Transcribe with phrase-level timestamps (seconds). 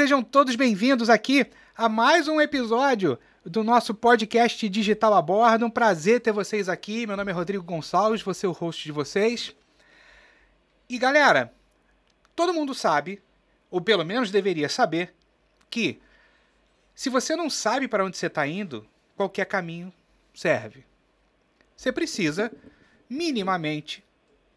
[0.00, 1.46] Sejam todos bem-vindos aqui
[1.76, 5.66] a mais um episódio do nosso podcast Digital a Bordo.
[5.66, 7.06] Um prazer ter vocês aqui.
[7.06, 9.54] Meu nome é Rodrigo Gonçalves, vou ser o host de vocês.
[10.88, 11.52] E galera,
[12.34, 13.22] todo mundo sabe,
[13.70, 15.12] ou pelo menos deveria saber,
[15.68, 16.00] que
[16.94, 19.92] se você não sabe para onde você está indo, qualquer caminho
[20.32, 20.82] serve.
[21.76, 22.50] Você precisa,
[23.06, 24.02] minimamente,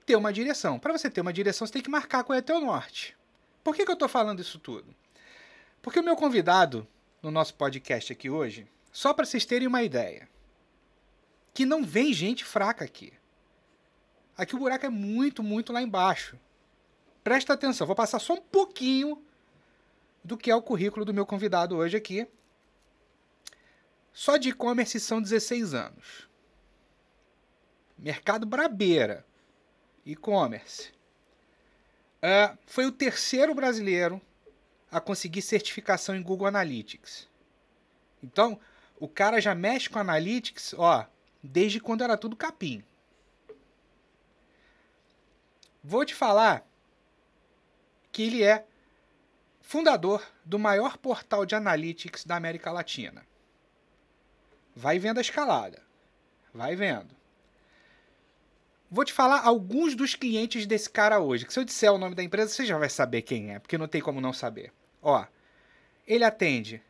[0.05, 0.79] ter uma direção.
[0.79, 3.13] Para você ter uma direção, você tem que marcar qual é o teu norte.
[3.61, 5.02] Por que, que eu estou falando isso tudo?
[5.83, 6.87] Porque o meu convidado
[7.21, 10.29] no nosso podcast aqui hoje, só para vocês terem uma ideia,
[11.53, 13.11] que não vem gente fraca aqui.
[14.37, 16.39] Aqui o buraco é muito, muito lá embaixo.
[17.21, 19.21] Presta atenção, vou passar só um pouquinho
[20.23, 22.25] do que é o currículo do meu convidado hoje aqui.
[24.13, 26.29] Só de e-commerce são 16 anos.
[27.97, 29.25] Mercado Brabeira.
[30.05, 30.93] E-commerce.
[32.23, 34.21] Uh, foi o terceiro brasileiro
[34.93, 37.27] a conseguir certificação em Google Analytics.
[38.21, 38.59] Então,
[38.99, 41.05] o cara já mexe com Analytics, ó,
[41.41, 42.83] desde quando era tudo capim.
[45.83, 46.65] Vou te falar
[48.11, 48.65] que ele é
[49.59, 53.25] fundador do maior portal de Analytics da América Latina.
[54.75, 55.81] Vai vendo a escalada.
[56.53, 57.13] Vai vendo.
[58.89, 61.45] Vou te falar alguns dos clientes desse cara hoje.
[61.45, 63.77] Que se eu disser o nome da empresa, você já vai saber quem é, porque
[63.77, 64.71] não tem como não saber.
[65.03, 65.25] Ó,
[66.07, 66.81] ele atende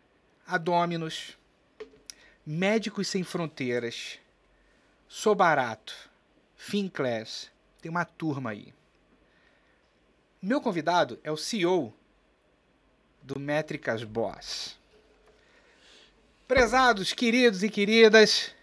[0.45, 1.35] a Dominos,
[2.45, 4.19] Médicos Sem Fronteiras,
[5.07, 5.95] Sou Barato,
[6.55, 7.49] Finclass,
[7.81, 8.71] tem uma turma aí.
[10.39, 11.93] Meu convidado é o CEO
[13.21, 14.77] do Métricas Boss.
[16.47, 18.53] Prezados, queridos e queridas,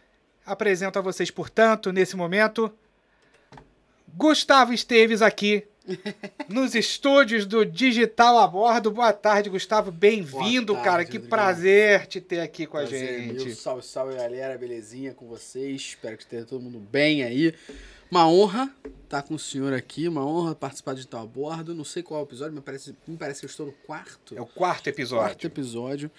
[0.46, 2.72] apresento a vocês, portanto, nesse momento,
[4.14, 5.66] Gustavo Esteves aqui
[6.48, 8.90] nos estúdios do Digital a Bordo.
[8.90, 9.90] Boa tarde, Gustavo.
[9.90, 11.04] Bem-vindo, cara.
[11.04, 13.44] Que prazer te ter aqui com prazer a gente.
[13.44, 13.54] Meu.
[13.54, 14.56] Salve, salve, galera.
[14.58, 15.80] Belezinha com vocês.
[15.80, 17.54] Espero que esteja todo mundo bem aí.
[18.10, 21.72] Uma honra estar com o senhor aqui, uma honra participar do Digital a Bordo.
[21.72, 24.36] Não sei qual o episódio, mas parece, me parece que eu estou no quarto.
[24.36, 25.26] É o quarto episódio.
[25.26, 26.10] Quarto episódio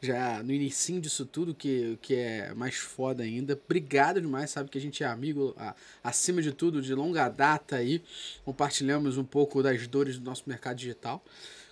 [0.00, 3.60] já no início disso tudo, que, que é mais foda ainda.
[3.64, 5.74] Obrigado demais, sabe que a gente é amigo, a,
[6.04, 8.00] acima de tudo, de longa data aí.
[8.44, 11.20] Compartilhamos um pouco das dores do nosso mercado digital.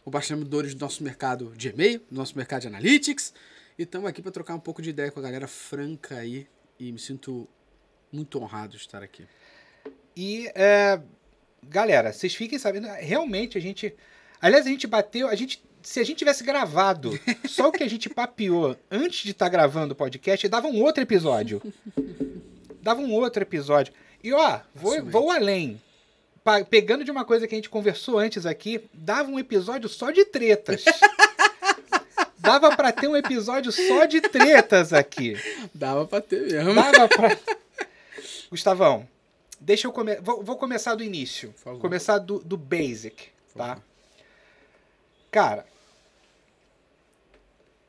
[0.04, 3.32] Compartilhamos dores do nosso mercado de e-mail, do nosso mercado de analytics.
[3.78, 6.48] E estamos aqui para trocar um pouco de ideia com a galera franca aí.
[6.80, 7.48] E me sinto
[8.12, 9.24] muito honrado de estar aqui.
[10.20, 10.98] E, é,
[11.62, 13.94] galera, vocês fiquem sabendo, realmente a gente.
[14.42, 17.16] Aliás, a gente bateu, a gente se a gente tivesse gravado
[17.48, 20.82] só o que a gente papiou antes de estar tá gravando o podcast, dava um
[20.82, 21.62] outro episódio.
[22.82, 23.94] Dava um outro episódio.
[24.22, 25.80] E ó, vou, vou além.
[26.42, 30.10] Pa pegando de uma coisa que a gente conversou antes aqui, dava um episódio só
[30.10, 30.84] de tretas.
[32.40, 35.36] dava para ter um episódio só de tretas aqui.
[35.72, 36.74] Dava para ter mesmo.
[36.74, 37.38] Dava pra...
[38.50, 39.06] Gustavão,
[39.60, 40.22] deixa eu começar.
[40.22, 41.54] Vou, vou, começar do início.
[41.80, 43.80] Começar do, do basic, tá?
[45.30, 45.66] Cara,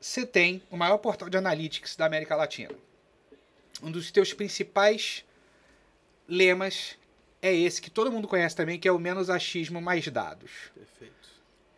[0.00, 2.74] você tem o maior portal de analytics da América Latina.
[3.82, 5.24] Um dos teus principais
[6.28, 6.98] lemas
[7.42, 10.50] é esse que todo mundo conhece também, que é o menos achismo mais dados.
[10.74, 11.28] Perfeito.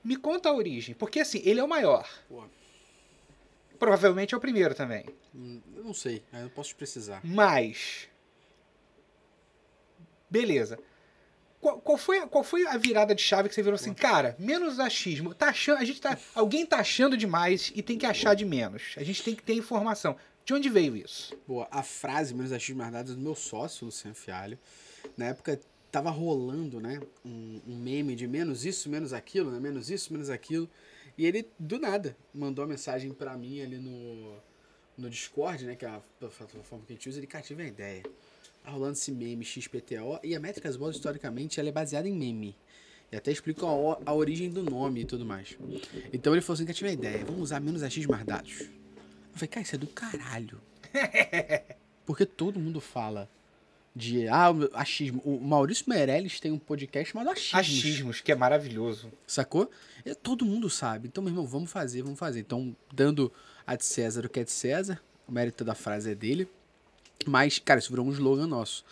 [0.03, 2.09] Me conta a origem, porque assim, ele é o maior.
[2.29, 2.45] Pô.
[3.79, 5.05] Provavelmente é o primeiro também.
[5.35, 7.21] Hum, eu não sei, eu não posso precisar.
[7.25, 8.09] Mas.
[10.33, 10.79] Beleza.
[11.61, 14.81] Qual, qual, foi, qual foi a virada de chave que você virou assim, cara, menos
[14.81, 15.35] achismo.
[15.35, 18.95] Tá achando, a gente tá, alguém tá achando demais e tem que achar de menos.
[18.97, 20.17] A gente tem que ter informação.
[20.45, 21.39] De onde veio isso?
[21.47, 24.59] Boa, a frase menos achismo mais nada é do meu sócio, Luciano Fialho.
[25.17, 29.91] Na época tava rolando, né, um, um, meme de menos isso, menos aquilo, né, menos
[29.91, 30.69] isso, menos aquilo.
[31.19, 34.35] E ele, do nada, mandou uma mensagem para mim ali no,
[34.97, 37.69] no Discord, né, que é a plataforma que a gente usa, ele, cara, tive uma
[37.69, 38.03] ideia.
[38.63, 40.21] Tá rolando esse meme XPTO.
[40.23, 42.57] E a Métricas Boss, historicamente, ela é baseada em meme.
[43.11, 45.57] E até explica a, a, origem do nome e tudo mais.
[46.13, 48.61] Então ele falou assim: que eu tive uma ideia, vamos usar menos X mais dados.
[48.61, 50.61] Eu falei, cara, isso é do caralho.
[52.07, 53.29] Porque todo mundo fala
[53.95, 55.21] de ah, achismo.
[55.25, 57.61] O Maurício Meirelles tem um podcast chamado Achismos.
[57.61, 59.13] Achismos, que é maravilhoso.
[59.27, 59.71] Sacou?
[60.05, 61.09] E todo mundo sabe.
[61.09, 62.41] Então, meu irmão, vamos fazer, vamos fazer.
[62.41, 63.31] Então, dando
[63.67, 66.49] a de César o que é de César, o mérito da frase é dele.
[67.27, 68.85] Mas, cara, isso virou um slogan nosso.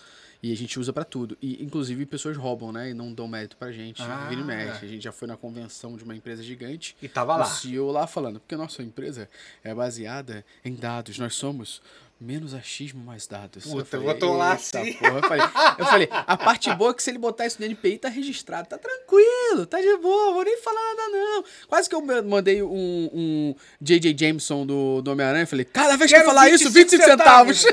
[0.42, 1.36] E a gente usa pra tudo.
[1.42, 2.90] E, inclusive, pessoas roubam, né?
[2.90, 4.00] E não dão mérito pra gente.
[4.00, 4.26] Ah.
[4.28, 4.84] Vira e mexe.
[4.86, 6.96] A gente já foi na convenção de uma empresa gigante.
[7.02, 7.44] E tava lá.
[7.44, 9.28] O CEO lá falando, porque a nossa empresa
[9.62, 11.18] é baseada em dados.
[11.18, 11.82] Nós somos
[12.18, 13.64] menos achismo, mais dados.
[13.64, 15.42] Puta, Eu falei, botou lá "Eita assim." porra." Eu falei,
[15.78, 18.68] eu falei, a parte boa é que se ele botar isso no NPI, tá registrado.
[18.68, 21.44] Tá tranquilo, tá de boa, vou nem falar nada não.
[21.66, 24.14] Quase que eu mandei um, um J.J.
[24.18, 25.46] Jameson do, do Homem-Aranha.
[25.46, 27.64] Falei, cada vez que eu falar isso, 25 centavos.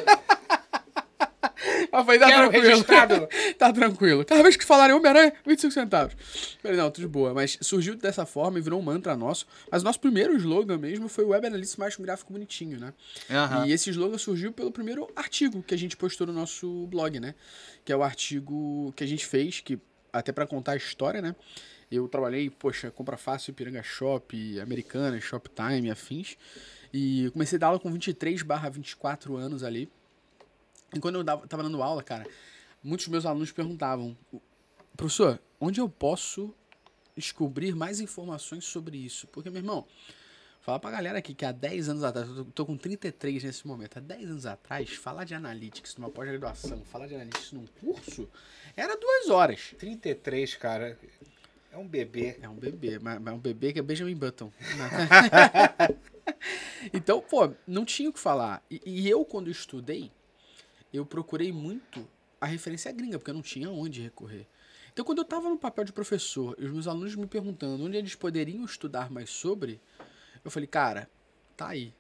[1.92, 2.64] Eu falei, tá Quero tranquilo.
[2.68, 3.30] registrado.
[3.58, 4.26] tá tranquilo.
[4.26, 6.16] Cada vez que falarem Homem-Aranha, 25 centavos.
[6.62, 7.34] Falei, não, tudo de boa.
[7.34, 9.48] Mas surgiu dessa forma e virou um mantra nosso.
[9.72, 12.94] Mas o nosso primeiro slogan mesmo foi o Web Analytics mais um gráfico bonitinho, né?
[13.30, 13.66] Aham.
[13.66, 17.36] E esse slogan surgiu pelo primeiro artigo que a gente postou no nosso blog, né?
[17.84, 19.80] Que é o artigo que a gente fez, que
[20.12, 21.36] até pra contar a história, né?
[21.90, 26.36] Eu trabalhei, poxa, Compra Fácil, Piranga Shop, Americana, Shoptime, afins.
[26.94, 29.90] E comecei a dar aula com 23 barra 24 anos ali.
[30.94, 32.26] E quando eu dava, tava dando aula, cara,
[32.84, 34.18] muitos meus alunos perguntavam,
[34.96, 36.54] professor, onde eu posso
[37.16, 39.28] descobrir mais informações sobre isso?
[39.28, 39.86] Porque, meu irmão,
[40.62, 43.68] falar pra galera aqui que há 10 anos atrás, eu tô, tô com 33 nesse
[43.68, 48.30] momento, há 10 anos atrás, falar de analytics numa pós-graduação, falar de analytics num curso,
[48.76, 49.74] era duas horas.
[49.78, 50.98] 33, cara.
[51.72, 52.38] É um bebê.
[52.42, 54.52] É um bebê, mas mas é um bebê que é Benjamin Button.
[54.78, 55.96] né?
[56.94, 58.64] então, pô, não tinha o que falar.
[58.70, 60.12] E, e eu, quando estudei,
[60.94, 62.08] eu procurei muito
[62.40, 64.48] a referência gringa, porque eu não tinha onde recorrer.
[64.94, 67.98] Então, quando eu estava no papel de professor e os meus alunos me perguntando onde
[67.98, 69.80] eles poderiam estudar mais sobre,
[70.44, 71.10] eu falei, cara,
[71.56, 71.94] tá aí.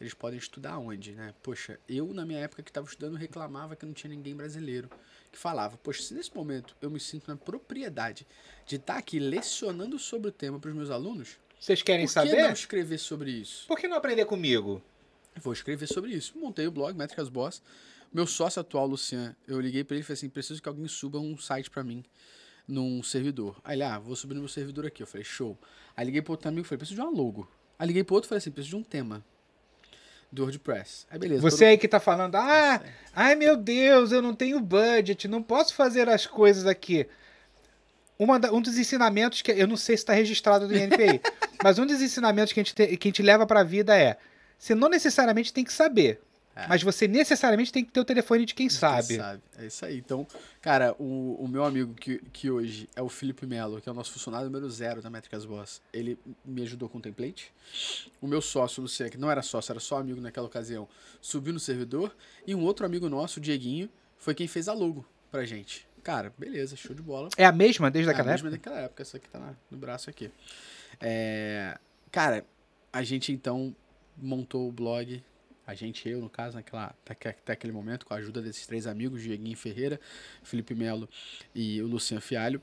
[0.00, 1.34] Eles podem estudar onde, né?
[1.42, 4.90] Poxa, eu, na minha época que estava estudando, reclamava que não tinha ninguém brasileiro
[5.32, 5.78] que falava.
[5.78, 8.26] Poxa, se nesse momento eu me sinto na propriedade
[8.66, 12.14] de estar aqui lecionando sobre o tema para os meus alunos, Vocês querem por que
[12.14, 12.42] saber?
[12.42, 13.66] não escrever sobre isso?
[13.66, 14.82] Por que não aprender comigo?
[15.36, 16.38] Vou escrever sobre isso.
[16.38, 17.62] Montei o blog, Métricas Boss.
[18.16, 21.18] Meu sócio atual, Lucian, eu liguei pra ele e falei assim: preciso que alguém suba
[21.18, 22.02] um site pra mim
[22.66, 23.60] num servidor.
[23.62, 25.02] Aí ele, ah, vou subir no meu servidor aqui.
[25.02, 25.54] Eu falei, show.
[25.94, 27.46] Aí liguei pro outro amigo e falei, preciso de uma logo.
[27.78, 29.22] Aí liguei pro outro e falei assim, preciso de um tema
[30.32, 31.06] do WordPress.
[31.10, 31.42] Aí beleza.
[31.42, 32.82] Você aí que tá falando, ah,
[33.12, 37.06] ai meu Deus, eu não tenho budget, não posso fazer as coisas aqui.
[38.18, 41.20] Uma da- um dos ensinamentos que eu não sei se está registrado no INPI,
[41.62, 43.94] mas um dos ensinamentos que a gente, te- que a gente leva para a vida
[43.94, 44.16] é:
[44.58, 46.18] você não necessariamente tem que saber,
[46.58, 46.66] É.
[46.68, 49.18] mas você necessariamente tem que ter o telefone de quem Quem sabe.
[49.58, 49.98] É isso aí.
[49.98, 50.26] Então,
[50.62, 53.94] cara, o, o meu amigo que, que hoje é o Felipe Melo, que é o
[53.94, 57.52] nosso funcionário número zero da Métricas Boss, ele me ajudou com o template.
[58.22, 60.88] O meu sócio, Luciano, que não era sócio, era só amigo naquela ocasião,
[61.20, 62.16] subiu no servidor.
[62.46, 65.86] E um outro amigo nosso, o Dieguinho, foi quem fez a logo pra gente.
[66.02, 67.28] Cara, beleza, show de bola.
[67.36, 68.44] É a mesma desde É, aquela a época?
[68.48, 70.30] mesma daquela época, essa aqui tá na- no braço aqui.
[71.00, 71.76] É,
[72.10, 72.46] cara,
[72.92, 73.74] a gente então
[74.16, 75.22] montou o blog,
[75.66, 79.22] a gente, eu no caso, naquela, até, aquele momento, com a ajuda desses três amigos,
[79.22, 80.00] Dieguinho Ferreira,
[80.42, 81.08] Felipe Melo
[81.54, 82.62] e o Luciano Fialho.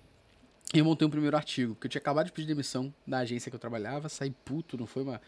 [0.74, 3.50] E eu montei um primeiro artigo, porque eu tinha acabado de pedir demissão da agência
[3.52, 5.22] que eu trabalhava, saí puto, não foi uma,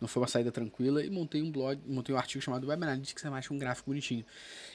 [0.00, 3.20] não foi uma saída tranquila, e montei um blog, montei um artigo chamado Web Analytics,
[3.22, 4.24] que é mais um gráfico bonitinho.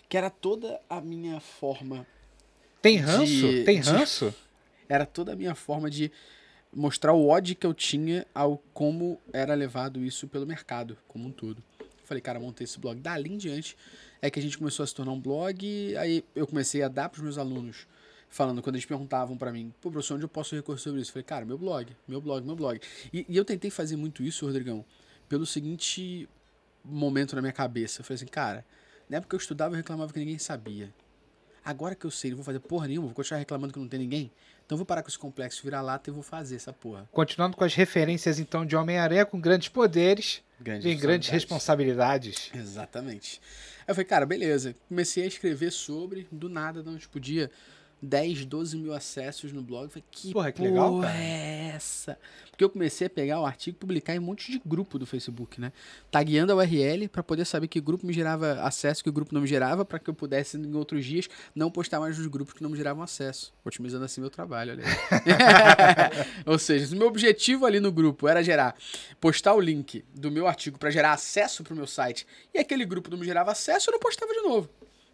[0.10, 2.06] Que era toda a minha forma
[2.82, 3.26] Tem ranço?
[3.26, 4.34] de- Tem de- ranço?
[4.90, 6.12] era toda a minha forma de
[6.74, 11.32] mostrar o ódio que eu tinha ao como era levado isso pelo mercado como um
[11.32, 11.64] todo.
[12.08, 13.02] Falei, cara, montei esse blog.
[13.02, 13.76] Dali em diante
[14.22, 17.10] é que a gente começou a se tornar um blog, aí eu comecei a dar
[17.10, 17.86] para os meus alunos,
[18.30, 21.12] falando, quando eles perguntavam para mim, pô, professor, onde eu posso recorrer sobre isso?
[21.12, 22.80] Falei, cara, meu blog, meu blog, meu blog.
[23.12, 24.86] E, e eu tentei fazer muito isso, Rodrigão,
[25.28, 26.30] pelo seguinte
[26.82, 28.00] momento na minha cabeça.
[28.00, 28.66] Eu falei assim, cara,
[29.10, 30.94] na época eu estudava, eu reclamava que ninguém sabia.
[31.68, 34.00] Agora que eu sei, não vou fazer porra nenhuma, vou continuar reclamando que não tem
[34.00, 34.32] ninguém.
[34.66, 37.10] Então eu vou parar com esse complexo, virar lata e vou fazer essa porra.
[37.12, 42.30] Continuando com as referências, então, de Homem-Aranha com grandes poderes, Grande vem grandes responsabilidade.
[42.30, 42.72] responsabilidades.
[42.72, 43.42] Exatamente.
[43.80, 44.74] Aí eu falei, cara, beleza.
[44.88, 47.52] Comecei a escrever sobre, do nada, de onde podia,
[48.02, 49.86] 10, 12 mil acessos no blog.
[49.86, 51.18] Eu falei, que Porra, que porra legal, cara.
[51.18, 52.18] é essa?
[52.50, 55.06] Porque eu comecei a pegar o artigo e publicar em um monte de grupo do
[55.06, 55.72] Facebook, né?
[56.10, 59.48] Tagueando a URL para poder saber que grupo me gerava acesso, que grupo não me
[59.48, 62.70] gerava, para que eu pudesse, em outros dias, não postar mais nos grupos que não
[62.70, 63.54] me geravam acesso.
[63.64, 64.84] Otimizando assim meu trabalho, olha.
[66.46, 68.76] Ou seja, se o meu objetivo ali no grupo era gerar,
[69.20, 73.10] postar o link do meu artigo para gerar acesso pro meu site, e aquele grupo
[73.10, 74.70] não me gerava acesso, eu não postava de novo.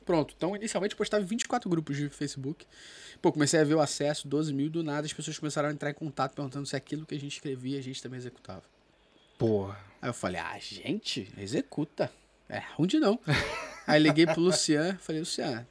[0.06, 0.34] Pronto.
[0.36, 2.66] Então, inicialmente, postava em 24 grupos de Facebook.
[3.22, 5.90] Pô, comecei a ver o acesso, 12 mil, do nada as pessoas começaram a entrar
[5.90, 8.64] em contato perguntando se aquilo que a gente escrevia a gente também executava.
[9.38, 9.80] Porra.
[10.02, 12.12] Aí eu falei, ah, gente, executa.
[12.50, 13.20] É, onde não?
[13.88, 15.66] Aí liguei pro Lucian, falei, Lucian,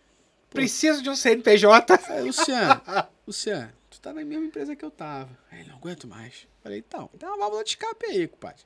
[0.53, 1.99] Preciso de um CNPJ.
[1.99, 2.83] Falei, Luciano,
[3.27, 5.31] Luciano, tu tá na mesma empresa que eu tava.
[5.51, 6.47] Aí ele, não aguento mais.
[6.62, 8.62] Falei, então, tem uma válvula de escape aí, compadre.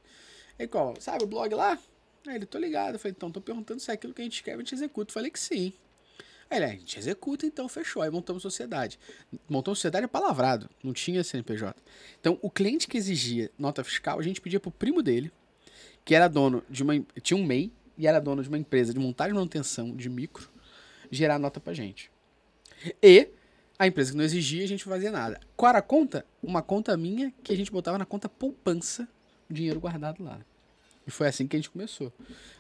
[0.59, 0.95] Aí qual?
[1.01, 1.79] Sabe o blog lá?
[2.27, 2.95] Aí ele, tô ligado.
[2.95, 5.13] Eu falei, então, tô perguntando se é aquilo que a gente escreve, a gente executa.
[5.13, 5.73] Falei que sim.
[6.49, 8.03] Aí ele, "Ah, a gente executa, então fechou.
[8.03, 8.99] Aí montamos sociedade.
[9.49, 11.77] Montamos sociedade é palavrado, não tinha CNPJ.
[12.21, 15.33] Então, o cliente que exigia nota fiscal, a gente pedia pro primo dele,
[16.05, 16.95] que era dono de uma.
[17.23, 20.49] tinha um MEI e era dono de uma empresa de montagem e manutenção de micro,
[21.11, 22.11] gerar nota pra gente.
[23.03, 23.29] E
[23.79, 25.41] a empresa que não exigia, a gente fazia nada.
[25.57, 26.25] Qual era a conta?
[26.43, 29.09] Uma conta minha que a gente botava na conta poupança,
[29.51, 30.41] o dinheiro guardado lá.
[31.07, 32.13] E foi assim que a gente começou.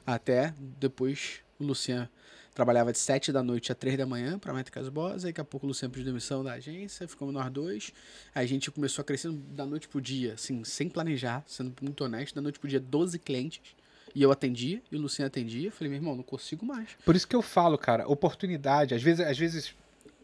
[0.06, 2.08] Até depois o Luciano
[2.54, 5.44] trabalhava de 7 da noite a 3 da manhã para Métricas Boas, aí daqui a
[5.44, 7.92] pouco o Luciano pediu demissão da agência, ficamos nós dois.
[8.34, 12.02] Aí a gente começou a crescer da noite pro dia, assim, sem planejar, sendo muito
[12.02, 13.74] honesto, da noite pro dia 12 clientes.
[14.14, 15.70] E eu atendia, e o Luciano atendia.
[15.70, 16.88] Falei, meu irmão, não consigo mais.
[17.04, 18.94] Por isso que eu falo, cara, oportunidade.
[18.94, 19.74] Às vezes, às vezes,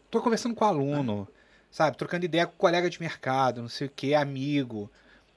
[0.09, 1.27] tô conversando com aluno,
[1.69, 1.95] sabe?
[1.95, 4.89] Trocando ideia com colega de mercado, não sei o que, amigo.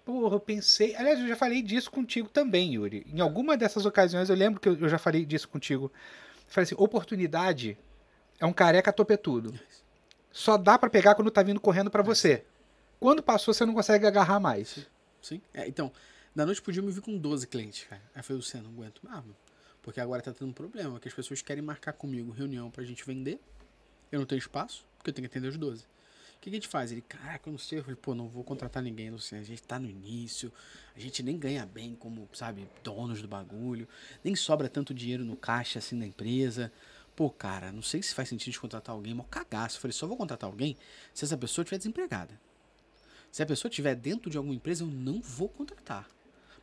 [0.06, 0.94] Porra, eu pensei.
[0.94, 3.04] Aliás, eu já falei disso contigo também, Yuri.
[3.12, 5.90] Em alguma dessas ocasiões, eu lembro que eu já falei disso contigo.
[6.46, 7.76] Eu falei assim: oportunidade
[8.38, 9.58] é um careca topetudo.
[10.30, 12.44] Só dá pra pegar quando tá vindo correndo pra você.
[13.00, 14.86] Quando passou, você não consegue agarrar mais.
[15.20, 15.42] Sim.
[15.52, 15.90] É, então,
[16.32, 18.00] da noite pro dia eu me vi com 12 clientes, cara.
[18.14, 19.36] Aí eu falei, Luciano, não aguento mais, mano.
[19.82, 23.04] Porque agora tá tendo um problema, que as pessoas querem marcar comigo reunião pra gente
[23.04, 23.40] vender.
[24.12, 25.84] Eu não tenho espaço, porque eu tenho que atender os 12.
[26.47, 26.93] O que, que a gente faz?
[26.93, 27.81] Ele, caraca, eu não sei.
[27.81, 29.43] Eu falei, pô, não vou contratar ninguém, Luciano.
[29.43, 30.53] A gente tá no início,
[30.95, 33.88] a gente nem ganha bem como, sabe, donos do bagulho.
[34.23, 36.71] Nem sobra tanto dinheiro no caixa, assim, da empresa.
[37.17, 39.79] Pô, cara, não sei se faz sentido de contratar alguém, mas cagaço.
[39.79, 40.76] Eu falei, só vou contratar alguém
[41.12, 42.41] se essa pessoa estiver desempregada.
[43.33, 46.09] Se a pessoa estiver dentro de alguma empresa, eu não vou contratar.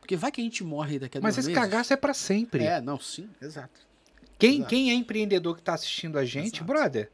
[0.00, 1.62] Porque vai que a gente morre daqui a Mas esse meses.
[1.62, 2.64] cagaço é pra sempre.
[2.64, 3.80] É, não, sim, exato.
[4.38, 4.70] Quem, Exato.
[4.70, 6.64] quem é empreendedor que tá assistindo a gente, Exato.
[6.64, 7.10] brother,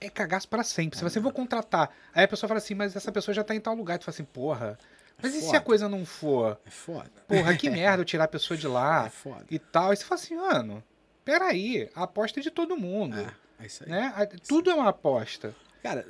[0.00, 0.96] é cagaço pra sempre.
[0.98, 3.60] Se você for contratar, aí a pessoa fala assim, mas essa pessoa já tá em
[3.60, 3.98] tal lugar.
[3.98, 4.78] Tu fala assim, porra,
[5.22, 6.58] mas e se a coisa não for?
[6.64, 7.10] É foda.
[7.28, 9.44] Porra, que merda eu tirar a pessoa de É lá foda.
[9.50, 9.90] e tal.
[9.90, 10.82] Aí você fala assim, mano,
[11.24, 13.18] peraí, a aposta é de todo mundo.
[13.18, 13.90] É, é isso aí.
[13.90, 14.12] Né?
[14.16, 15.54] A- Tudo é uma aposta.
[15.82, 16.06] Cara,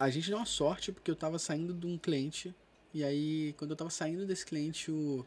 [0.00, 2.54] a gente deu uma sorte porque eu tava saindo de um cliente.
[2.94, 5.26] E aí, quando eu tava saindo desse cliente, o,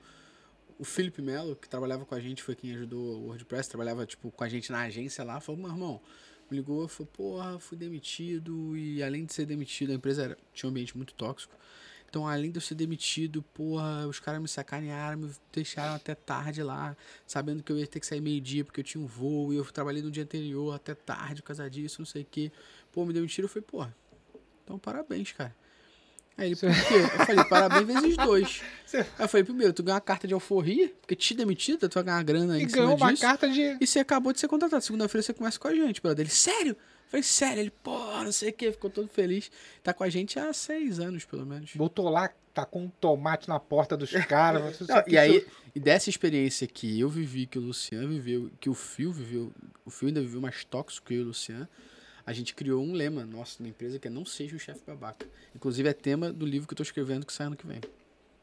[0.79, 4.31] o Felipe Melo, que trabalhava com a gente, foi quem ajudou o WordPress, trabalhava tipo,
[4.31, 6.01] com a gente na agência lá, falou, meu irmão,
[6.51, 8.75] me ligou, falou, porra, fui demitido.
[8.77, 11.55] E além de ser demitido, a empresa era, tinha um ambiente muito tóxico.
[12.10, 16.62] Então, além de eu ser demitido, porra, os caras me sacanearam, me deixaram até tarde
[16.62, 19.55] lá, sabendo que eu ia ter que sair meio-dia porque eu tinha um voo e
[19.55, 22.51] eu trabalhei no dia anterior até tarde por causa disso, não sei o quê.
[22.91, 23.96] Pô, me demitiram, eu falei, porra,
[24.62, 25.55] então parabéns, cara.
[26.41, 26.95] Aí ele, por quê?
[26.95, 28.62] Eu falei, parabéns vezes dois.
[28.93, 32.03] Aí eu falei, primeiro, tu ganhou uma carta de alforria, porque te demitido, tu vai
[32.03, 33.21] ganhar grana E em cima ganhou uma disso.
[33.21, 33.77] carta de.
[33.79, 34.83] E você acabou de ser contratado.
[34.83, 36.24] Segunda-feira você começa com a gente, brother.
[36.25, 36.71] Ele, sério?
[36.71, 36.77] Eu
[37.12, 37.60] falei, sério?
[37.62, 39.51] Ele, pô, não sei o que, ficou todo feliz.
[39.83, 41.71] Tá com a gente há seis anos, pelo menos.
[41.75, 44.79] Botou lá, tá com um tomate na porta dos caras.
[44.79, 48.69] Não, e aí, isso- e dessa experiência que eu vivi, que o Luciano viveu, que
[48.69, 49.53] o Fio viveu,
[49.86, 51.67] o Fio ainda viveu mais tóxico que eu e o Luciano,
[52.25, 55.25] a gente criou um lema nosso na empresa que é não seja o chefe babaca.
[55.56, 57.82] Inclusive é tema do livro que eu tô escrevendo que sai ano que vem.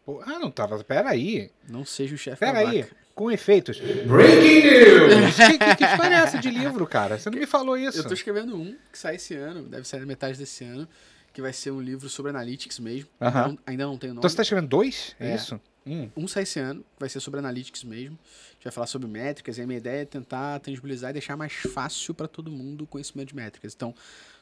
[0.04, 0.82] Pô, ah, não tava.
[0.82, 1.50] Peraí.
[1.68, 2.70] Não seja o chefe Pera babaca.
[2.70, 3.78] aí, com efeitos.
[3.78, 5.36] Breaking News!
[5.36, 7.18] que, que, que história é essa de livro, cara?
[7.18, 7.98] Você não me falou isso.
[7.98, 10.88] Eu tô escrevendo um que sai esse ano, deve sair na metade desse ano,
[11.32, 13.08] que vai ser um livro sobre analytics mesmo.
[13.20, 13.48] Aham.
[13.48, 14.20] Não- ainda não tem o nome.
[14.20, 15.14] Então você tá escrevendo dois?
[15.20, 15.34] É, É.
[15.34, 15.60] isso?
[15.88, 16.10] Hum.
[16.16, 18.18] Um sai esse ano, vai ser sobre analytics mesmo.
[18.22, 21.36] A gente vai falar sobre métricas, e a minha ideia é tentar tangibilizar e deixar
[21.36, 23.74] mais fácil para todo mundo o conhecimento de métricas.
[23.74, 23.94] Então,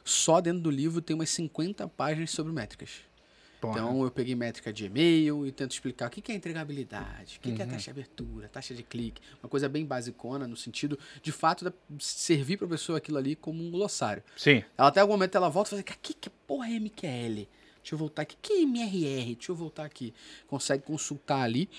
[0.03, 2.89] só dentro do livro tem umas 50 páginas sobre métricas.
[3.59, 3.73] Porra.
[3.79, 7.51] Então, eu peguei métrica de e-mail e tento explicar o que é entregabilidade, o que
[7.53, 7.71] que é Uhum.
[7.71, 9.19] taxa de abertura, taxa de clique.
[9.41, 13.35] Uma coisa bem basicona, no sentido, de fato, de servir para a pessoa aquilo ali
[13.35, 14.21] como um glossário.
[14.35, 14.63] Sim.
[14.77, 17.47] Ela até algum momento ela volta e fala assim, que, que porra é MQL?
[17.87, 18.35] Deixa eu voltar aqui.
[18.41, 19.35] Que é MRR?
[19.35, 20.13] Deixa eu voltar aqui.
[20.45, 21.69] Consegue consultar ali,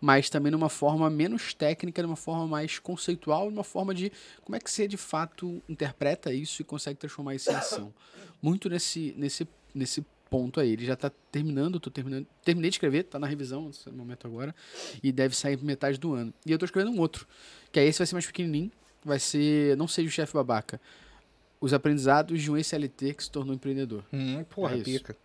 [0.00, 4.12] mas também numa forma menos técnica, numa forma mais conceitual, numa forma de
[4.44, 7.92] como é que você de fato interpreta isso e consegue transformar isso em ação.
[8.40, 10.70] Muito nesse, nesse, nesse ponto aí.
[10.70, 12.28] Ele já tá terminando, tô terminando.
[12.44, 14.54] Terminei de escrever, tá na revisão nesse momento agora.
[15.02, 16.32] E deve sair metade do ano.
[16.46, 17.26] E eu tô escrevendo um outro.
[17.72, 18.70] Que aí esse vai ser mais pequenininho.
[19.04, 20.80] Vai ser Não Seja o Chefe Babaca.
[21.60, 24.04] Os aprendizados de um ex-CLT que se tornou empreendedor.
[24.12, 25.16] Hum, porra, É pica.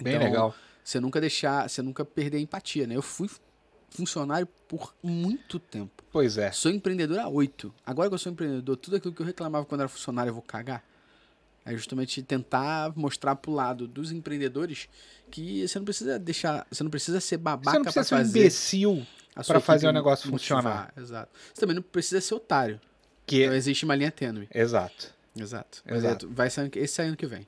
[0.00, 0.54] Bem Então, legal.
[0.82, 2.94] Você nunca deixar, você nunca perder a empatia, né?
[2.96, 3.28] Eu fui
[3.88, 6.02] funcionário por muito tempo.
[6.10, 6.50] Pois é.
[6.52, 7.72] Sou empreendedor há oito.
[7.86, 10.42] Agora que eu sou empreendedor, tudo aquilo que eu reclamava quando era funcionário, eu vou
[10.42, 10.84] cagar.
[11.64, 14.88] É justamente tentar mostrar pro lado dos empreendedores
[15.30, 18.18] que você não precisa deixar, você não precisa ser babaca Você não precisa ser um
[18.18, 20.62] fazer imbecil a sua pra fazer o negócio motivar.
[20.62, 20.92] funcionar.
[20.96, 21.30] Exato.
[21.54, 22.78] Você também não precisa ser otário.
[23.24, 23.44] Que...
[23.44, 24.46] Então existe uma linha tênue.
[24.52, 25.14] Exato.
[25.34, 25.82] Exato.
[25.86, 26.26] Exato.
[26.26, 27.46] é- vai que- esse ano que vem.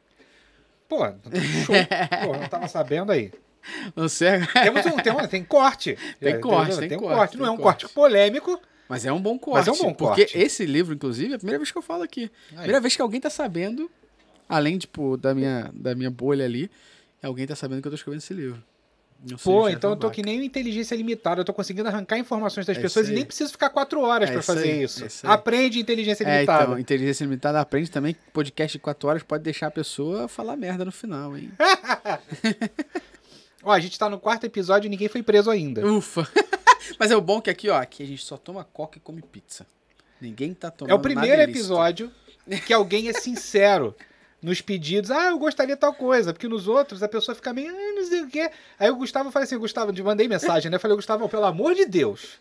[0.88, 0.98] Pô,
[1.64, 1.74] show.
[2.24, 3.32] Pô, não tava sabendo aí.
[3.96, 4.30] Não sei.
[4.62, 5.98] Temos um, tem, um- tem corte.
[6.20, 7.36] Tem É, corte, tem, tem um corte, corte.
[7.38, 7.82] Não é um corte.
[7.82, 9.66] corte polêmico, Mas é um bom corte.
[9.68, 10.38] Mas é um bom porque corte.
[10.38, 12.30] esse livro, inclusive, é a primeira vez que eu falo aqui.
[12.52, 12.56] Aí.
[12.58, 13.90] Primeira vez que alguém tá sabendo,
[14.48, 16.70] além, tipo, da minha, da minha bolha ali,
[17.20, 18.62] alguém tá sabendo que eu tô escrevendo esse livro.
[19.28, 21.40] Não sei, Pô, já então eu tô que nem inteligência limitada.
[21.40, 24.32] Eu tô conseguindo arrancar informações das É pessoas e nem preciso ficar quatro horas É
[24.32, 25.04] pra isso fazer aí, isso.
[25.04, 25.08] é.
[25.28, 26.64] Aprende inteligência É, limitada.
[26.64, 30.56] então, inteligência limitada aprende também que podcast de 4 horas pode deixar a pessoa falar
[30.56, 31.50] merda no final, hein?
[33.64, 35.84] Ó, a gente tá no quarto episódio e ninguém foi preso ainda.
[35.86, 36.28] Ufa!
[36.98, 39.20] Mas é o bom que aqui, ó, aqui a gente só toma coca e come
[39.20, 39.66] pizza.
[40.20, 42.10] Ninguém tá tomando É o primeiro episódio
[42.64, 43.94] que alguém é sincero
[44.42, 45.10] nos pedidos.
[45.10, 46.32] Ah, eu gostaria tal coisa.
[46.32, 48.50] Porque nos outros a pessoa fica meio, ah, não sei o quê.
[48.78, 50.78] Aí o Gustavo falei assim, Gustavo, eu mandei mensagem, né?
[50.78, 52.40] Falei, Gustavo, pelo amor de Deus.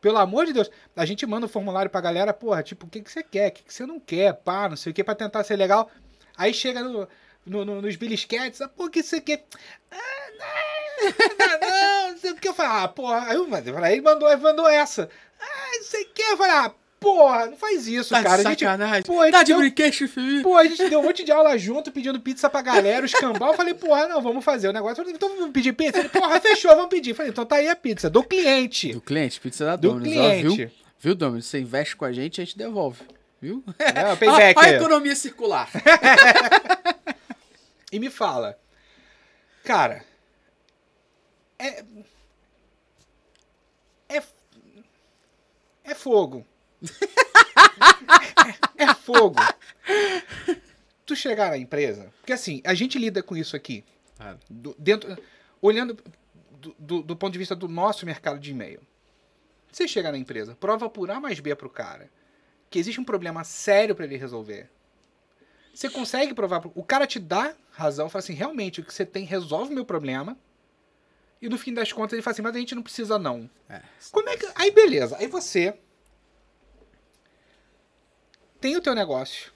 [0.00, 0.70] Pelo amor de Deus.
[0.96, 3.48] A gente manda o formulário pra galera, porra, tipo, o que, que você quer?
[3.48, 4.32] O que, que você não quer?
[4.34, 5.90] Pá, não sei o quê, pra tentar ser legal.
[6.36, 7.06] Aí chega no,
[7.44, 9.44] no- no- nos belisquetes, ah, pô, o que você quer?
[9.90, 9.96] Ah,
[10.38, 12.48] não, não, não, não sei o que.
[12.48, 13.26] Eu falei, ah, porra.
[13.28, 13.36] Aí
[13.84, 15.08] aí mandou, ele mandou essa.
[15.38, 16.22] Ah, não sei o que.
[16.22, 18.42] Eu falei, ah, porra, não faz isso, Tá cara.
[18.42, 19.02] de A gente, sacanagem.
[19.02, 20.42] pô, a gente tá de brinquedo, filho.
[20.42, 23.50] Pô, a gente deu um monte de aula junto, pedindo pizza pra galera, os cambal.
[23.52, 24.96] Eu falei, porra, não, vamos fazer o negócio.
[24.96, 25.98] Falei, então vamos pedir pizza?
[25.98, 27.10] Ele, porra, fechou, vamos pedir.
[27.10, 28.92] Eu falei, então tá aí a pizza, do cliente.
[28.92, 30.54] Do cliente, pizza da Do Domino's, ó, viu?
[30.54, 30.74] cliente.
[31.00, 31.46] Viu, Domino's?
[31.46, 33.00] Você investe com a gente, a gente devolve.
[33.40, 33.64] Viu?
[33.78, 34.58] É, payback.
[34.58, 35.68] a, a economia circular.
[37.92, 38.56] E me fala,
[39.64, 40.04] cara,
[41.58, 41.82] é.
[44.08, 44.22] É.
[45.82, 46.46] É fogo.
[48.78, 49.36] É, é fogo.
[51.06, 53.84] Tu chegar na empresa, porque assim, a gente lida com isso aqui,
[54.48, 55.16] do- dentro,
[55.60, 55.98] olhando
[56.52, 58.80] do, do- do ponto de vista do nosso mercado de e-mail.
[59.72, 62.08] Você chega na empresa, prova por A mais B pro cara
[62.68, 64.68] que existe um problema sério para ele resolver.
[65.74, 66.60] Você consegue provar.
[66.60, 69.74] pro- O cara te dá razão, fala assim: realmente, o que você tem resolve o
[69.74, 70.36] meu problema.
[71.42, 73.48] E no fim das contas ele fala assim: mas a gente não precisa, não.
[73.68, 73.80] É.
[74.12, 74.48] Como é que.
[74.54, 75.16] Aí beleza.
[75.16, 75.76] Aí você.
[78.60, 79.52] Tem o teu negócio.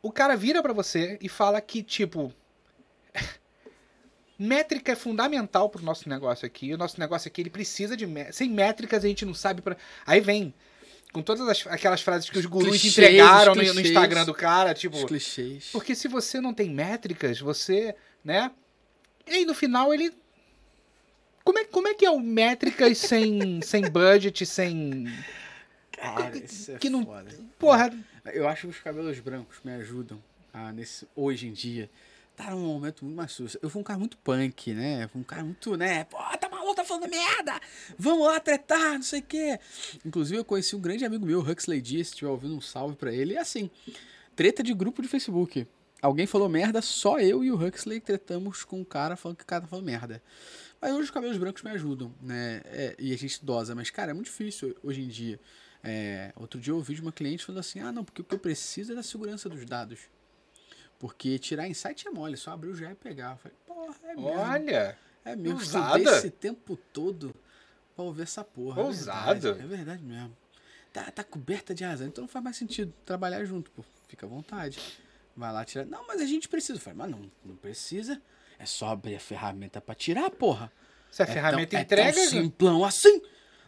[0.00, 2.32] O cara vira pra você e fala que, tipo.
[4.38, 6.74] Métrica é fundamental pro nosso negócio aqui.
[6.74, 8.06] O nosso negócio aqui, ele precisa de.
[8.06, 9.76] mé- Sem métricas a gente não sabe pra.
[10.06, 10.52] Aí vem.
[11.12, 13.88] Com todas as- aquelas frases que os gurus clichês, entregaram os no, clichês.
[13.90, 14.96] Instagram do cara, tipo.
[14.96, 15.68] Os clichês.
[15.70, 18.50] Porque se você não tem métricas, você, né?
[19.26, 20.12] E aí no final ele.
[21.44, 25.06] Como é, como é que é o métricas sem, sem budget, sem.
[25.92, 27.30] Cara, isso é que não- foda.
[27.58, 27.92] Porra,
[28.32, 31.90] Eu acho que os cabelos brancos me ajudam a, nesse, hoje em dia.
[32.36, 33.36] Tá num momento muito mais.
[33.60, 35.06] Eu fui um cara muito punk, né?
[35.08, 36.04] Fui um cara muito, né?
[36.04, 37.60] Pô, tá maluco, tá falando merda!
[37.98, 39.58] Vamos lá tretar, não sei o quê.
[40.04, 43.12] Inclusive, eu conheci um grande amigo meu, Huxley Dias, se estiver ouvindo um salve pra
[43.12, 43.34] ele.
[43.34, 43.70] E assim,
[44.34, 45.66] treta de grupo de Facebook.
[46.00, 49.46] Alguém falou merda, só eu e o Huxley tretamos com o cara falando que o
[49.46, 50.22] cara tá falando merda.
[50.82, 52.60] Mas hoje os cabelos brancos me ajudam, né?
[52.64, 55.38] É, e a gente idosa, mas, cara, é muito difícil hoje em dia.
[55.84, 58.34] É, outro dia eu ouvi de uma cliente falando assim: ah, não, porque o que
[58.34, 60.00] eu preciso é da segurança dos dados.
[60.98, 63.32] Porque tirar insight é mole, só abrir o GE e pegar.
[63.32, 64.26] Eu falei, porra, é mesmo.
[64.28, 64.98] olha.
[65.24, 65.98] É mesmo, ousada.
[65.98, 67.32] estudei esse tempo todo
[67.94, 68.82] pra ouvir essa porra.
[68.82, 69.34] é Ousada.
[69.34, 70.36] verdade, É verdade mesmo.
[70.92, 73.84] Tá, tá coberta de razão, então não faz mais sentido trabalhar junto, pô.
[74.08, 74.80] Fica à vontade.
[75.36, 75.86] Vai lá tirar.
[75.86, 76.74] Não, mas a gente precisa.
[76.74, 78.20] Eu falei, mas não, não precisa.
[78.62, 80.70] É só abrir a ferramenta pra tirar, porra.
[81.10, 82.10] Se a É ferramenta tão, entrega.
[82.10, 83.20] É tão simplão assim?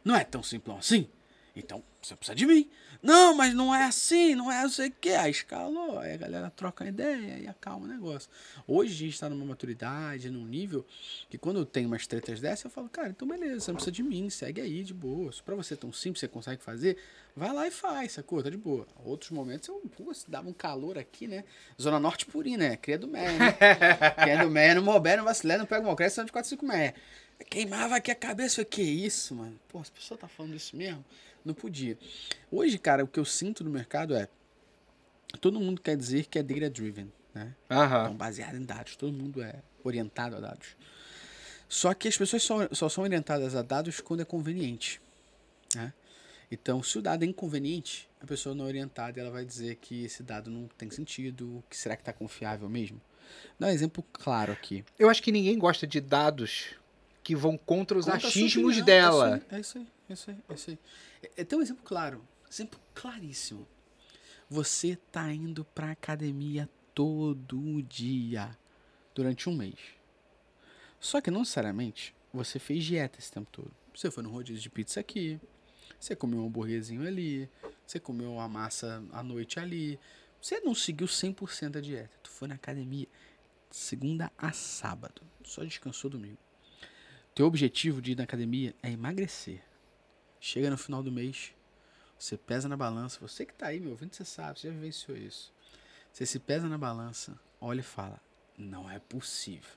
[0.04, 1.08] Não é tão simplão assim?
[1.56, 2.68] Então, você precisa de mim.
[3.00, 5.10] Não, mas não é assim, não é não sei o que.
[5.10, 8.28] Aí escalou, aí a galera troca ideia e acalma o negócio.
[8.66, 10.84] Hoje a gente tá numa maturidade, num nível
[11.30, 13.92] que quando eu tenho umas tretas dessas, eu falo, cara, então beleza, você não precisa
[13.92, 15.30] de mim, segue aí, de boa.
[15.32, 16.96] Se pra você é tão simples, você consegue fazer,
[17.36, 18.42] vai lá e faz, sacou?
[18.42, 18.86] Tá de boa.
[19.04, 21.44] Outros momentos eu, pô, se dava um calor aqui, né?
[21.80, 22.76] Zona Norte purinha, né?
[22.76, 23.52] Cria do Meia, né?
[24.20, 26.94] Cria do Meia, não mouber, não vacilar, não pega uma cresce, de 45 meia.
[27.50, 28.60] Queimava aqui a cabeça.
[28.60, 29.58] Eu falei, que isso, mano?
[29.68, 31.04] Pô, as pessoas tá falando isso mesmo?
[31.44, 31.98] Não podia.
[32.50, 34.28] Hoje, cara, o que eu sinto no mercado é.
[35.40, 37.54] Todo mundo quer dizer que é data driven, né?
[37.70, 38.04] Aham.
[38.04, 38.96] Então, baseado em dados.
[38.96, 40.76] Todo mundo é orientado a dados.
[41.68, 45.00] Só que as pessoas só, só são orientadas a dados quando é conveniente.
[45.74, 45.92] Né?
[46.50, 49.76] Então, se o dado é inconveniente, a pessoa não é orientada e ela vai dizer
[49.76, 53.00] que esse dado não tem sentido, que será que está confiável mesmo?
[53.58, 54.84] Dá um exemplo claro aqui.
[54.98, 56.76] Eu acho que ninguém gosta de dados
[57.24, 58.84] que vão contra os Conta a sua achismos opinião.
[58.84, 59.42] dela.
[59.50, 60.78] É isso aí, é isso aí, é isso aí.
[61.24, 63.66] É, é, tem um exemplo claro, exemplo claríssimo.
[64.48, 68.56] Você tá indo pra academia todo dia
[69.14, 69.78] durante um mês.
[71.00, 73.72] Só que não necessariamente você fez dieta esse tempo todo.
[73.94, 75.40] Você foi no rodízio de pizza aqui,
[75.98, 77.48] você comeu um hambúrguerzinho ali,
[77.86, 79.98] você comeu uma massa à noite ali.
[80.40, 82.18] Você não seguiu 100% da dieta.
[82.22, 83.06] Tu foi na academia
[83.70, 86.38] segunda a sábado, só descansou domingo.
[87.34, 89.62] teu objetivo de ir na academia é emagrecer.
[90.46, 91.54] Chega no final do mês,
[92.18, 93.18] você pesa na balança.
[93.22, 95.50] Você que tá aí me ouvindo, você sabe, você já vivenciou isso.
[96.12, 98.20] Você se pesa na balança, olha e fala:
[98.58, 99.70] Não é possível.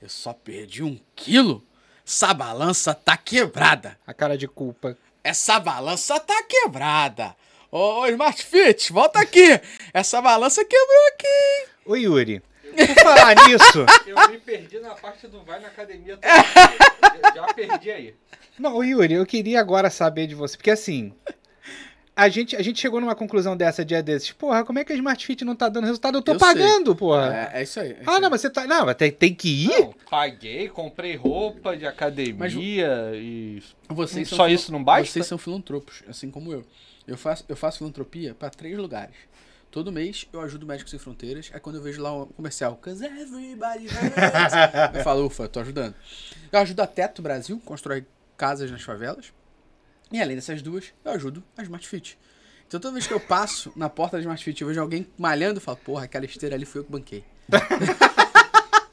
[0.00, 1.62] Eu só perdi um quilo.
[2.02, 3.98] Essa balança tá quebrada.
[4.06, 4.96] A cara de culpa.
[5.22, 7.36] Essa balança tá quebrada.
[7.70, 9.60] Ô, ô Smart Fit, volta aqui.
[9.92, 11.68] Essa balança quebrou aqui.
[11.84, 13.86] Ô, Yuri, por falar nisso.
[14.06, 16.16] Eu me perdi na parte do vai na academia.
[16.16, 17.34] também.
[17.34, 18.14] Já perdi aí.
[18.58, 21.12] Não, Yuri, eu queria agora saber de você, porque assim.
[22.14, 24.30] A gente, a gente chegou numa conclusão dessa dia desses.
[24.32, 26.18] Porra, como é que a Smart Fit não tá dando resultado?
[26.18, 26.48] Eu tô Eu sei.
[26.48, 27.50] pagando, porra.
[27.54, 27.92] É, é isso aí.
[27.92, 28.20] é isso ah, aí.
[28.20, 28.66] não, mas você tá.
[28.66, 29.68] Não, mas tem, tem que ir?
[29.68, 33.62] Não, paguei, comprei roupa de academia e.
[33.88, 35.10] Vocês são Só filo- isso não basta?
[35.10, 36.62] Vocês são filantropos, assim como eu.
[37.06, 39.14] Eu faço, eu faço filantropia para três lugares.
[39.70, 41.50] Todo mês eu ajudo Médicos Sem Fronteiras.
[41.54, 44.52] Aí quando eu vejo lá um comercial, Cause everybody hurts,
[44.96, 45.94] eu falo, ufa, tô ajudando.
[46.50, 48.04] Eu ajudo a Teto Brasil, constrói
[48.36, 49.32] casas nas favelas.
[50.10, 52.18] E além dessas duas, eu ajudo a Smart Fit.
[52.66, 55.58] Então toda vez que eu passo na porta da Smart Fit e vejo alguém malhando,
[55.58, 57.24] eu falo, porra, aquela esteira ali foi eu que banquei.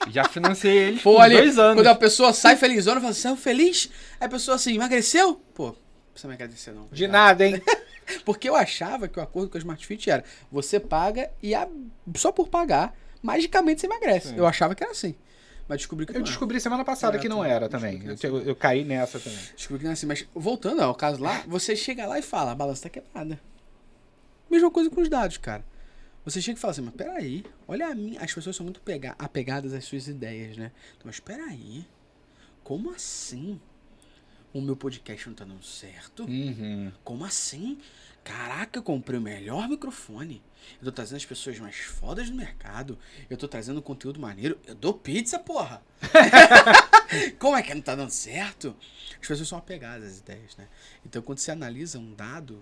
[0.10, 1.76] Já financiei eles Pô, por ali, dois anos.
[1.76, 3.90] quando a pessoa sai felizona, fala, saiu feliz?
[4.20, 5.42] Aí a pessoa assim, emagreceu?
[5.54, 5.76] Pô, não
[6.14, 6.88] precisa me agradecer não.
[6.92, 7.62] De nada, hein?
[8.26, 11.68] Porque eu achava que o acordo com a Smart Fit era, você paga e a-
[12.16, 14.36] só por pagar, magicamente você emagrece.
[14.36, 15.16] Eu achava que era assim.
[15.68, 17.52] Mas descobri que Eu descobri semana passada que não também.
[17.52, 18.02] era também.
[18.06, 19.38] Eu, eu- eu caí nessa também.
[19.56, 20.06] Descobri que não é assim.
[20.06, 23.38] Mas voltando ao caso lá, você chega lá e fala, a balança tá quebrada.
[24.50, 25.66] Mesma coisa com os dados, cara.
[26.24, 28.22] Você chega e fala assim, mas peraí, olha a minha.
[28.22, 30.72] As pessoas são muito pega- apegadas às suas ideias, né?
[30.92, 31.86] Então, mas peraí.
[32.64, 33.60] Como assim?
[34.54, 36.24] O meu podcast não tá dando certo?
[36.24, 36.92] Uhum.
[37.04, 37.78] Como assim?
[38.24, 40.42] Caraca, eu comprei o melhor microfone.
[40.80, 42.98] Eu tô trazendo as pessoas mais fodas do mercado.
[43.30, 44.60] Eu tô trazendo conteúdo maneiro.
[44.66, 45.82] Eu dou pizza, porra!
[47.40, 48.76] Como é que não tá dando certo?
[49.12, 50.68] As pessoas são apegadas às ideias, né?
[51.06, 52.62] Então, quando você analisa um dado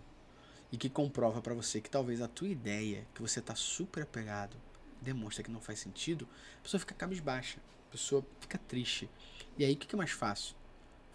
[0.71, 4.55] e que comprova pra você que talvez a tua ideia, que você tá super apegado,
[5.01, 6.27] demonstra que não faz sentido,
[6.59, 7.57] a pessoa fica cabisbaixa.
[7.89, 9.09] A pessoa fica triste.
[9.57, 10.55] E aí, o que é mais fácil?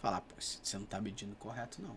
[0.00, 1.96] Falar, pô, você não tá medindo correto, não.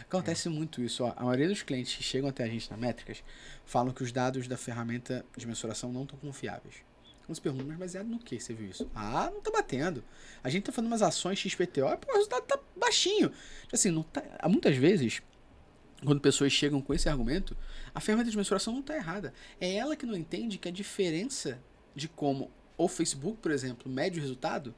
[0.00, 1.04] Acontece muito isso.
[1.04, 1.12] Ó.
[1.16, 3.22] A maioria dos clientes que chegam até a gente na Métricas
[3.64, 6.76] falam que os dados da ferramenta de mensuração não estão confiáveis.
[7.28, 8.90] Uns perguntam, mas baseado no que você viu isso?
[8.94, 10.04] Ah, não tá batendo.
[10.42, 13.32] A gente tá fazendo umas ações XPTO e pô, o resultado tá baixinho.
[13.72, 14.22] Assim, não tá...
[14.46, 15.22] Muitas vezes,
[16.04, 17.56] quando pessoas chegam com esse argumento,
[17.94, 19.32] a ferramenta de mensuração não tá errada.
[19.58, 21.58] É ela que não entende que a diferença
[21.94, 24.74] de como o Facebook, por exemplo, mede o resultado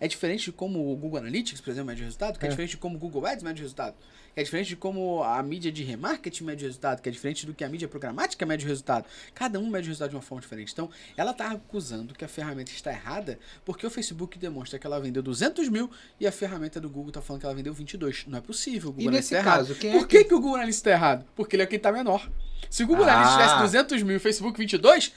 [0.00, 2.50] é diferente de como o Google Analytics, por exemplo, mede o resultado, que é, É.
[2.50, 3.94] diferente de como o Google Ads mede o resultado,
[4.34, 7.46] que é diferente de como a mídia de remarketing mede o resultado, que é diferente
[7.46, 9.06] do que a mídia programática mede o resultado.
[9.34, 10.72] Cada um mede o resultado de uma forma diferente.
[10.72, 15.00] Então, ela está acusando que a ferramenta está errada porque o Facebook demonstra que ela
[15.00, 18.26] vendeu 200 mil e a ferramenta do Google está falando que ela vendeu 22.
[18.26, 18.90] Não é possível.
[18.90, 19.56] O Google E nesse tá errado.
[19.68, 21.24] caso, quem é Por que, que o Google Analytics está errado?
[21.34, 22.30] Porque ele é quem está menor.
[22.68, 23.12] Se o Google Ah.
[23.12, 25.12] Analytics tivesse 200 mil e o Facebook 22,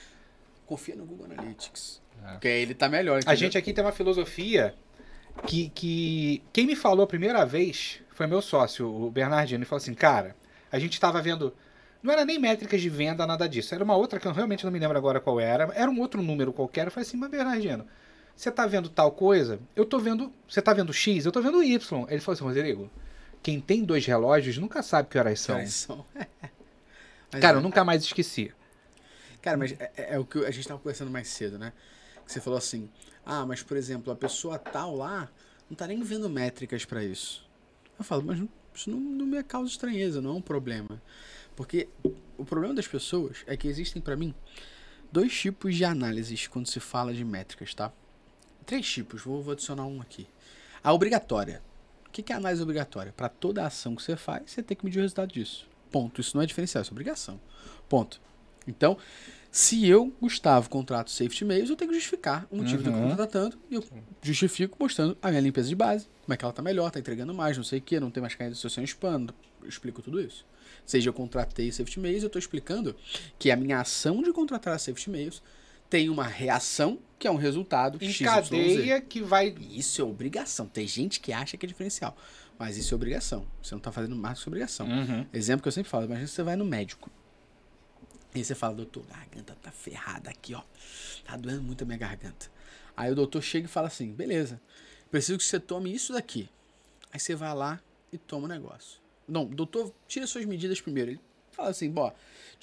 [0.65, 2.02] confia no Google Analytics.
[2.30, 2.32] É.
[2.34, 3.15] Porque ele está melhor.
[3.15, 3.38] A entendeu?
[3.38, 4.76] gente aqui tem uma filosofia
[5.46, 9.60] que, que quem me falou a primeira vez foi meu sócio, o Bernardino.
[9.60, 10.36] Ele falou assim, cara,
[10.72, 11.54] a gente estava vendo.
[12.02, 13.76] Não era nem métricas de venda, nada disso.
[13.76, 15.70] Era uma outra que eu realmente não me lembro agora qual era.
[15.76, 16.88] Era um outro número qualquer.
[16.88, 17.86] Eu falei assim, mas Bernardino,
[18.36, 19.60] você tá vendo tal coisa?
[19.76, 20.32] Eu tô vendo.
[20.48, 21.26] Você tá vendo X?
[21.26, 22.06] Eu tô vendo Y.
[22.10, 22.89] Ele falou assim, Rodrigo,
[23.44, 25.60] quem tem dois relógios nunca sabe que horas são.
[25.60, 26.06] Eles são.
[27.32, 27.60] Mas Cara, é.
[27.60, 28.52] eu nunca mais esqueci.
[29.42, 31.72] Cara, mas é, é- é o que a gente tava conversando mais cedo, né?
[32.30, 32.88] Você falou assim,
[33.26, 35.28] ah, mas por exemplo, a pessoa tal lá
[35.68, 37.44] não tá nem vendo métricas pra isso.
[37.98, 38.39] Eu falo, mas
[38.72, 41.02] isso não, não me causa estranheza, não é um problema.
[41.56, 41.89] Porque
[42.38, 44.36] o problema das pessoas é que existem pra mim
[45.12, 47.92] dois tipos de análises quando se fala de métricas, tá?
[48.63, 50.28] Três tipos, vou, vou adicionar um aqui.
[50.84, 51.63] A obrigatória.
[52.06, 53.12] O que é análise obrigatória?
[53.12, 55.68] Pra toda ação que você faz, você tem que medir o resultado disso.
[55.89, 56.22] Ponto.
[56.22, 57.42] Isso não é diferencial, isso é obrigação.
[57.89, 58.22] Ponto.
[58.68, 59.00] Então,
[59.52, 63.10] se eu, Gustavo, contrato Safety Mails, eu tenho que justificar o motivo de eu Uhum.
[63.10, 63.84] contratando e eu
[64.22, 67.34] justifico mostrando a minha limpeza de base, como é que ela tá melhor, tá entregando
[67.34, 69.28] mais, não sei o que, não tem mais caída de associação spam,
[69.62, 70.46] eu explico tudo isso.
[70.86, 72.96] Seja eu contratei Safety Mails, eu estou explicando
[73.38, 75.42] que a minha ação de contratar a Safety Mails
[75.90, 79.54] tem uma reação que é um resultado Em cadeia que vai.
[79.72, 80.68] Isso é obrigação.
[80.68, 82.16] Tem gente que acha que é diferencial.
[82.58, 83.46] Mas isso é obrigação.
[83.62, 84.88] Você não tá fazendo mais do que obrigação.
[84.88, 85.26] Uhum.
[85.34, 87.10] Exemplo que eu sempre falo, imagina que você vai no médico.
[88.34, 90.62] E você fala, doutor, garganta tá ferrada aqui, ó.
[91.26, 92.48] Tá doendo muito a minha garganta.
[92.96, 94.62] Aí o doutor chega e fala assim, beleza,
[95.10, 96.50] preciso que você tome isso daqui.
[97.12, 99.00] Aí você vai lá e toma o negócio.
[99.28, 101.12] Não, doutor, tira suas medidas primeiro.
[101.12, 101.20] Ele
[101.52, 102.13] fala assim, bó,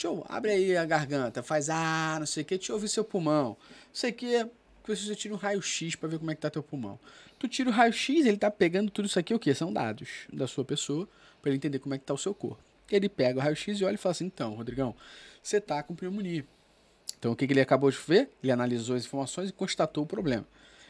[0.03, 3.05] eu, abre aí a garganta, faz ah, não sei o que, deixa eu ouvir seu
[3.05, 3.49] pulmão.
[3.49, 3.57] Não
[3.93, 4.47] sei o que,
[4.83, 6.99] preciso que você tire um raio-x pra ver como é que tá teu pulmão.
[7.39, 9.55] Tu tira o raio-x, ele tá pegando tudo isso aqui, o quê?
[9.55, 11.09] São dados da sua pessoa,
[11.43, 12.63] pra ele entender como é que tá o seu corpo.
[12.91, 14.95] Ele pega o raio-x e olha e fala assim, então, Rodrigão,
[15.43, 16.47] você tá com pneumonia.
[17.19, 18.31] Então o que, que ele acabou de ver?
[18.43, 20.47] Ele analisou as informações e constatou o problema.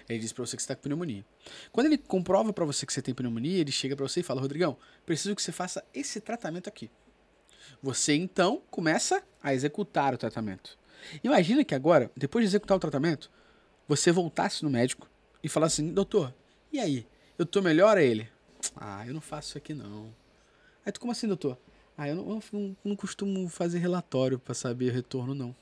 [0.09, 1.25] Ele disse pra você que você tá com pneumonia.
[1.73, 4.41] Quando ele comprova pra você que você tem pneumonia, ele chega pra você e fala,
[4.41, 6.91] Rodrigão, preciso que você faça esse tratamento aqui.
[7.83, 10.79] Você então começa a executar o tratamento.
[11.23, 13.31] Imagina que agora, depois de executar o tratamento,
[13.89, 15.09] você voltasse no médico
[15.43, 16.35] e falasse assim, doutor,
[16.73, 17.07] e aí?
[17.39, 18.29] Eu tô melhor a ele?
[18.75, 20.15] Ah, eu não faço isso aqui não.
[20.85, 21.59] Aí tu, como assim, doutor?
[21.97, 25.55] Ah, eu não, eu não, costumo fazer relatório pra saber o retorno, não.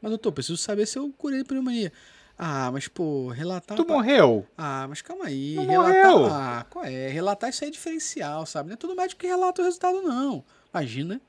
[0.00, 1.92] Mas, doutor, preciso saber se eu curei a pneumonia.
[2.38, 3.76] Ah, mas, pô, relatar...
[3.76, 4.46] Tu pa- morreu.
[4.56, 5.54] Ah, mas calma aí.
[5.54, 6.12] Não relatar...
[6.12, 6.26] morreu.
[6.32, 7.08] Ah, qual é?
[7.08, 8.68] Relatar isso aí é diferencial, sabe?
[8.68, 10.44] Não é todo médico que relata o resultado, não.
[10.72, 11.20] Imagina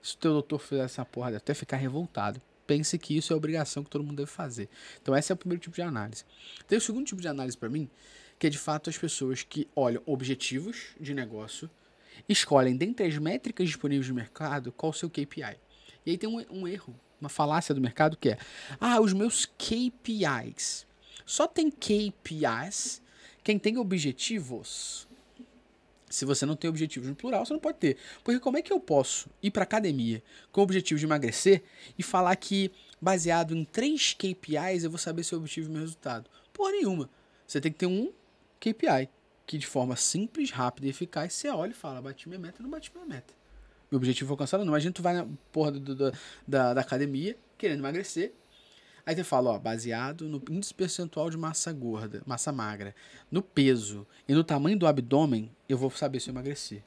[0.00, 2.40] se o teu doutor fizesse essa porra, deve até ficar revoltado.
[2.66, 4.68] Pense que isso é obrigação que todo mundo deve fazer.
[5.00, 6.24] Então, esse é o primeiro tipo de análise.
[6.66, 7.88] Tem o segundo tipo de análise pra mim,
[8.38, 11.70] que é de fato as pessoas que olham objetivos de negócio,
[12.28, 15.56] escolhem dentre as métricas disponíveis no mercado qual o seu KPI.
[16.04, 18.38] E aí tem um, um erro, uma falácia do mercado que é:
[18.80, 20.86] ah, os meus KPIs.
[21.24, 23.00] Só tem KPIs
[23.42, 25.08] quem tem objetivos.
[26.08, 27.96] Se você não tem objetivos no plural, você não pode ter.
[28.22, 31.62] Porque como é que eu posso ir para academia com o objetivo de emagrecer
[31.98, 32.70] e falar que
[33.00, 36.28] baseado em três KPIs eu vou saber se eu obtive meu resultado?
[36.52, 37.08] Porra nenhuma.
[37.46, 38.12] Você tem que ter um
[38.60, 39.08] KPI
[39.52, 42.70] que de forma simples, rápida e eficaz você olha e fala: bati minha meta, não
[42.70, 43.34] bati minha meta.
[43.90, 44.72] Meu objetivo foi alcançado, não.
[44.72, 46.12] Imagina tu vai na porra do- do-
[46.48, 48.32] da, da academia querendo emagrecer.
[49.04, 52.94] Aí você fala, ó, baseado no índice percentual de massa gorda, massa magra,
[53.30, 56.82] no peso e no tamanho do abdômen, eu vou saber se eu emagreci.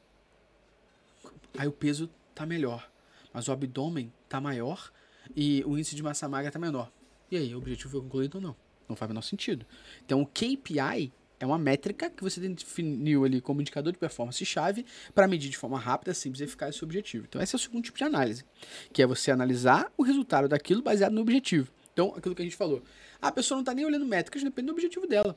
[1.56, 2.90] Aí o peso tá melhor,
[3.32, 4.92] mas o abdômen tá maior
[5.36, 6.92] e o índice de massa magra tá menor.
[7.30, 8.56] E aí, o objetivo foi concluído ou não?
[8.90, 9.66] Não faz o menor sentido.
[10.04, 15.28] Então, o KPI é uma métrica que você definiu ali como indicador de performance-chave para
[15.28, 17.26] medir de forma rápida, simples eficaz o seu objetivo.
[17.28, 18.46] Então, esse é o segundo tipo de análise,
[18.94, 21.72] que é você analisar o resultado daquilo baseado no objetivo.
[21.94, 22.84] Então, aquilo que a gente falou.
[23.22, 25.36] A pessoa não está nem olhando métricas, depende do objetivo dela.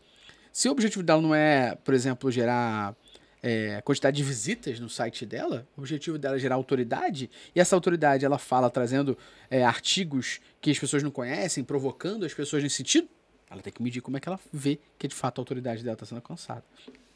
[0.53, 2.97] Se o objetivo dela não é, por exemplo, gerar
[3.43, 7.77] é, quantidade de visitas no site dela, o objetivo dela é gerar autoridade, e essa
[7.77, 9.17] autoridade ela fala trazendo
[9.51, 13.09] é, artigos que as pessoas não conhecem, provocando as pessoas nesse sentido,
[13.51, 15.95] ela tem que medir como é que ela vê que de fato a autoridade dela
[15.95, 16.65] está sendo alcançada.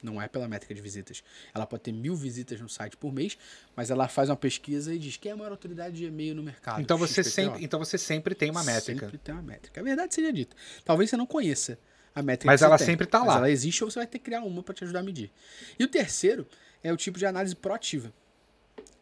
[0.03, 1.23] Não é pela métrica de visitas.
[1.55, 3.38] Ela pode ter mil visitas no site por mês,
[3.77, 6.42] mas ela faz uma pesquisa e diz quem é a maior autoridade de e-mail no
[6.42, 6.81] mercado.
[6.81, 7.31] Então você, XPTO.
[7.35, 9.07] sempre, então você sempre tem uma métrica.
[9.07, 9.81] Sempre tem uma métrica.
[9.81, 10.57] A verdade seja dita.
[10.85, 11.79] Talvez você não conheça
[12.14, 13.37] a métrica Mas que você ela tem, sempre tá mas lá.
[13.37, 15.31] ela existe ou você vai ter que criar uma para te ajudar a medir.
[15.79, 16.49] E o terceiro
[16.83, 18.12] é o tipo de análise proativa,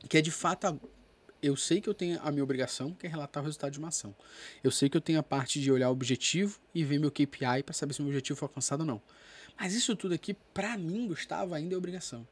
[0.07, 0.79] que é de fato
[1.43, 3.89] eu sei que eu tenho a minha obrigação, que é relatar o resultado de uma
[3.89, 4.15] ação.
[4.63, 7.63] Eu sei que eu tenho a parte de olhar o objetivo e ver meu KPI
[7.65, 9.03] para saber se o meu objetivo foi alcançado ou não.
[9.59, 12.27] Mas isso tudo aqui, para mim, Gustavo, ainda é obrigação.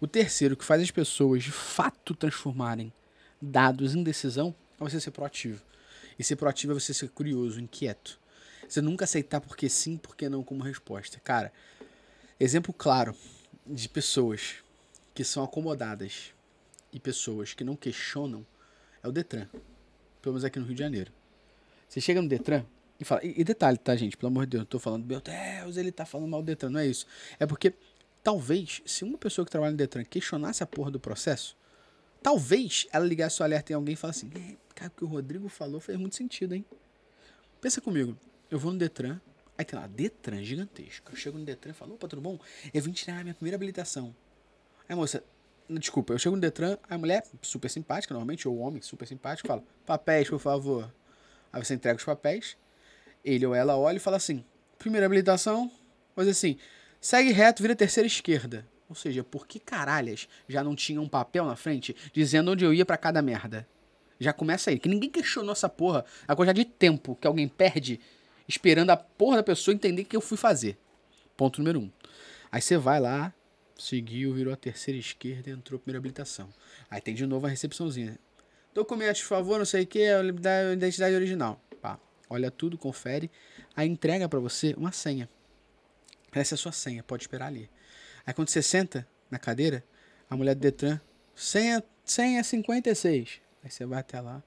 [0.00, 2.92] O terceiro, que faz as pessoas de fato transformarem
[3.40, 5.62] dados em decisão, é você ser proativo.
[6.18, 8.18] E ser proativo é você ser curioso, inquieto.
[8.68, 11.18] Você nunca aceitar porque sim, porque não como resposta.
[11.20, 11.52] Cara,
[12.38, 13.14] exemplo claro
[13.66, 14.56] de pessoas
[15.14, 16.32] que são acomodadas
[16.92, 18.46] e pessoas que não questionam
[19.02, 19.46] é o Detran.
[20.20, 21.12] Pelo menos aqui no Rio de Janeiro.
[21.88, 22.64] Você chega no Detran
[22.98, 23.24] e fala.
[23.24, 24.16] E, e detalhe, tá, gente?
[24.16, 26.70] Pelo amor de Deus, eu tô falando, meu Deus, ele tá falando mal do Detran.
[26.70, 27.06] Não é isso.
[27.38, 27.74] É porque
[28.22, 31.56] talvez, se uma pessoa que trabalha no Detran questionasse a porra do processo,
[32.22, 35.08] talvez ela ligasse o alerta em alguém e falasse assim: "É, cara, o que o
[35.08, 36.64] Rodrigo falou fez muito sentido, hein?
[37.60, 38.16] Pensa comigo,
[38.50, 39.20] eu vou no Detran,
[39.56, 41.12] aí tem lá, Detran gigantesco.
[41.12, 42.38] Eu chego no Detran e falo, opa, tudo bom?
[42.72, 44.14] Eu vim tirar minha primeira habilitação.
[44.88, 45.22] Aí, moça,
[45.78, 49.46] desculpa, eu chego no Detran, a mulher, super simpática, normalmente, ou o homem, super simpático,
[49.46, 50.92] fala, papéis, por favor.
[51.52, 52.56] Aí você entrega os papéis,
[53.24, 54.44] ele ou ela olha e fala assim,
[54.78, 55.70] primeira habilitação,
[56.16, 56.56] mas assim,
[57.00, 58.66] segue reto, vira terceira esquerda.
[58.88, 62.74] Ou seja, por que caralhas já não tinha um papel na frente dizendo onde eu
[62.74, 63.66] ia pra cada merda?
[64.18, 68.00] Já começa aí, que ninguém questionou essa porra, a quantidade de tempo que alguém perde
[68.48, 70.76] esperando a porra da pessoa entender o que eu fui fazer.
[71.36, 71.90] Ponto número um.
[72.50, 73.32] Aí você vai lá,
[73.80, 76.48] seguiu, virou a terceira esquerda e entrou a primeira habilitação.
[76.90, 78.18] Aí tem de novo a recepçãozinha.
[78.74, 81.60] Documentos, por favor, não sei o que, a identidade original.
[81.80, 83.30] Pá, olha tudo, confere.
[83.74, 85.28] Aí entrega pra você uma senha.
[86.32, 87.68] Essa é a sua senha, pode esperar ali.
[88.24, 89.84] Aí quando você senta na cadeira,
[90.28, 91.00] a mulher do Detran,
[91.34, 93.40] senha, senha 56.
[93.64, 94.42] Aí você vai até lá,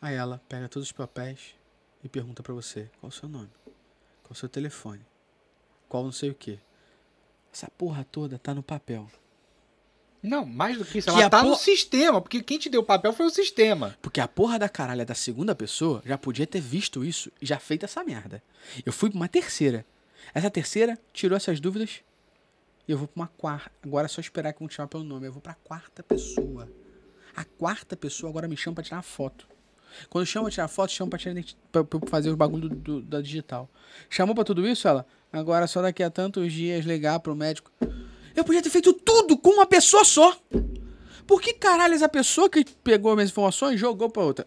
[0.00, 1.56] aí ela pega todos os papéis
[2.04, 3.50] e pergunta pra você, qual o seu nome?
[4.22, 5.04] Qual o seu telefone?
[5.88, 6.60] Qual não sei o que.
[7.58, 9.08] Essa porra toda tá no papel.
[10.22, 11.12] Não, mais do que isso.
[11.12, 13.96] Que Ela tá no por- sistema, porque quem te deu o papel foi o sistema.
[14.00, 17.58] Porque a porra da caralha da segunda pessoa já podia ter visto isso e já
[17.58, 18.40] feito essa merda.
[18.86, 19.84] Eu fui pra uma terceira.
[20.32, 22.00] Essa terceira tirou essas dúvidas
[22.86, 23.72] e eu vou pra uma quarta.
[23.84, 25.26] Agora é só esperar que vão te chamar pelo nome.
[25.26, 26.70] Eu vou pra quarta pessoa.
[27.34, 29.48] A quarta pessoa agora me chama pra tirar foto.
[30.08, 31.34] Quando chama pra tirar foto, chama pra, tirar,
[31.72, 33.68] pra, fazer os bagulho do, do- da digital.
[34.08, 35.04] Chamou pra tudo isso, ela?
[35.32, 37.70] Agora só daqui a tantos dias ligar pro médico.
[38.34, 40.36] Eu podia ter feito tudo com uma pessoa só.
[41.26, 44.46] Por que caralho essa pessoa que pegou as minhas informações jogou pra outra?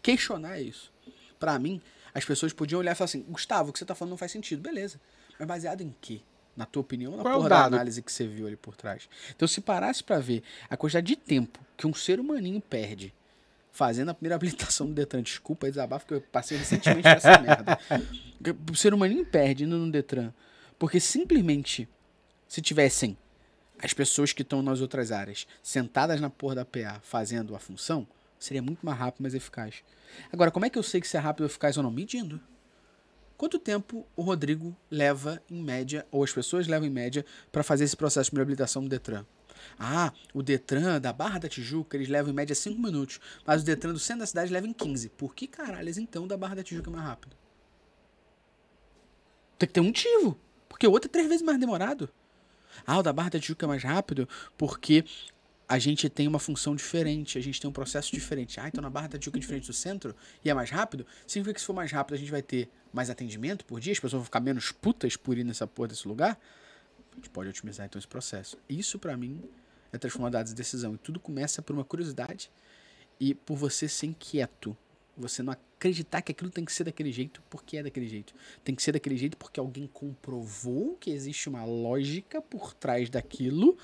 [0.00, 0.90] Questionar isso.
[1.38, 1.80] Pra mim,
[2.14, 4.32] as pessoas podiam olhar e falar assim: Gustavo, o que você tá falando não faz
[4.32, 4.62] sentido.
[4.62, 5.00] Beleza.
[5.38, 6.20] Mas baseado em quê?
[6.56, 7.74] Na tua opinião ou na Qual é porra da dado?
[7.74, 9.08] análise que você viu ali por trás?
[9.34, 13.12] Então, se parasse pra ver a quantidade de tempo que um ser humaninho perde
[13.72, 17.78] fazendo a primeira habilitação do Detran, desculpa desabafo que eu passei recentemente por essa merda.
[18.70, 20.32] O ser humaninho perde indo no Detran
[20.78, 21.88] porque simplesmente
[22.46, 23.16] se tivessem
[23.78, 28.06] as pessoas que estão nas outras áreas sentadas na porra da PA fazendo a função,
[28.38, 29.82] seria muito mais rápido, mais eficaz.
[30.32, 31.90] Agora, como é que eu sei que se é rápido ou eficaz ou não?
[31.90, 32.40] Medindo.
[33.36, 37.84] Quanto tempo o Rodrigo leva em média, ou as pessoas levam em média, para fazer
[37.84, 39.24] esse processo de habilitação do Detran?
[39.78, 43.64] Ah, o Detran da Barra da Tijuca, eles levam em média 5 minutos, mas o
[43.64, 45.08] Detran do centro da cidade leva em 15.
[45.10, 47.36] Por que caralhos então da Barra da Tijuca é mais rápido?
[49.58, 52.08] Tem que ter um motivo, porque o outro é três vezes mais demorado.
[52.86, 55.04] Ah, o da Barra da Tijuca é mais rápido porque
[55.68, 58.60] a gente tem uma função diferente, a gente tem um processo diferente.
[58.60, 61.06] Ah, então na Barra da Tijuca é diferente do centro e é mais rápido?
[61.26, 63.98] Significa que se for mais rápido a gente vai ter mais atendimento por dia, as
[63.98, 66.38] pessoas vão ficar menos putas por ir nessa porra desse lugar?
[67.12, 68.58] A gente pode otimizar então esse processo.
[68.68, 69.42] Isso pra mim
[69.92, 70.94] é transformar dados em decisão.
[70.94, 72.50] E tudo começa por uma curiosidade
[73.20, 74.76] e por você ser inquieto.
[75.16, 78.34] Você não acreditar que aquilo tem que ser daquele jeito porque é daquele jeito.
[78.64, 83.76] Tem que ser daquele jeito porque alguém comprovou que existe uma lógica por trás daquilo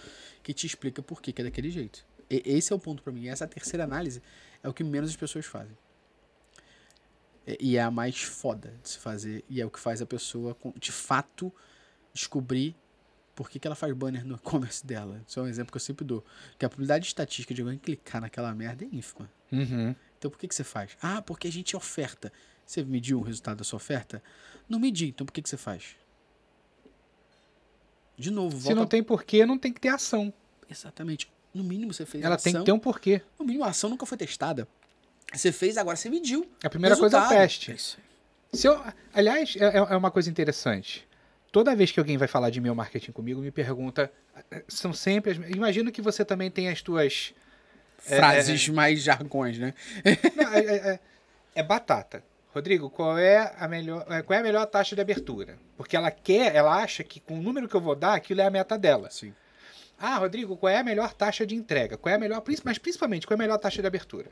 [0.43, 2.07] que te explica por que, que é daquele jeito.
[2.31, 3.29] E esse é o ponto pra mim.
[3.29, 4.23] Essa terceira análise
[4.63, 5.77] é o que menos as pessoas fazem.
[7.59, 9.45] E- é a mais foda de se fazer.
[9.49, 11.53] E é o que faz a pessoa, de fato,
[12.13, 12.75] descobrir
[13.39, 15.23] por que, que ela faz banner no e-commerce dela.
[15.25, 16.25] Isso é um exemplo que eu sempre dou.
[16.59, 19.31] Que a probabilidade estatística de alguém clicar naquela merda é ínfima.
[19.53, 19.95] Uhum.
[20.19, 20.97] Então por que, que você faz?
[21.01, 22.33] Ah, porque a gente oferta.
[22.67, 24.21] Você mediu o resultado da sua oferta?
[24.69, 25.95] Não medi, então por que, que você faz?
[28.17, 28.81] De novo, Se volta.
[28.81, 30.35] não tem porquê, não tem que ter ação.
[30.69, 31.31] Exatamente.
[31.55, 32.63] No mínimo você fez Ela a tem ação.
[32.63, 33.23] que ter um porquê.
[33.39, 34.67] No mínimo a ação nunca foi testada.
[35.33, 36.51] Você fez, agora você mediu.
[36.65, 37.41] A primeira coisa é o Resultado.
[37.41, 37.71] teste.
[37.71, 37.99] É isso.
[38.53, 38.83] Se eu,
[39.15, 41.07] aliás, é, é uma coisa interessante.
[41.51, 44.13] Toda vez que alguém vai falar de meu marketing comigo, me pergunta.
[44.69, 45.33] São sempre.
[45.33, 47.35] As, imagino que você também tem as tuas.
[48.07, 49.75] É, Frases mais jargões, né?
[50.37, 51.01] Não, é, é- é-
[51.57, 52.23] é batata.
[52.55, 55.59] Rodrigo, qual é a melhor, é, qual é a melhor taxa de abertura?
[55.77, 58.47] Porque ela quer, ela acha que com o número que eu vou dar, aquilo é
[58.47, 59.11] a meta dela.
[59.11, 59.35] Sim.
[59.99, 61.97] Ah, Rodrigo, qual é a melhor taxa de entrega?
[61.97, 64.27] Qual é a melhor, mas principalmente, qual é a melhor taxa de abertura?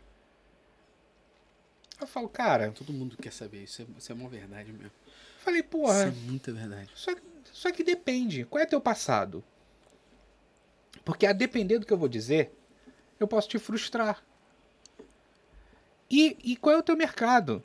[2.01, 3.65] Eu falo, cara, Todo mundo quer saber.
[3.65, 4.91] Isso é, isso é uma verdade mesmo.
[5.47, 6.91] Falei, Isso porra, é muita verdade.
[6.95, 7.13] só,
[7.53, 8.45] só que depende.
[8.45, 9.43] Qual é teu passado?
[11.05, 12.53] Porque a depender do que eu vou dizer,
[13.19, 14.23] eu posso te frustrar.
[16.11, 17.63] E, e qual é o teu mercado?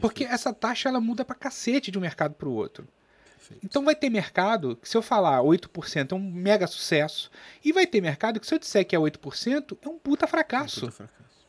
[0.00, 2.86] Porque essa taxa ela muda pra cacete de um mercado pro outro.
[3.32, 3.64] Perfeito.
[3.64, 7.30] Então vai ter mercado que se eu falar 8% é um mega sucesso.
[7.64, 10.80] E vai ter mercado que se eu disser que é 8% é um puta fracasso.
[10.80, 11.46] Puta fracasso.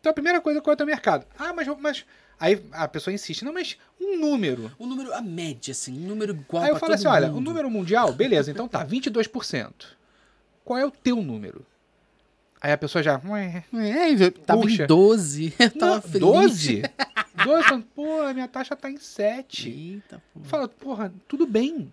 [0.00, 1.26] Então a primeira coisa qual é o teu mercado?
[1.38, 2.06] Ah, mas, mas.
[2.40, 4.70] Aí a pessoa insiste, não, mas um número.
[4.78, 7.44] Um número, a média, assim, um número igual Aí eu falo assim: olha, o mundo.
[7.44, 9.72] número mundial, beleza, então tá, 22%.
[10.64, 11.66] Qual é o teu número?
[12.60, 13.20] Aí a pessoa já.
[13.24, 14.82] "Ué, É, eu tava Puxa.
[14.84, 15.54] em 12.
[15.58, 16.20] Eu tava não, feliz.
[16.20, 16.82] 12?
[17.44, 17.64] 12?
[17.68, 19.70] falando, Pô, minha taxa tá em 7.
[19.70, 20.40] Eita, pô.
[20.42, 21.92] Fala, porra, tudo bem.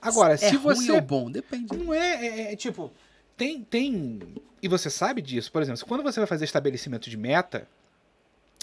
[0.00, 0.92] Agora, é se ruim você.
[0.92, 1.30] ou bom?
[1.30, 1.74] Depende.
[1.76, 2.92] Não é, é, é, tipo,
[3.36, 4.20] tem, tem.
[4.62, 7.66] E você sabe disso, por exemplo, quando você vai fazer estabelecimento de meta,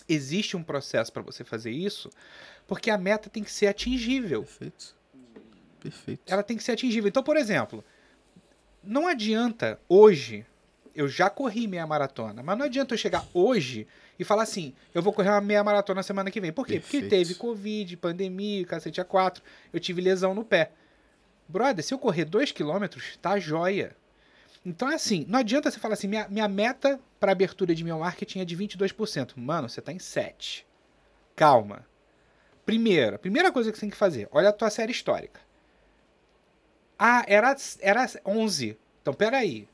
[0.07, 2.09] existe um processo para você fazer isso,
[2.67, 4.43] porque a meta tem que ser atingível.
[4.43, 4.95] Perfeito.
[5.79, 6.21] Perfeito.
[6.25, 7.07] Ela tem que ser atingível.
[7.07, 7.83] Então, por exemplo,
[8.83, 10.45] não adianta hoje.
[10.95, 13.87] Eu já corri meia maratona, mas não adianta eu chegar hoje
[14.19, 16.51] e falar assim: eu vou correr uma meia maratona semana que vem.
[16.51, 16.79] Por quê?
[16.79, 17.09] Porque Perfeito.
[17.09, 20.71] teve Covid, pandemia, cacete a quatro, eu tive lesão no pé.
[21.47, 23.95] Brother, se eu correr 2km, tá joia.
[24.65, 27.99] Então é assim, não adianta você falar assim, minha, minha meta para abertura de meu
[27.99, 29.33] marketing é de 22%.
[29.35, 30.65] Mano, você tá em 7.
[31.35, 31.85] Calma.
[32.65, 35.41] Primeira, primeira coisa que você tem que fazer, olha a tua série histórica.
[36.97, 38.77] Ah, era, era 11.
[39.01, 39.67] Então, peraí.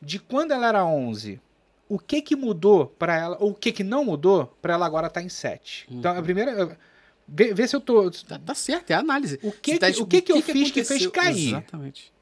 [0.00, 1.40] De quando ela era 11,
[1.88, 5.08] o que que mudou para ela, ou o que que não mudou para ela agora
[5.08, 5.86] estar em 7?
[5.90, 6.78] Então, a primeira...
[7.26, 8.10] Vê, vê se eu tô...
[8.10, 9.38] Tá, tá certo, é a análise.
[9.42, 11.10] O que tá que- o que que eu fiz que fez aconteceu?
[11.10, 11.48] cair?
[11.48, 12.12] Exatamente.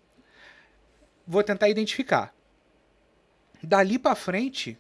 [1.29, 2.35] Vou tentar identificar.
[3.63, 4.79] Dali pra frente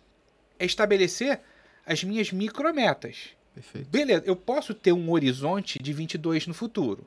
[0.58, 1.40] é estabelecer
[1.84, 3.30] as minhas micrometas.
[3.54, 3.88] Perfeito.
[3.90, 7.06] Beleza, eu posso ter um horizonte de 22 no futuro.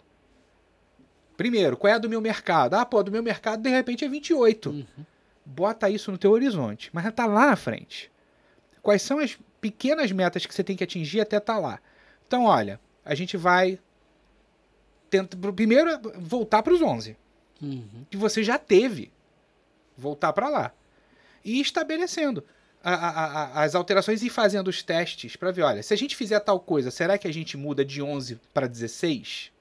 [1.36, 2.76] Primeiro, qual é a do meu mercado?
[2.76, 4.70] Ah, pô, do meu mercado de repente é 28.
[4.70, 4.86] Uhum.
[5.44, 8.12] Bota isso no teu horizonte, mas já tá lá na frente.
[8.82, 11.80] Quais são as pequenas metas que você tem que atingir até estar lá?
[12.28, 13.80] Então, olha, a gente vai
[15.10, 15.90] tenta primeiro
[16.20, 17.18] voltar para os 11
[17.62, 18.06] Uhum.
[18.10, 19.12] que você já teve.
[19.98, 20.74] Voltar para lá.
[21.44, 22.44] E estabelecendo
[22.84, 26.16] a- a- a- as alterações e fazendo os testes para ver, olha, se a gente
[26.16, 29.52] fizer tal coisa, será que a gente muda de 11 para 16?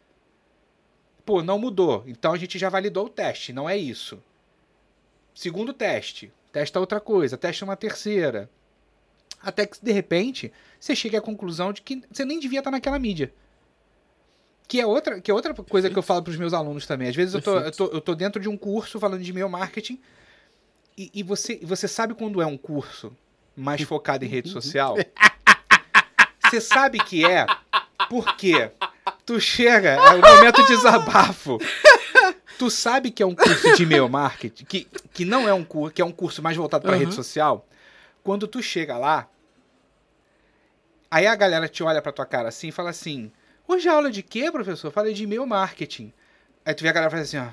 [1.25, 2.05] Pô, não mudou.
[2.07, 4.23] Então a gente já validou o teste, não é isso.
[5.35, 8.51] Segundo teste, testa outra coisa, testa uma terceira.
[9.43, 12.99] Até que, de repente, você chega à conclusão de que você nem devia estar naquela
[12.99, 13.33] mídia.
[14.69, 17.09] Que é outra, que é outra coisa que eu falo para os meus alunos também.
[17.09, 17.77] Às vezes eu tô, eu, Perfeito.
[17.77, 20.01] tô, eu tô dentro de um curso falando de e-mail marketing
[21.05, 23.17] e, e você, você sabe quando é um curso
[23.57, 24.97] mais focado em rede social?
[26.45, 27.47] Você sabe que é
[28.09, 28.71] porque
[29.25, 31.59] tu chega, é o momento de desabafo.
[32.59, 34.85] Tu sabe que é um curso de e-mail marketing, que,
[35.15, 36.99] que não é um curso, que é um curso mais voltado para Uhum.
[36.99, 37.67] rede social.
[38.23, 39.27] Quando tu chega lá,
[41.11, 43.33] aí a galera te olha pra tua cara assim e fala assim:
[43.67, 44.91] Hoje é aula de quê, professor?
[44.91, 46.13] Falei de e-mail marketing.
[46.65, 47.49] Aí tu vê a galera faz assim, ó.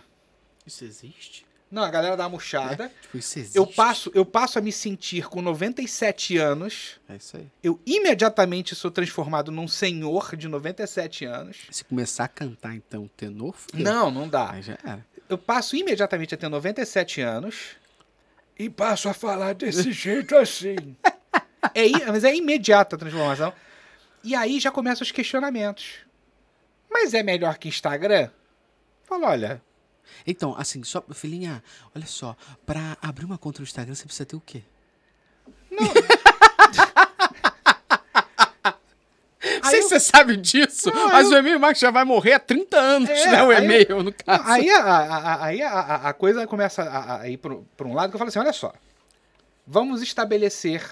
[0.65, 1.45] Isso existe?
[1.69, 2.91] Não, a galera dá uma murchada.
[3.01, 3.57] Tipo, isso existe.
[3.57, 6.99] Eu passo, eu passo a me sentir com 97 anos.
[7.09, 7.47] É isso aí.
[7.61, 11.57] Eu imediatamente sou transformado num senhor de 97 anos.
[11.69, 13.83] Se começar a cantar, então, tenor, fudeu.
[13.83, 14.51] Não, não dá.
[14.51, 15.05] Aí já era.
[15.27, 17.75] Eu passo imediatamente a ter 97 anos
[18.57, 20.95] e passo a falar desse jeito assim.
[21.73, 23.53] É, mas é imediata a transformação.
[24.23, 25.99] E aí já começam os questionamentos.
[26.89, 28.29] Mas é melhor que Instagram?
[29.03, 29.61] Fala, olha,
[30.25, 31.63] Então, assim, só, filhinha,
[31.95, 32.35] olha só,
[32.65, 34.61] pra abrir uma conta no Instagram, você precisa ter o quê?
[35.71, 35.79] Não
[39.69, 42.39] sei se você sabe disso, Não, mas eu- o e-mail marketing já vai morrer há
[42.39, 43.43] 30 anos, É, né?
[43.43, 44.43] O e-mail, no caso.
[44.45, 48.09] Aí, a, a- aí a, a- a coisa começa a, a ir para um lado
[48.09, 48.73] que eu falo assim: olha só,
[49.65, 50.83] vamos estabelecer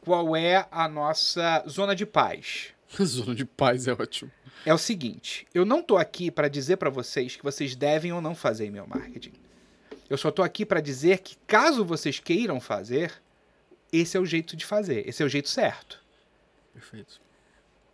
[0.00, 2.68] qual é a nossa zona de paz.
[3.02, 4.30] Zona de paz é ótimo.
[4.64, 8.20] É o seguinte: eu não tô aqui para dizer para vocês que vocês devem ou
[8.20, 9.32] não fazer e-mail marketing.
[10.08, 13.12] Eu só tô aqui para dizer que caso vocês queiram fazer,
[13.92, 16.00] esse é o jeito de fazer, esse é o jeito certo.
[16.72, 17.20] Perfeito.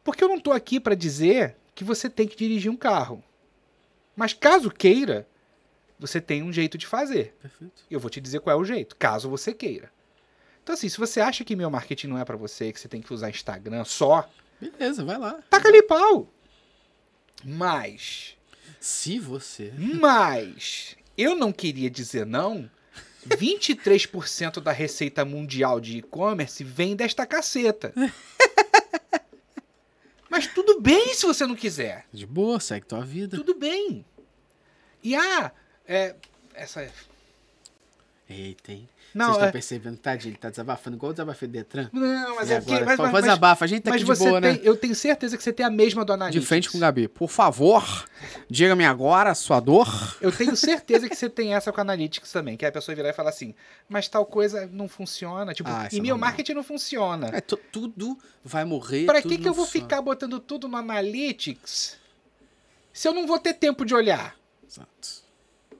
[0.05, 3.23] Porque eu não tô aqui para dizer que você tem que dirigir um carro.
[4.15, 5.27] Mas caso queira,
[5.99, 7.35] você tem um jeito de fazer.
[7.41, 7.83] Perfeito.
[7.91, 9.91] Eu vou te dizer qual é o jeito, caso você queira.
[10.63, 13.01] Então, assim, se você acha que meu marketing não é pra você, que você tem
[13.01, 14.29] que usar Instagram só,
[14.61, 15.41] Beleza, vai lá.
[15.51, 16.29] taca ali pau.
[17.45, 18.37] Mas,
[18.81, 19.73] Se você.
[19.77, 22.71] mas, eu não queria dizer não.
[23.29, 27.93] 23% da receita mundial de e-commerce vem desta caceta.
[30.29, 32.07] Mas tudo bem se você não quiser.
[32.11, 33.37] De boa, segue tua vida.
[33.37, 34.03] Tudo bem.
[35.03, 35.53] E ah,
[35.87, 36.17] é,
[36.55, 36.91] essa
[38.29, 38.89] Eita, hein?
[39.15, 41.91] Não, Vocês estão é- percebendo, tadinho, ele tá desabafando igual o desabafo do Detran.
[41.93, 42.73] Não, mas é porque.
[42.75, 42.87] agora?
[42.87, 44.61] Mas, mas, mas- abafa, a gente tá mas aqui de boa, tem, né?
[44.63, 46.49] eu tenho certeza que você tem a mesma do De Analytics.
[46.49, 47.09] frente com o Gabi.
[47.09, 48.07] Por favor,
[48.49, 49.87] diga-me agora a sua dor.
[50.21, 53.11] Eu tenho certeza que você tem essa com a Analytics também, que a pessoa virar
[53.11, 53.55] e falar assim,
[53.89, 56.31] mas tal coisa não funciona, tipo, Ah, é e-mail normal.
[56.31, 57.29] marketing não funciona.
[57.33, 59.05] É, tu- tudo vai morrer.
[59.07, 59.87] Pra tudo que que eu vou funciona.
[59.87, 61.97] ficar botando tudo no Analytics
[62.93, 64.35] se eu não vou ter tempo de olhar?
[64.67, 65.23] Exato.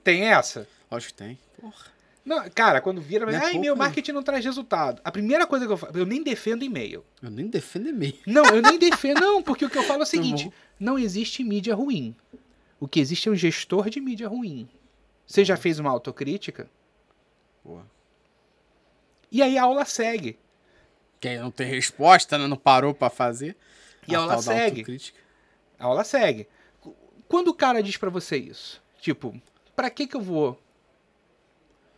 [0.03, 0.67] Tem essa?
[0.91, 1.39] Lógico que tem.
[1.59, 1.92] Porra.
[2.25, 3.83] Não, cara, quando vira, mas, é pouco, e-mail não.
[3.83, 5.01] marketing não traz resultado.
[5.03, 7.03] A primeira coisa que eu faço, eu nem defendo e-mail.
[7.21, 8.17] Eu nem defendo e-mail.
[8.25, 10.49] Não, eu nem defendo, não, porque o que eu falo é o Tá seguinte:
[10.79, 12.15] não existe mídia ruim.
[12.79, 14.69] O que existe é um gestor de mídia ruim.
[15.25, 16.69] Você já fez uma autocrítica?
[17.63, 17.85] Boa.
[19.31, 20.37] E aí a aula segue.
[21.19, 22.47] Quem não tem resposta, né?
[22.47, 23.55] Não parou pra fazer.
[24.07, 25.11] E a aula tal da segue.
[25.79, 26.47] A aula segue.
[27.27, 29.41] Quando o cara diz pra você isso, tipo,
[29.75, 30.61] pra que que eu vou?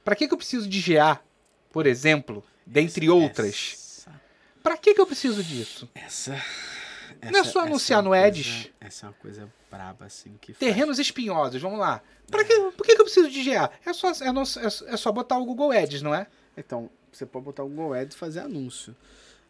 [0.05, 1.19] Pra que que eu preciso de GA,
[1.71, 3.73] por exemplo, dentre outras?
[4.07, 4.21] Essa,
[4.63, 5.89] Pra que que eu preciso disso?
[5.93, 6.31] essa,
[7.23, 8.73] Não é essa- só essa anunciar uma no coisa- Edge.
[8.79, 12.01] Essa é uma coisa braba, assim, que faz- Terrenos espinhosos, vamos lá.
[12.31, 13.69] Pra que, por que que eu preciso de GA?
[13.85, 16.27] É só, é, é- é só botar o Google Ads, não é?
[16.55, 18.95] Então, você pode botar o Google Ads e fazer anúncio.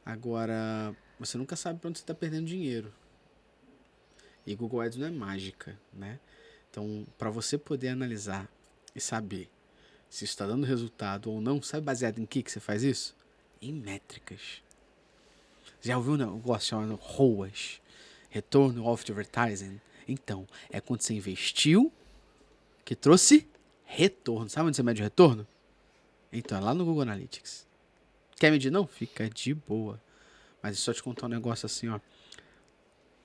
[0.05, 2.93] Agora, você nunca sabe pra onde você tá perdendo dinheiro.
[4.45, 6.19] E Google Ads não é mágica, né?
[6.69, 8.47] Então, para você poder analisar
[8.93, 9.49] e saber
[10.15, 13.13] se está dando resultado ou não, sabe baseado em que que você faz isso?
[13.61, 14.61] Em métricas.
[15.81, 17.81] Já ouviu um negócio chamado ROAS?
[18.29, 19.81] Return of Advertising?
[20.07, 21.91] Então, é quando você investiu
[22.85, 23.45] que trouxe
[23.83, 24.49] retorno.
[24.49, 25.45] Sabe onde você mede o retorno?
[26.31, 27.67] Então, é lá no Google Analytics.
[28.37, 28.71] Quer medir?
[28.71, 28.87] Não?
[28.87, 30.01] Fica de boa.
[30.61, 31.99] Mas só te contar um negócio assim, ó.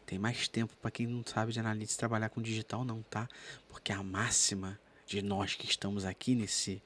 [0.06, 3.28] Tem mais tempo para quem não sabe de analytics trabalhar com digital, não, tá?
[3.68, 4.78] Porque a máxima
[5.10, 6.80] de nós que estamos aqui nesse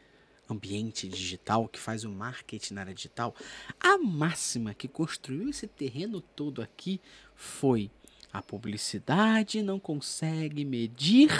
[0.48, 3.34] ambiente digital, que faz o marketing na área digital,
[3.78, 7.02] a máxima que construiu esse terreno todo aqui
[7.34, 7.90] foi
[8.32, 11.30] a publicidade não consegue medir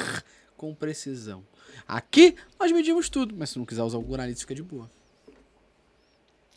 [0.58, 1.42] com precisão.
[1.88, 4.90] Aqui nós medimos tudo, mas se não quiser usar o Google Analytics, fica de boa.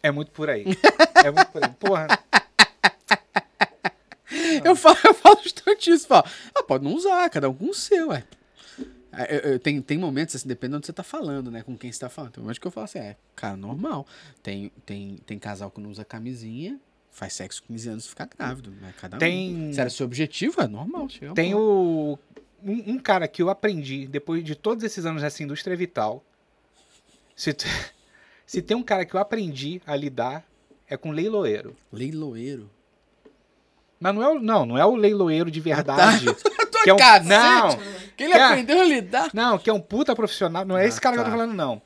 [0.03, 0.65] É muito por aí.
[1.23, 1.71] é muito por aí.
[1.79, 2.07] Porra.
[4.63, 6.05] Eu falo, eu falo justamente isso.
[6.05, 8.25] Falo, ah, pode não usar, cada um com o seu, é.
[9.19, 11.63] É, eu- eu- tem, tem momentos, assim, dependendo do que você tá falando, né?
[11.63, 12.33] Com quem você tá falando.
[12.33, 14.05] Tem momentos que eu falo assim, é, cara, normal.
[14.43, 16.79] Tem, tem, tem casal que não usa camisinha,
[17.11, 18.93] faz sexo com 15 anos e fica grávido, né?
[19.01, 19.73] Cada Tem- um.
[19.73, 21.07] Se era seu objetivo, é normal.
[21.33, 22.17] Tem o.
[22.63, 26.23] Um, um cara que eu aprendi, depois de todos esses anos nessa indústria vital.
[27.35, 27.55] Se,
[28.45, 30.45] se tem um cara que eu aprendi a lidar,
[30.87, 31.75] é com leiloeiro.
[31.91, 32.69] Leiloeiro.
[33.99, 36.25] Mas não é o, não, não é o leiloeiro de verdade.
[36.87, 37.27] que é um, Cacete!
[37.29, 37.77] não,
[38.15, 39.29] Que ele Quer- aprendeu a lidar.
[39.33, 40.65] não, que é um puta profissional.
[40.65, 41.29] Não é Ah, esse cara que eu tá.
[41.31, 41.81] tô falando, não.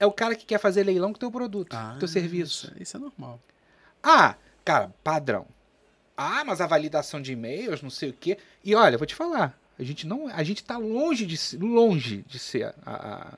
[0.00, 2.66] É o cara que quer fazer leilão com teu produto, Ah, teu serviço.
[2.68, 3.40] Isso, isso é normal.
[4.02, 5.46] Ah, cara, padrão.
[6.16, 8.38] Ah, mas a validação de e-mails, não sei o quê.
[8.64, 11.58] E olha, eu vou te falar, a gente não, a gente tá longe de ser,
[11.58, 13.36] longe de ser a,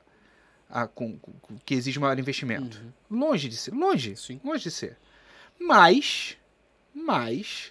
[0.69, 2.79] a, a- com, com- com- que exige maior investimento.
[3.09, 4.39] Longe de ser, longe, Sim.
[4.43, 4.97] longe de ser.
[5.59, 6.37] Mas,
[6.93, 7.70] mas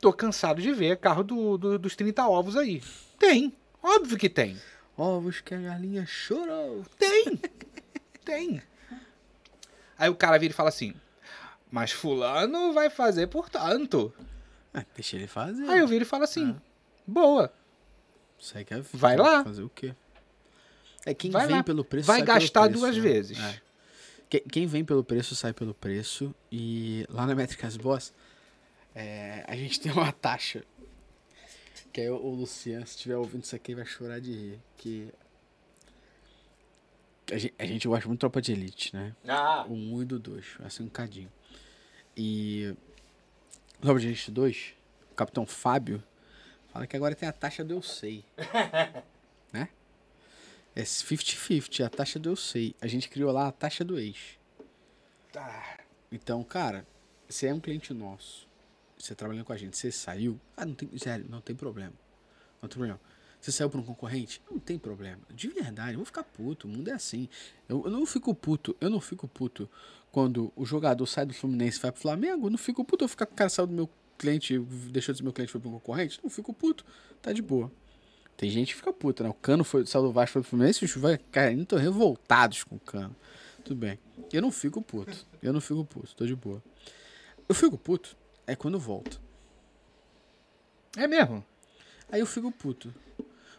[0.00, 2.82] tô cansado de ver carro do, do- dos 30 ovos aí.
[3.18, 4.56] Tem, óbvio que tem.
[4.96, 6.84] Ovos que a galinha chorou.
[6.98, 7.38] Tem.
[8.24, 8.62] Tem.
[9.98, 10.94] Aí o cara vira e fala assim:
[11.70, 14.12] Mas fulano vai fazer por tanto.
[14.72, 15.68] Ah, deixa ele fazer.
[15.68, 16.56] Aí eu viro e falo assim:
[17.06, 17.52] Boa.
[18.38, 18.88] Segue a vida.
[18.92, 19.42] Vai lá.
[19.44, 19.94] Fazer o quê?
[21.04, 21.62] É quem Vai vem lá.
[21.62, 23.02] pelo preço Vai sai pelo gastar preço, duas né?
[23.02, 23.38] vezes.
[23.38, 23.60] É.
[24.28, 26.34] Que- Quem vem pelo preço sai pelo preço.
[26.50, 28.12] E lá na Métricas Boss,
[28.96, 30.64] é, a gente tem uma taxa.
[31.92, 34.60] Que aí o, o Luciano, se estiver ouvindo isso aqui, vai chorar de rir.
[34.78, 35.12] Que
[37.30, 39.14] a gente, a gente gosta muito de tropa de elite, né?
[39.28, 39.66] Ah.
[39.68, 41.30] O 1 e do 2, assim um cadinho.
[42.16, 42.74] E
[43.80, 44.74] Tropa de Elite 2,
[45.12, 46.02] o Capitão Fábio
[46.72, 48.24] fala que agora tem a taxa do eu sei.
[49.52, 49.68] né?
[50.74, 52.74] É 50-50, a taxa do eu sei.
[52.80, 54.38] A gente criou lá a taxa do ex.
[55.30, 55.80] Tá.
[56.10, 56.86] Então, cara,
[57.28, 58.45] você é um cliente nosso.
[58.98, 60.40] Você trabalhando com a gente, você saiu.
[60.56, 60.88] Ah, não tem.
[60.98, 61.92] Sério, não tem problema.
[62.62, 63.00] Não tem problema.
[63.40, 64.40] Você saiu pra um concorrente?
[64.50, 65.20] Não tem problema.
[65.32, 66.66] De verdade, eu vou ficar puto.
[66.66, 67.28] O mundo é assim.
[67.68, 68.74] Eu, eu não fico puto.
[68.80, 69.68] Eu não fico puto
[70.10, 72.46] quando o jogador sai do Fluminense e vai pro Flamengo.
[72.46, 73.88] Eu não fico puto eu ficar com o cara saiu do meu
[74.18, 74.58] cliente,
[74.90, 76.18] deixou de ser meu cliente foi pro concorrente.
[76.22, 76.84] Não fico puto.
[77.20, 77.70] Tá de boa.
[78.36, 79.30] Tem gente que fica puta, né?
[79.30, 80.96] O Cano foi, saiu do Vasco foi pro Fluminense, os
[81.34, 83.14] ainda tô revoltados com o Cano.
[83.64, 83.98] Tudo bem.
[84.32, 85.26] Eu não fico puto.
[85.42, 86.62] Eu não fico puto, tô de boa.
[87.48, 88.16] Eu fico puto
[88.46, 89.20] é quando volta.
[90.96, 91.44] É mesmo?
[92.10, 92.94] Aí eu fico puto.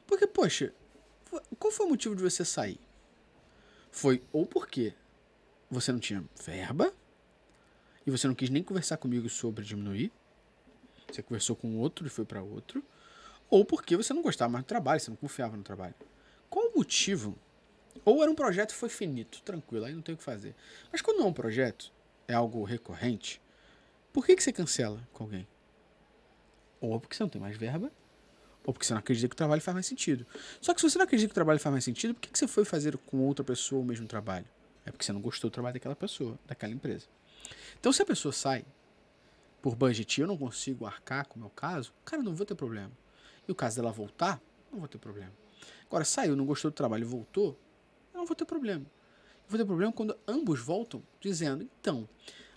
[0.05, 0.73] Porque, poxa,
[1.59, 2.79] qual foi o motivo de você sair?
[3.91, 4.93] Foi ou porque
[5.69, 6.93] você não tinha verba
[8.05, 10.11] e você não quis nem conversar comigo sobre diminuir.
[11.11, 12.83] Você conversou com outro e foi pra outro.
[13.49, 15.95] Ou porque você não gostava mais do trabalho, você não confiava no trabalho.
[16.49, 17.37] Qual o motivo?
[18.05, 20.55] Ou era um projeto que foi finito, tranquilo, aí não tem o que fazer.
[20.91, 21.91] Mas quando não é um projeto,
[22.27, 23.41] é algo recorrente,
[24.17, 25.47] por que, que você cancela com alguém?
[26.81, 27.91] Ou porque você não tem mais verba,
[28.65, 30.25] ou porque você não acredita que o trabalho faz mais sentido.
[30.59, 32.39] Só que se você não acredita que o trabalho faz mais sentido, por que, que
[32.39, 34.47] você foi fazer com outra pessoa o mesmo trabalho?
[34.83, 37.05] É porque você não gostou do trabalho daquela pessoa, daquela empresa.
[37.79, 38.65] Então se a pessoa sai
[39.61, 42.55] por budget e eu não consigo arcar com o meu caso, cara, não vou ter
[42.55, 42.91] problema.
[43.47, 44.41] E o caso dela voltar,
[44.71, 45.31] não vou ter problema.
[45.85, 47.55] Agora, saiu, não gostou do trabalho e voltou,
[48.15, 48.83] eu não vou ter problema.
[48.83, 52.09] Eu vou ter problema quando ambos voltam dizendo, então,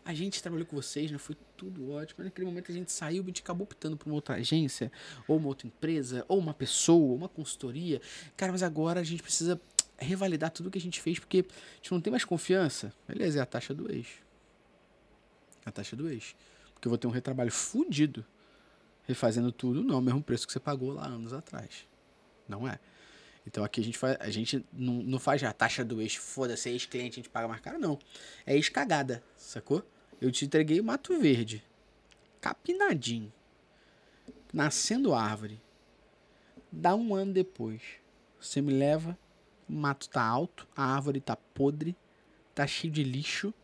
[0.05, 1.18] a gente trabalhou com vocês, né?
[1.18, 2.16] Foi tudo ótimo.
[2.18, 4.90] Mas naquele momento a gente saiu, gente acabou optando por uma outra agência,
[5.28, 8.01] ou uma outra empresa, ou uma pessoa, ou uma consultoria.
[8.36, 9.61] Cara, mas agora a gente precisa
[9.98, 12.92] revalidar tudo que a gente fez, porque a gente não tem mais confiança.
[13.07, 14.09] Beleza, é a taxa do ex.
[15.64, 16.34] A taxa do ex.
[16.72, 18.24] Porque eu vou ter um retrabalho fudido
[19.07, 21.86] refazendo tudo, não é mesmo preço que você pagou lá anos atrás.
[22.48, 22.78] Não é.
[23.47, 26.68] Então aqui a gente faz, a gente não, não faz a taxa do ex, foda-se,
[26.68, 27.99] é ex-cliente, a gente paga mais caro, não.
[28.47, 29.84] É ex-cagada, sacou?
[30.20, 31.64] Eu te entreguei o mato verde,
[32.41, 33.32] capinadinho,
[34.53, 35.61] nascendo árvore.
[36.70, 37.82] Dá um ano depois,
[38.38, 39.18] você me leva,
[39.68, 41.97] o mato tá alto, a árvore tá podre,
[42.55, 43.55] tá cheio de lixo.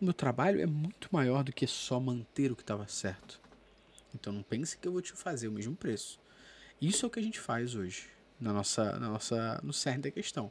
[0.00, 3.40] O meu trabalho é muito maior do que só manter o que estava certo.
[4.14, 6.20] Então não pense que eu vou te fazer o mesmo preço.
[6.80, 8.13] Isso é o que a gente faz hoje.
[8.40, 10.50] Na nossa, na nossa, no cerne da questão.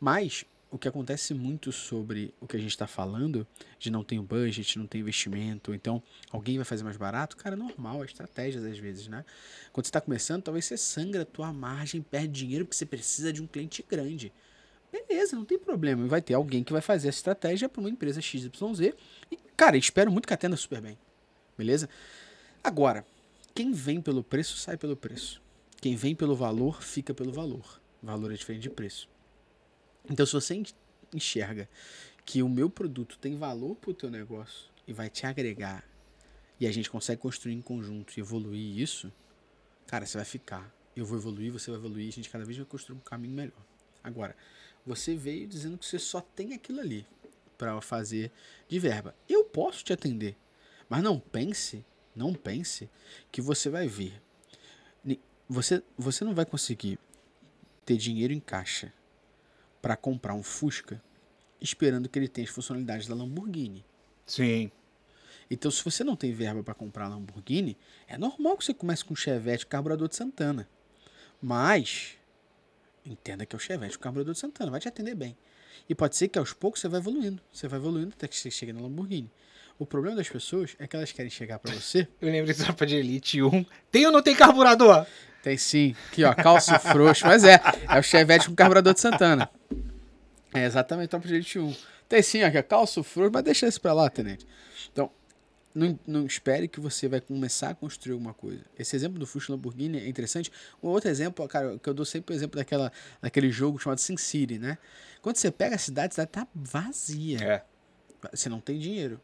[0.00, 3.46] Mas o que acontece muito sobre o que a gente está falando,
[3.78, 7.58] de não ter budget, não ter investimento, então alguém vai fazer mais barato, cara, é
[7.58, 9.24] normal, é estratégias às vezes, né?
[9.72, 13.32] Quando você está começando, talvez você sangra a tua margem, perde dinheiro porque você precisa
[13.32, 14.32] de um cliente grande.
[14.92, 16.06] Beleza, não tem problema.
[16.06, 18.50] Vai ter alguém que vai fazer essa estratégia para uma empresa XYZ.
[19.30, 20.98] E, cara, espero muito que atenda super bem.
[21.56, 21.88] Beleza?
[22.62, 23.04] Agora,
[23.54, 25.42] quem vem pelo preço, sai pelo preço.
[25.80, 27.80] Quem vem pelo valor, fica pelo valor.
[28.02, 29.08] Valor é diferente de preço.
[30.08, 30.62] Então, se você
[31.14, 31.68] enxerga
[32.24, 35.84] que o meu produto tem valor para o teu negócio e vai te agregar
[36.58, 39.12] e a gente consegue construir em conjunto e evoluir isso,
[39.86, 40.72] cara, você vai ficar.
[40.94, 43.62] Eu vou evoluir, você vai evoluir, a gente cada vez vai construir um caminho melhor.
[44.02, 44.34] Agora,
[44.84, 47.06] você veio dizendo que você só tem aquilo ali
[47.58, 48.30] para fazer
[48.68, 49.14] de verba.
[49.28, 50.36] Eu posso te atender,
[50.88, 52.88] mas não pense, não pense
[53.30, 54.22] que você vai vir.
[55.48, 56.98] Você, você não vai conseguir
[57.84, 58.92] ter dinheiro em caixa
[59.80, 61.00] para comprar um Fusca
[61.60, 63.84] esperando que ele tenha as funcionalidades da Lamborghini.
[64.26, 64.70] Sim.
[65.50, 67.76] Então, se você não tem verba para comprar Lamborghini,
[68.08, 70.68] é normal que você comece com um Chevette carburador de Santana.
[71.40, 72.16] Mas
[73.04, 75.36] entenda que é o Chevette, o carburador de Santana, vai te atender bem.
[75.88, 78.50] E pode ser que aos poucos você vai evoluindo, você vai evoluindo até que você
[78.50, 79.30] chegue na Lamborghini.
[79.78, 82.08] O problema das pessoas é que elas querem chegar para você.
[82.20, 83.64] Eu lembro de Tropa de Elite 1.
[83.90, 85.06] Tem ou não tem carburador?
[85.46, 85.94] Tem sim.
[86.08, 87.24] Aqui, ó, calço frouxo.
[87.24, 89.48] Mas é, é o Chevette com carburador de Santana.
[90.52, 91.72] É exatamente Tropa de Elite 1.
[92.08, 94.44] Tem sim, aqui, ó, calço frouxo, mas deixa isso pra lá, tenente.
[94.92, 95.08] Então,
[95.72, 98.64] não, não espere que você vai começar a construir alguma coisa.
[98.76, 100.50] Esse exemplo do Fusca Lamborghini é interessante.
[100.82, 102.90] Um outro exemplo, cara, que eu dou sempre o exemplo daquela,
[103.22, 104.76] daquele jogo chamado Sin City, né?
[105.22, 107.38] Quando você pega a cidade, a cidade tá vazia.
[107.40, 107.64] É.
[108.32, 109.20] Você não tem dinheiro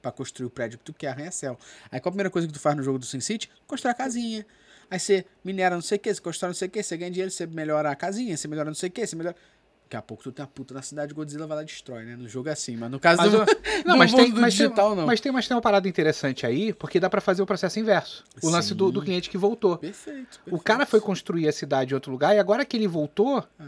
[0.00, 1.58] para construir o prédio que tu quer, arranha-céu.
[1.90, 3.50] Aí qual a primeira coisa que tu faz no jogo do Sin City?
[3.66, 4.46] Constrói a casinha.
[4.90, 7.10] Aí você minera não sei o que, você constrói não sei o que, você ganha
[7.10, 9.36] dinheiro, você melhora a casinha, você melhora não sei o que, você melhora.
[9.84, 12.14] Daqui a pouco tu tem a puta na cidade, Godzilla vai lá e destrói, né?
[12.14, 13.38] No jogo é assim, mas no caso Mas do,
[13.86, 15.06] Não, mas tem, mas, digital, tem, não.
[15.06, 18.22] mas tem, mas tem uma parada interessante aí, porque dá pra fazer o processo inverso.
[18.42, 18.92] O lance do, Sim.
[18.92, 19.78] do cliente que voltou.
[19.78, 23.42] Perfeito, O cara foi construir a cidade em outro lugar e agora que ele voltou,
[23.58, 23.64] É.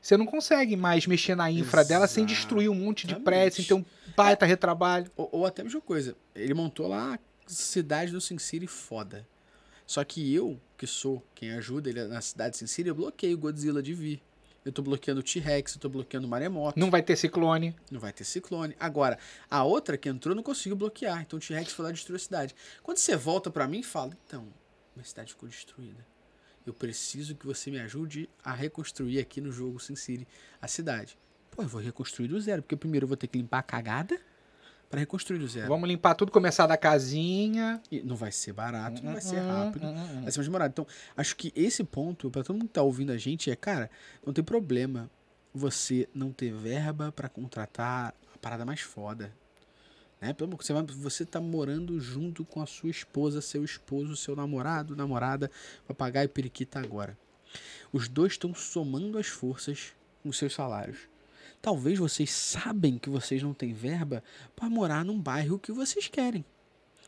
[0.00, 3.64] você não consegue mais mexer na infra dela sem destruir um monte de prédio, sem
[3.66, 3.84] ter um
[4.16, 5.10] baita retrabalho.
[5.16, 6.16] Ou, ou até mesma coisa.
[6.34, 9.26] Ele montou lá a cidade do Sin City foda.
[9.88, 13.34] Só que eu, que sou quem ajuda ele na cidade de Sin City, eu bloqueio
[13.34, 14.22] o Godzilla de vir.
[14.62, 16.78] Eu tô bloqueando o T-Rex, eu tô bloqueando o Maremoto.
[16.78, 17.74] Não vai ter ciclone.
[17.90, 18.76] Não vai ter ciclone.
[18.78, 19.18] Agora,
[19.50, 21.22] a outra que entrou não conseguiu bloquear.
[21.22, 22.54] Então o T-Rex foi lá e destruiu a cidade.
[22.82, 24.46] Quando você volta pra mim e fala, então,
[24.94, 26.06] minha cidade ficou destruída.
[26.66, 30.28] Eu preciso que você me ajude a reconstruir aqui no jogo Sin City
[30.60, 31.16] a cidade.
[31.50, 34.20] Pô, eu vou reconstruir do zero, porque primeiro eu vou ter que limpar a cagada
[34.88, 35.68] pra reconstruir do zero.
[35.68, 37.80] Vamos limpar tudo, começar da casinha.
[37.90, 39.86] E não vai ser barato, não vai ser Hum, rápido.
[39.86, 40.22] hum, hum, hum.
[40.22, 40.70] Vai ser mais demorado.
[40.70, 40.86] Então,
[41.16, 43.90] acho que esse ponto, pra todo mundo que tá ouvindo a gente, é, cara,
[44.24, 45.10] não tem problema
[45.54, 49.32] você não ter verba pra contratar a parada mais foda.
[50.20, 50.34] Né?
[50.56, 55.50] Você, vai, você tá morando junto com a sua esposa, seu esposo, seu namorado, namorada,
[55.86, 57.16] papagaio periquita agora.
[57.92, 60.98] Os dois estão somando as forças com seus salários.
[61.60, 64.22] Talvez vocês sabem que vocês não têm verba
[64.54, 66.44] para morar num bairro que vocês querem.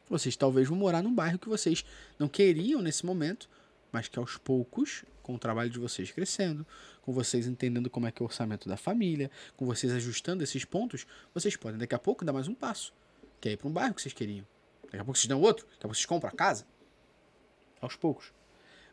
[0.09, 1.85] Vocês talvez vão morar num bairro que vocês
[2.19, 3.49] não queriam nesse momento,
[3.93, 6.67] mas que aos poucos, com o trabalho de vocês crescendo,
[7.01, 10.65] com vocês entendendo como é que é o orçamento da família, com vocês ajustando esses
[10.65, 12.93] pontos, vocês podem daqui a pouco dar mais um passo,
[13.41, 14.45] que é ir para um bairro que vocês queriam.
[14.85, 16.67] Daqui a pouco vocês dão outro, daqui a pouco vocês compram a casa.
[17.81, 18.33] Aos poucos.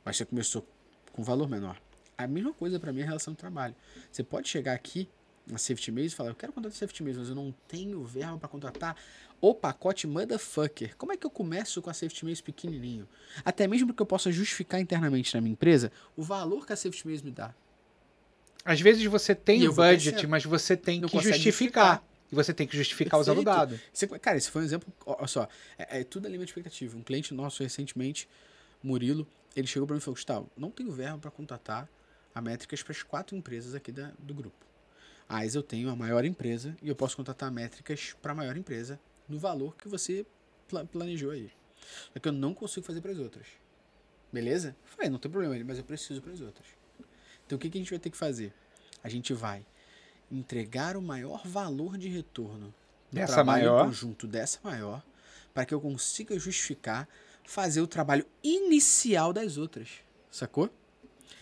[0.06, 0.66] Mas você começou
[1.12, 1.82] com valor menor.
[2.16, 3.76] A mesma coisa para mim é a relação de trabalho.
[4.12, 5.10] Você pode chegar aqui
[5.50, 8.38] na Safety Maze e falar, eu quero contratar Safety Maze, mas eu não tenho verba
[8.38, 8.96] para contratar
[9.40, 10.96] o pacote motherfucker.
[10.98, 13.08] Como é que eu começo com a Safety Maze pequenininho?
[13.46, 17.08] Até mesmo porque eu possa justificar internamente na minha empresa o valor que a Safety
[17.08, 17.54] Maze me dá.
[18.66, 21.34] Às vezes você tem E o budget, mas você tem que justificar.
[21.38, 22.04] justificar.
[22.30, 23.56] E você tem que justificar usando Perfeito.
[23.58, 23.80] dado.
[23.94, 26.98] Você- cara, esse foi um exemplo, olha só, é, é tudo de expectativa.
[26.98, 28.28] Um cliente nosso recentemente,
[28.84, 29.26] Murilo,
[29.56, 31.88] ele chegou para mim e falou, Gustavo, não tenho verba para contratar
[32.36, 34.67] a métricas para as quatro empresas aqui da, do grupo.
[35.30, 39.00] Mas eu tenho a maior empresa e eu posso contratar métricas para a maior empresa
[39.28, 40.26] no valor que você
[40.68, 41.52] pla- planejou aí.
[42.14, 43.46] Só que eu não consigo fazer para as outras.
[44.32, 44.76] Beleza?
[44.86, 46.66] Falei, não tem problema, mas eu preciso para as outras.
[47.46, 48.54] Então o que, que a gente vai ter que fazer?
[49.04, 49.66] A gente vai
[50.32, 52.74] entregar o maior valor de retorno
[53.12, 53.86] do Dessa trabalho maior.
[53.86, 55.04] conjunto dessa maior
[55.54, 57.08] para que eu consiga justificar
[57.46, 59.90] fazer o trabalho inicial das outras.
[60.30, 60.70] Sacou?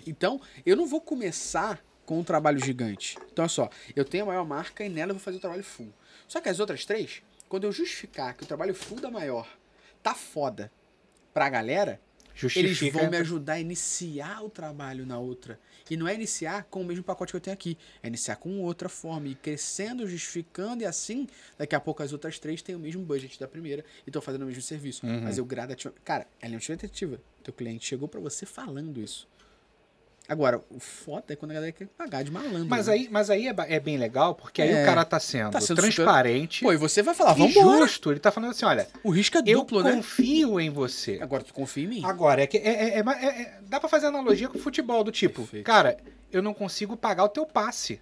[0.05, 3.17] Então, eu não vou começar com um trabalho gigante.
[3.31, 5.63] Então, olha só, eu tenho a maior marca e nela eu vou fazer o trabalho
[5.63, 5.91] full.
[6.27, 9.47] Só que as outras três, quando eu justificar que o trabalho full da maior
[10.01, 10.71] tá foda
[11.33, 11.99] pra galera,
[12.35, 12.67] Justifica.
[12.67, 15.57] Eles vão me ajudar a iniciar o trabalho na outra.
[15.89, 17.77] E não é iniciar com o mesmo pacote que eu tenho aqui.
[18.03, 21.27] É iniciar com outra forma, e crescendo, justificando, e assim,
[21.57, 24.41] daqui a pouco as outras três têm o mesmo budget da primeira e estão fazendo
[24.41, 25.05] o mesmo serviço.
[25.05, 25.21] Uhum.
[25.21, 26.03] Mas eu gradativamente.
[26.03, 27.21] Cara, ela é uma tentativa.
[27.41, 29.27] Teu cliente chegou pra você falando isso.
[30.27, 32.65] Agora, o foda é quando a galera quer pagar de malandro.
[32.67, 32.93] Mas né?
[32.93, 34.81] aí, mas aí é, é bem legal, porque aí É.
[34.81, 38.11] o cara tá sendo, Tá sendo transparente Pô, e você vai falar, vamos justo.
[38.11, 39.93] Ele tá falando assim, olha, O risco é eu duplo, né?
[39.95, 41.19] confio em você.
[41.21, 42.01] Agora tu confia em mim.
[42.03, 45.11] Agora, é que é, é- é- é- dá pra fazer analogia com o futebol, do
[45.11, 45.65] tipo, Perfeito.
[45.65, 45.97] cara,
[46.31, 48.01] eu não consigo pagar o teu passe.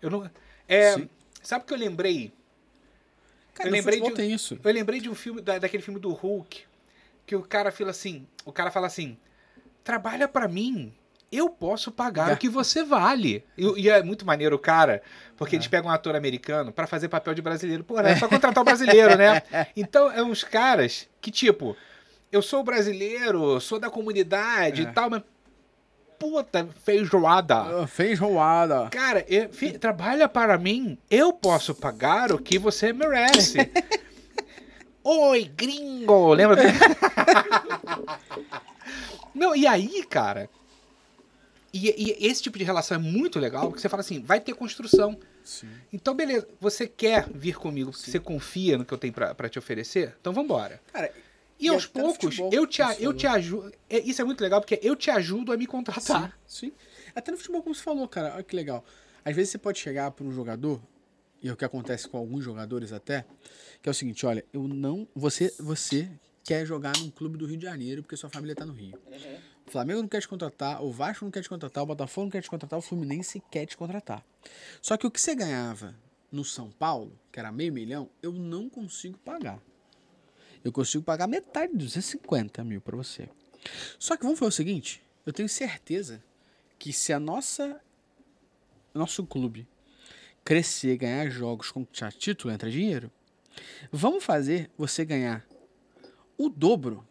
[0.00, 0.30] Eu não.
[0.66, 1.08] É, Sim.
[1.42, 2.32] sabe o que eu lembrei?
[3.54, 4.58] Cara, eu lembrei de- tem isso.
[4.64, 6.62] Eu lembrei de um filme, da- daquele filme do Hulk,
[7.26, 9.18] que o cara fala assim, o cara fala assim,
[9.84, 10.92] trabalha pra mim,
[11.32, 12.34] eu posso pagar É.
[12.34, 13.44] o que você vale.
[13.56, 15.02] E, e é muito maneiro o cara,
[15.36, 15.56] porque É.
[15.56, 17.82] eles pegam um ator americano pra fazer papel de brasileiro.
[17.82, 19.42] Pô, é só contratar o brasileiro, né?
[19.76, 21.74] Então, é uns caras que, tipo,
[22.30, 24.84] eu sou brasileiro, sou da comunidade É.
[24.84, 25.22] e tal, mas
[26.18, 27.82] puta feijoada.
[27.82, 28.88] Ah, Feijoada.
[28.90, 33.58] Cara, eu- fi- trabalha para mim, eu posso pagar o que você merece.
[35.04, 36.32] Oi, gringo!
[36.32, 36.62] Lembra?
[39.34, 40.48] Não, e aí, cara.
[41.72, 41.88] E,
[42.20, 45.18] e esse tipo de relação é muito legal, porque você fala assim, vai ter construção.
[45.42, 45.70] Sim.
[45.92, 48.12] Então, beleza, você quer vir comigo, porque Sim.
[48.12, 50.14] você confia no que eu tenho pra, pra te oferecer?
[50.20, 50.80] Então vambora.
[50.92, 51.10] Cara,
[51.58, 53.72] E, E aos poucos, futebol, eu te, a- isso eu te ajudo.
[53.88, 56.36] é, Isso é muito legal, porque eu te ajudo a me contratar.
[56.46, 56.72] Sim, sim.
[57.14, 58.84] Até no futebol, como você falou, cara, olha que legal.
[59.24, 60.80] Às vezes você pode chegar para um jogador,
[61.42, 63.24] e é o que acontece com alguns jogadores até,
[63.80, 65.06] que é o seguinte, olha, eu não.
[65.14, 66.08] Você, você
[66.44, 68.98] quer jogar num clube do Rio de Janeiro porque sua família tá no Rio.
[69.66, 72.30] O Flamengo não quer te contratar, o Vasco não quer te contratar, o Botafogo não
[72.30, 74.24] quer te contratar, o Fluminense quer te contratar.
[74.80, 75.94] Só que o que você ganhava
[76.30, 79.60] no São Paulo, que era meio milhão, eu não consigo pagar.
[80.64, 83.28] Eu consigo pagar metade dos 250 mil pra você.
[83.98, 86.22] Só que vamos fazer o seguinte: eu tenho certeza
[86.78, 87.80] que se a nossa
[88.94, 89.66] nosso clube
[90.44, 93.10] crescer, ganhar jogos, conquistar título, entra dinheiro.
[93.90, 95.46] Vamos fazer você ganhar
[96.36, 97.06] o dobro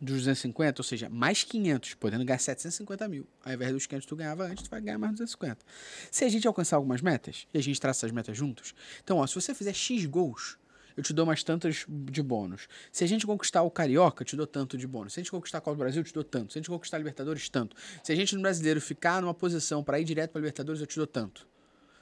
[0.00, 3.26] dos 250, ou seja, mais 500, podendo ganhar 750 mil.
[3.44, 5.64] Ao invés dos 500 que tu ganhava antes, tu vai ganhar mais 250.
[6.10, 9.26] Se a gente alcançar algumas metas, e a gente traça essas metas juntos, então, ó,
[9.26, 10.58] se você fizer X gols,
[10.96, 12.68] eu te dou mais tantas de bônus.
[12.90, 15.12] Se a gente conquistar o Carioca, eu te dou tanto de bônus.
[15.12, 16.52] Se a gente conquistar a Copa do Brasil, eu te dou tanto.
[16.52, 17.76] Se a gente conquistar a Libertadores, tanto.
[18.02, 20.96] Se a gente no Brasileiro ficar numa posição para ir direto para Libertadores, eu te
[20.96, 21.46] dou tanto.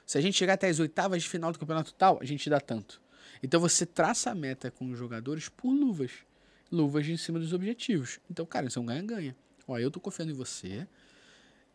[0.03, 2.49] Se a gente chegar até as oitavas de final do campeonato tal, a gente te
[2.49, 2.99] dá tanto.
[3.43, 6.11] Então você traça a meta com os jogadores por luvas.
[6.71, 8.19] Luvas em cima dos objetivos.
[8.29, 9.35] Então, cara, isso é um ganha-ganha.
[9.67, 10.87] Ó, eu tô confiando em você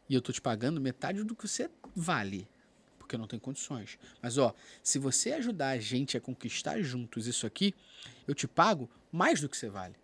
[0.09, 2.49] e eu tô te pagando metade do que você vale.
[2.99, 3.99] Porque eu não tenho condições.
[4.21, 7.75] Mas, ó, se você ajudar a gente a conquistar juntos isso aqui,
[8.27, 9.97] eu te pago mais do que você vale.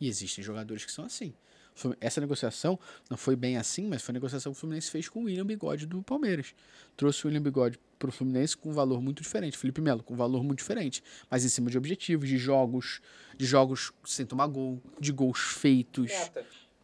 [0.00, 1.34] E existem jogadores que são assim.
[2.00, 2.78] Essa negociação
[3.10, 5.44] não foi bem assim, mas foi a negociação que o Fluminense fez com o William
[5.44, 6.54] Bigode do Palmeiras.
[6.96, 9.58] Trouxe o William Bigode pro Fluminense com um valor muito diferente.
[9.58, 11.02] Felipe Melo com um valor muito diferente.
[11.30, 13.00] Mas em cima de objetivos, de jogos,
[13.36, 16.10] de jogos sem tomar gol, de gols feitos.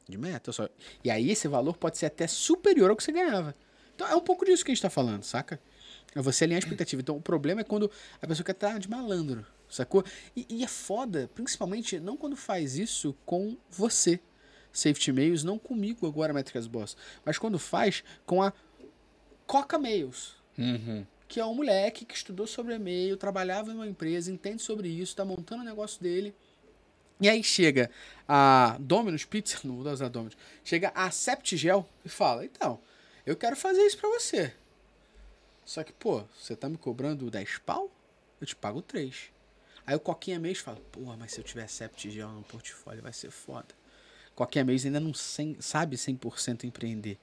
[0.09, 0.69] De meta só.
[1.03, 3.55] E aí esse valor pode ser até superior ao que você ganhava.
[3.95, 5.61] Então é um pouco disso que a gente tá falando, saca?
[6.15, 7.01] É você alinhar a expectativa.
[7.01, 7.91] Então o problema é quando
[8.21, 10.05] a pessoa quer estar de malandro, sacou?
[10.37, 14.21] E, e é foda, principalmente não quando faz isso com você,
[14.73, 18.53] Safety Mails, não comigo agora, Métricas Boss, mas quando faz com a
[19.47, 21.07] Coca Mails Uhum.
[21.27, 25.17] que é um moleque que estudou sobre e-mail, trabalhava em uma empresa, entende sobre isso,
[25.17, 26.35] tá montando o negócio dele.
[27.21, 27.91] E aí chega
[28.29, 32.81] a Domino's Pizza, não vou usar Domino's, chega a Septigel e fala, então,
[33.25, 34.53] eu quero fazer isso pra você.
[35.65, 37.91] Só que, pô, você tá me cobrando 10 pau?
[38.41, 39.31] Eu te pago 3.
[39.87, 43.31] Aí o Coquinha Mês fala, pô, mas se eu tiver Septigel no portfólio vai ser
[43.31, 43.69] foda.
[44.35, 47.19] Coquinha Mês ainda não sem- sabe 100% empreender.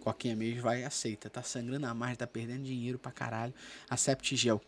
[0.00, 1.28] Coquinha Mês vai e aceita.
[1.30, 3.54] Tá sangrando a mais, tá perdendo dinheiro pra caralho.
[3.88, 4.60] A Septigel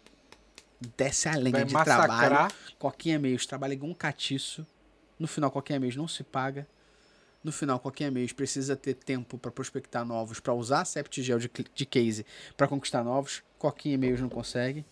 [0.97, 2.26] desce a lenha Vai de massacrar.
[2.26, 2.55] trabalho.
[2.78, 4.66] Coquinha Mês trabalha igual um catiço.
[5.18, 6.66] No final, Coquinha Mês não se paga.
[7.43, 11.51] No final, Coquinha Mês precisa ter tempo pra prospectar novos, pra usar a Septigel de,
[11.74, 12.24] de case
[12.57, 13.43] pra conquistar novos.
[13.59, 14.84] Coquinha Mês não consegue.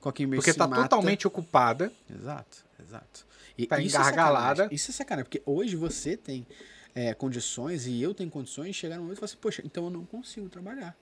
[0.00, 0.82] Coquinha Mês Porque se tá mata.
[0.82, 1.90] totalmente ocupada.
[2.10, 3.25] Exato, exato.
[3.58, 4.48] E Tá isso é engargalada.
[4.56, 4.74] sacanagem.
[4.74, 6.46] Isso é sacanagem, porque hoje você tem
[6.94, 9.84] é, condições e eu tenho condições de chegar no momento e falar assim, poxa, então
[9.84, 10.96] eu não consigo trabalhar.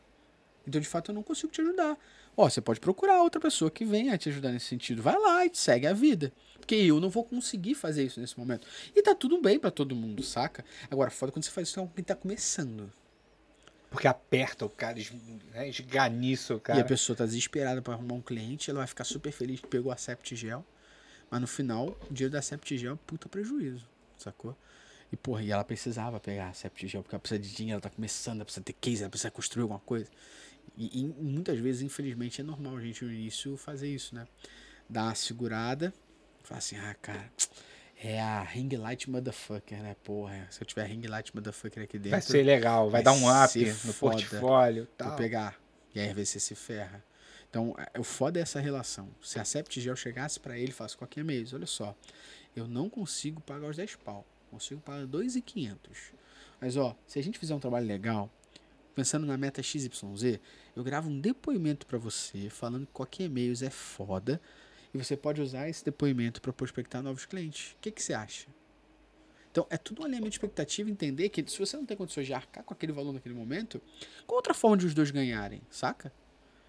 [0.67, 1.97] Então, de fato, eu não consigo te ajudar.
[2.37, 5.03] Ó, você pode procurar outra pessoa que venha te ajudar nesse sentido.
[5.03, 6.33] Vai lá e te segue a vida.
[6.59, 8.67] Porque eu não vou conseguir fazer isso nesse momento.
[8.97, 10.65] E tá tudo bem pra todo mundo, saca?
[10.91, 12.91] Agora, foda quando você faz isso com alguém que tá começando.
[13.91, 14.97] Porque aperta o cara,
[15.53, 16.85] né, esganiça o E a cara.
[16.85, 19.97] pessoa tá desesperada pra arrumar um cliente, ela vai ficar super feliz que pegou a
[19.97, 20.65] Septigel.
[21.31, 23.87] Mas no final, o dinheiro da Septigel é um puta prejuízo.
[24.17, 24.57] sacou?
[25.13, 27.91] E, porra, e ela precisava pegar a Septigel, porque ela precisa de dinheiro, ela tá
[27.91, 30.11] começando, ela precisa ter case, ela precisa construir alguma coisa.
[30.77, 34.27] E, e muitas vezes, infelizmente, é normal a gente no início fazer isso, né?
[34.89, 35.93] Dar uma segurada,
[36.43, 37.31] falar assim, ah, cara,
[37.97, 39.95] é a ring light motherfucker, né?
[40.03, 42.11] Porra, se eu tiver ring light motherfucker aqui dentro.
[42.11, 44.89] Vai ser legal, vai, vai dar um up no portfólio.
[44.99, 45.61] Vou pegar.
[45.95, 47.03] E aí às vezes você se ferra.
[47.55, 49.09] Então, é- o foda é essa relação.
[49.23, 51.97] Se a Septigel chegasse pra ele e falasse, qualquer mês, olha só,
[52.57, 54.27] eu não consigo pagar os 10 pau.
[54.51, 56.13] Consigo pagar 2,500.
[56.61, 58.29] Mas ó, se a gente fizer um trabalho legal,
[58.93, 60.41] pensando na meta XYZ,
[60.75, 64.41] eu gravo um depoimento pra você falando que qualquer e-mails é foda
[64.93, 67.75] e você pode usar esse depoimento pra prospectar novos clientes.
[67.75, 68.49] O que, que você acha?
[69.53, 72.35] Então, é tudo um alinhamento de expectativa, entender que se você não tem condições de
[72.35, 73.81] arcar com aquele valor naquele momento,
[74.27, 76.13] qual outra forma de os dois ganharem, saca?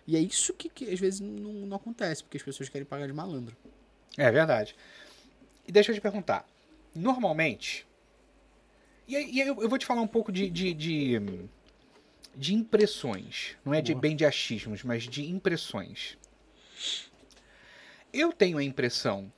[0.08, 3.08] E é isso que, que às vezes não, não acontece, porque as pessoas querem pagar
[3.08, 3.56] de malandro.
[4.18, 4.76] É verdade.
[5.68, 6.46] E deixa eu te perguntar.
[6.94, 7.86] Normalmente.
[9.08, 10.50] E aí, eu, eu vou te falar um pouco de.
[10.50, 11.22] de, de,
[12.36, 13.58] de impressões.
[13.66, 16.18] Não é de bem de achismos, mas de impressões.
[18.14, 19.32] Eu tenho a impressão,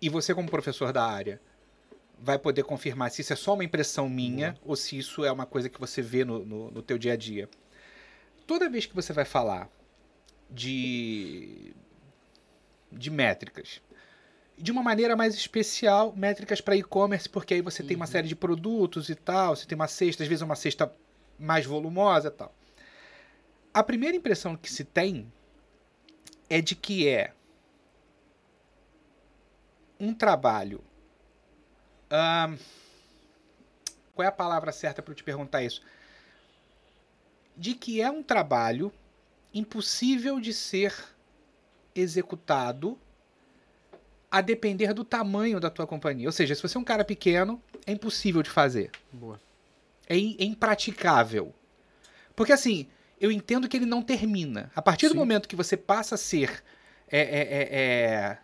[0.00, 1.40] e você, como professor da área,
[2.18, 5.46] vai poder confirmar se isso é só uma impressão minha ou se isso é uma
[5.46, 7.48] coisa que você vê no, no, no teu dia a dia.
[8.50, 9.70] Toda vez que você vai falar
[10.50, 11.72] de
[12.90, 13.80] de métricas.
[14.58, 18.34] De uma maneira mais especial, métricas para e-commerce, porque aí você tem uma série de
[18.34, 20.92] produtos e tal, você tem uma cesta, às vezes uma cesta
[21.38, 22.52] mais volumosa e tal.
[23.72, 25.32] A primeira impressão que se tem
[26.48, 27.32] é de que é
[30.00, 30.82] um trabalho.
[32.10, 32.58] ahn,
[34.12, 35.80] qual é a palavra certa para eu te perguntar isso?
[37.56, 38.92] De que é um trabalho
[39.52, 40.94] impossível de ser
[41.94, 42.98] executado
[44.30, 46.28] a depender do tamanho da tua companhia.
[46.28, 48.90] Ou seja, se você é um cara pequeno, é impossível de fazer.
[49.12, 49.40] Boa.
[50.08, 51.52] É, é impraticável.
[52.36, 52.86] Porque assim,
[53.20, 54.70] eu entendo que ele não termina.
[54.74, 55.18] A partir do Sim.
[55.18, 56.62] momento que você passa a ser
[57.08, 58.38] é, é, é, é,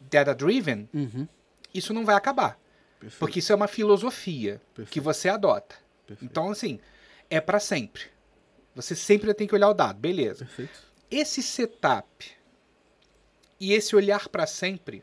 [0.00, 1.26] data-driven, Uhum.
[1.72, 2.60] isso não vai acabar.
[3.00, 3.18] Perfeito.
[3.18, 5.02] Porque isso é uma filosofia que Perfeito.
[5.02, 5.76] você adota.
[6.06, 6.30] Perfeito.
[6.30, 6.78] Então, assim,
[7.30, 8.02] é para sempre.
[8.76, 10.44] Você sempre tem que olhar o dado, beleza.
[10.44, 10.78] Perfeito.
[11.10, 12.30] esse setup
[13.58, 15.02] e esse olhar para sempre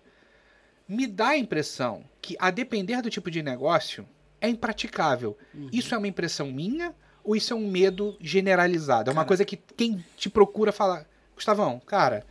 [0.87, 4.07] me dá a impressão que, a depender do tipo de negócio,
[4.39, 5.37] é impraticável.
[5.53, 5.69] Uhum.
[5.73, 6.93] Isso é uma impressão minha
[7.23, 9.09] ou isso é um medo generalizado?
[9.09, 12.25] É uma Cara- coisa que quem te procura fala, Gustavão, cara,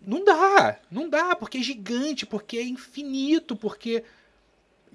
[0.00, 4.02] não dá, não dá, porque é gigante, porque é infinito, porque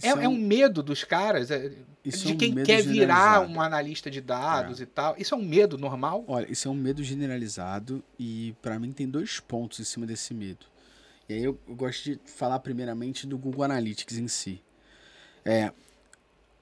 [0.02, 1.70] é, é um medo dos caras, é-
[2.04, 5.16] de é um quem quer virar um analista de dados e tal.
[5.18, 6.24] Isso é um medo normal?
[6.28, 10.34] Olha, isso é um medo generalizado e pra mim tem dois pontos em cima desse
[10.34, 10.66] medo.
[11.28, 14.62] E aí eu, eu gosto de falar primeiramente do Google Analytics em si.
[15.44, 15.72] É,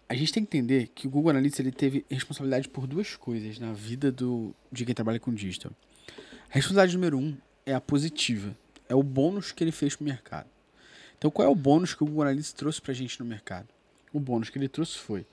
[0.07, 3.59] a gente tem que entender que o Google Analytics ele teve responsabilidade por duas coisas
[3.59, 5.71] na vida do, de quem trabalha com digital.
[6.49, 8.55] A responsabilidade número um é a positiva,
[8.87, 10.47] é o bônus que ele fez pro mercado.
[11.23, 13.69] Então qual é o bônus que o Google Analytics trouxe pra gente no mercado?
[14.11, 15.25] O bônus que ele trouxe foi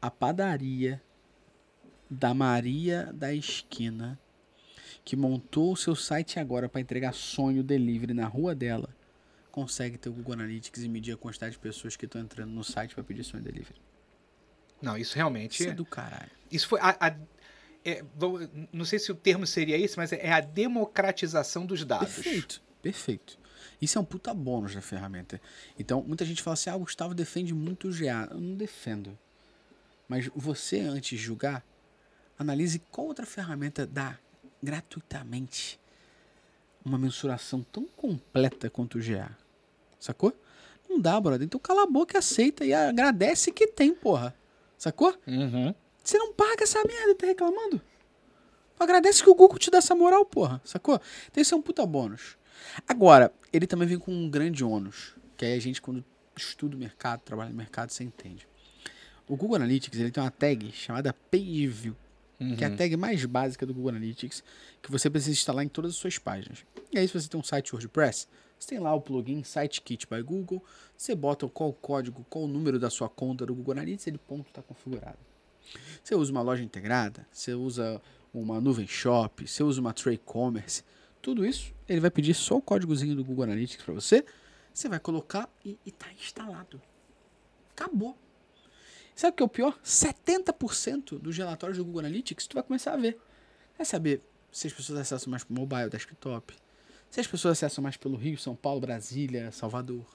[0.00, 1.02] a padaria
[2.08, 4.18] da Maria da Esquina,
[5.04, 8.88] que montou o seu site agora para entregar sonho delivery na rua dela,
[9.52, 12.64] consegue ter o Google Analytics e medir a quantidade de pessoas que estão entrando no
[12.64, 13.78] site para pedir sonho delivery.
[14.80, 15.60] Não, isso realmente.
[15.60, 16.30] Isso é do caralho.
[16.50, 16.80] Isso foi.
[16.80, 17.16] A, a-
[17.84, 18.02] é,
[18.72, 22.14] não sei se o termo seria esse, mas é a democratização dos dados.
[22.14, 23.38] Perfeito, perfeito.
[23.80, 25.40] Isso é um puta bônus da ferramenta.
[25.78, 28.28] Então, muita gente fala assim: ah, Gustavo defende muito o GA.
[28.30, 29.16] Eu não defendo.
[30.08, 31.64] Mas você, antes de julgar,
[32.38, 34.18] analise qual outra ferramenta dá
[34.62, 35.78] gratuitamente
[36.84, 39.30] uma mensuração tão completa quanto o GA.
[40.00, 40.32] Sacou?
[40.88, 41.44] Não dá, brother.
[41.44, 44.34] Então cala a boca e aceita e agradece que tem, porra.
[44.78, 45.14] Sacou?
[45.26, 45.74] Uhum.
[46.02, 47.80] Você não paga essa merda e tá reclamando.
[48.80, 50.60] Agradece que o Google te dá essa moral, porra.
[50.64, 51.00] Sacou?
[51.30, 52.38] Então isso é um puta bônus.
[52.86, 55.14] Agora, ele também vem com um grande ônus.
[55.36, 56.04] Que aí a gente, quando
[56.36, 58.46] estuda o mercado, trabalha no mercado, você entende.
[59.28, 61.96] O Google Analytics ele tem uma tag chamada Page View,
[62.56, 64.42] que é a tag mais básica do Google Analytics,
[64.80, 66.64] que você precisa instalar em todas as suas páginas.
[66.90, 68.26] E aí, se você tem um site WordPress,
[68.58, 70.64] você tem lá o plugin SiteKit by Google,
[70.96, 74.48] você bota qual código, qual o número da sua conta do Google Analytics, ele ponto
[74.48, 75.18] está configurado.
[76.02, 78.00] Você usa uma loja integrada, você usa
[78.32, 80.82] uma nuvem shop, você usa uma tray commerce,
[81.20, 84.24] tudo isso ele vai pedir só o códigozinho do Google Analytics para você,
[84.72, 86.80] você vai colocar e, e tá instalado.
[87.70, 88.16] Acabou.
[89.14, 89.78] Sabe o que é o pior?
[89.84, 93.18] 70% dos relatórios do Google Analytics tu vai começar a ver.
[93.76, 94.22] Vai saber
[94.52, 96.54] se as pessoas acessam mais pro mobile, desktop.
[97.10, 100.06] Se as pessoas acessam mais pelo Rio, São Paulo, Brasília, Salvador.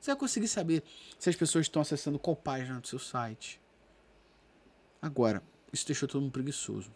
[0.00, 0.82] Você vai conseguir saber
[1.18, 3.60] se as pessoas estão acessando qual página do seu site.
[5.00, 5.42] Agora,
[5.72, 6.90] isso deixou todo mundo preguiçoso.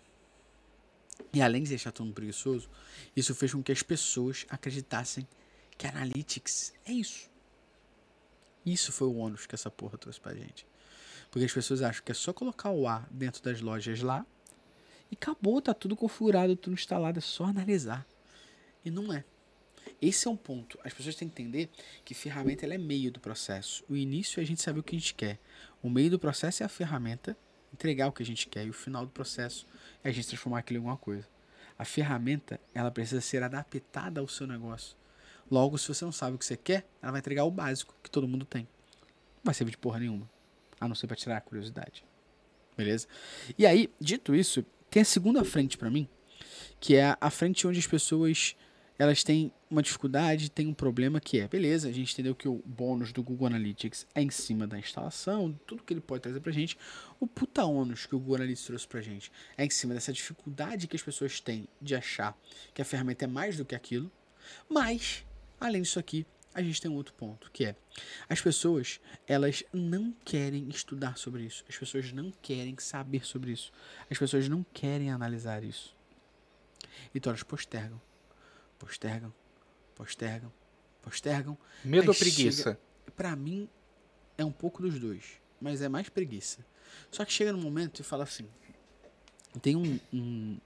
[1.32, 2.68] E além de deixar todo mundo preguiçoso,
[3.14, 5.26] isso fez com que as pessoas acreditassem
[5.76, 7.28] que Analytics é isso.
[8.64, 10.66] Isso foi o ônus que essa porra trouxe pra gente.
[11.30, 14.24] Porque as pessoas acham que é só colocar o A dentro das lojas lá
[15.10, 18.06] e acabou, tá tudo configurado, tudo instalado, é só analisar.
[18.84, 19.24] E não é.
[20.00, 20.78] Esse é um ponto.
[20.84, 21.70] As pessoas têm que entender
[22.04, 23.84] que ferramenta ela é meio do processo.
[23.88, 25.38] O início é a gente saber o que a gente quer.
[25.82, 27.36] O meio do processo é a ferramenta,
[27.76, 28.66] entregar o que a gente quer.
[28.66, 29.66] E o final do processo
[30.02, 31.28] é a gente transformar aquilo em alguma coisa.
[31.78, 34.96] A ferramenta, ela precisa ser adaptada ao seu negócio.
[35.50, 38.10] Logo, se você não sabe o que você quer, ela vai entregar o básico que
[38.10, 38.62] todo mundo tem.
[38.62, 40.28] Não vai servir de porra nenhuma.
[40.80, 42.04] A não ser para tirar a curiosidade.
[42.76, 43.06] Beleza?
[43.56, 46.08] E aí, dito isso, tem a segunda frente para mim,
[46.80, 48.56] que é a frente onde as pessoas
[48.98, 52.62] elas têm uma dificuldade, tem um problema que é, beleza, a gente entendeu que o
[52.64, 56.52] bônus do Google Analytics é em cima da instalação, tudo que ele pode trazer pra
[56.52, 56.78] gente.
[57.20, 60.86] O puta ônus que o Google Analytics trouxe pra gente é em cima dessa dificuldade
[60.86, 62.36] que as pessoas têm de achar
[62.72, 64.10] que a ferramenta é mais do que aquilo.
[64.68, 65.24] Mas,
[65.60, 66.24] além disso aqui,
[66.54, 67.76] a gente tem um outro ponto, que é
[68.30, 71.62] as pessoas, elas não querem estudar sobre isso.
[71.68, 73.70] As pessoas não querem saber sobre isso.
[74.10, 75.94] As pessoas não querem analisar isso.
[77.14, 78.00] Então elas postergam
[78.78, 79.32] postergam,
[79.94, 80.52] postergam,
[81.02, 81.58] postergam.
[81.84, 82.62] Medo ou preguiça?
[82.62, 82.80] Chega...
[83.14, 83.68] Pra mim,
[84.36, 86.64] é um pouco dos dois, mas é mais preguiça.
[87.10, 88.48] Só que chega no momento e fala assim:
[89.60, 90.58] tem um, um,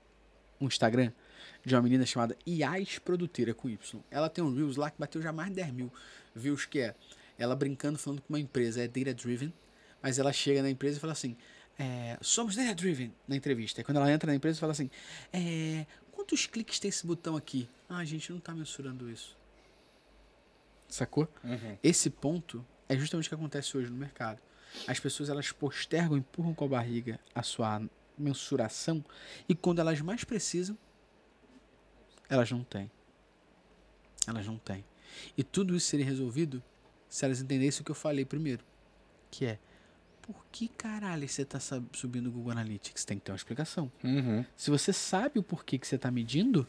[0.60, 1.12] um Instagram
[1.64, 4.02] de uma menina chamada Iais Produteira com Y.
[4.10, 5.92] Ela tem um Reels lá que bateu já mais de 10 mil
[6.34, 6.94] views, que é
[7.38, 9.52] ela brincando, falando que uma empresa é data driven,
[10.02, 11.36] mas ela chega na empresa e fala assim:
[11.78, 13.80] é, somos data driven na entrevista.
[13.80, 14.90] E quando ela entra na empresa, fala assim:
[15.32, 17.68] é, quantos cliques tem esse botão aqui?
[17.90, 19.36] Ah, a gente não está mensurando isso.
[20.88, 21.28] Sacou?
[21.42, 21.76] Uhum.
[21.82, 24.40] Esse ponto é justamente o que acontece hoje no mercado.
[24.86, 27.82] As pessoas elas postergam, empurram com a barriga a sua
[28.16, 29.04] mensuração
[29.48, 30.78] e quando elas mais precisam,
[32.28, 32.88] elas não têm.
[34.24, 34.84] Elas não têm.
[35.36, 36.62] E tudo isso seria resolvido
[37.08, 38.64] se elas entendessem o que eu falei primeiro,
[39.32, 39.58] que é
[40.22, 41.58] por que caralho você está
[41.92, 43.04] subindo o Google Analytics?
[43.04, 43.90] Tem que ter uma explicação.
[44.04, 44.44] Uhum.
[44.56, 46.68] Se você sabe o porquê que você está medindo,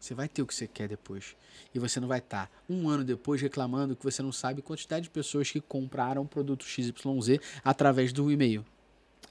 [0.00, 1.36] você vai ter o que você quer depois.
[1.74, 4.62] E você não vai estar tá um ano depois reclamando que você não sabe a
[4.62, 8.64] quantidade de pessoas que compraram o produto XYZ através do e-mail.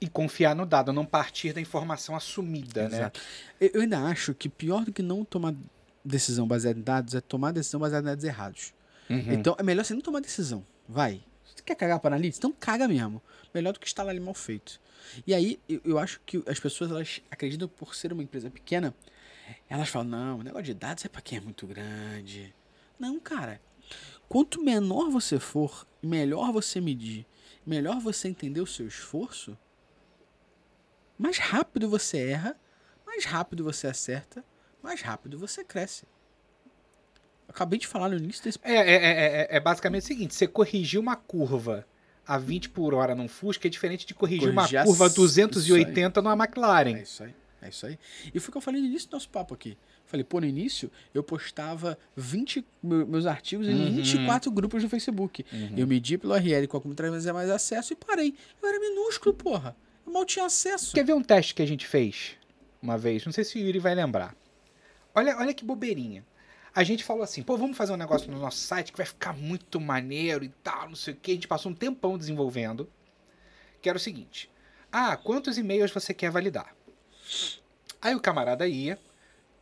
[0.00, 3.20] E confiar no dado, não partir da informação assumida, Exato.
[3.60, 3.70] né?
[3.74, 5.54] Eu ainda acho que pior do que não tomar
[6.04, 8.72] decisão baseada em dados é tomar decisão baseada em dados errados.
[9.10, 9.32] Uhum.
[9.32, 10.64] Então é melhor você não tomar decisão.
[10.88, 11.20] Vai.
[11.44, 12.38] Você quer cagar para analista?
[12.38, 13.20] Então caga mesmo.
[13.52, 14.80] Melhor do que instalar ali mal feito.
[15.26, 18.94] E aí eu, eu acho que as pessoas elas acreditam por ser uma empresa pequena
[19.68, 22.54] elas falam, não, o negócio de dados é para quem é muito grande.
[22.98, 23.60] Não, cara.
[24.28, 27.26] Quanto menor você for, melhor você medir,
[27.66, 29.56] melhor você entender o seu esforço,
[31.18, 32.56] mais rápido você erra,
[33.04, 34.44] mais rápido você acerta,
[34.82, 36.04] mais rápido você cresce.
[37.48, 38.58] Eu acabei de falar no início desse.
[38.62, 41.84] É, é, é, é, basicamente o seguinte: você corrigir uma curva
[42.24, 46.22] a 20 por hora num Fusca é diferente de corrigir, corrigir uma curva a 280
[46.22, 46.96] numa McLaren.
[46.96, 47.34] É isso aí.
[47.62, 47.98] É isso aí.
[48.34, 49.76] E foi o que eu falei no início do nosso papo aqui.
[50.06, 53.96] Falei, pô, no início eu postava 20 meus artigos em uhum.
[53.96, 55.44] 24 grupos no Facebook.
[55.52, 55.74] Uhum.
[55.76, 58.34] Eu medi pelo URL qual como trazer mais acesso e parei.
[58.62, 59.76] Eu era minúsculo, porra.
[60.06, 60.94] Eu mal tinha acesso.
[60.94, 62.36] Quer ver um teste que a gente fez
[62.82, 63.24] uma vez?
[63.24, 64.34] Não sei se o Yuri vai lembrar.
[65.14, 66.24] Olha, olha que bobeirinha.
[66.74, 69.32] A gente falou assim, pô, vamos fazer um negócio no nosso site que vai ficar
[69.32, 71.32] muito maneiro e tal, não sei o que.
[71.32, 72.88] A gente passou um tempão desenvolvendo.
[73.82, 74.50] Que era o seguinte.
[74.92, 76.74] Ah, quantos e-mails você quer validar?
[78.00, 78.98] Aí o camarada ia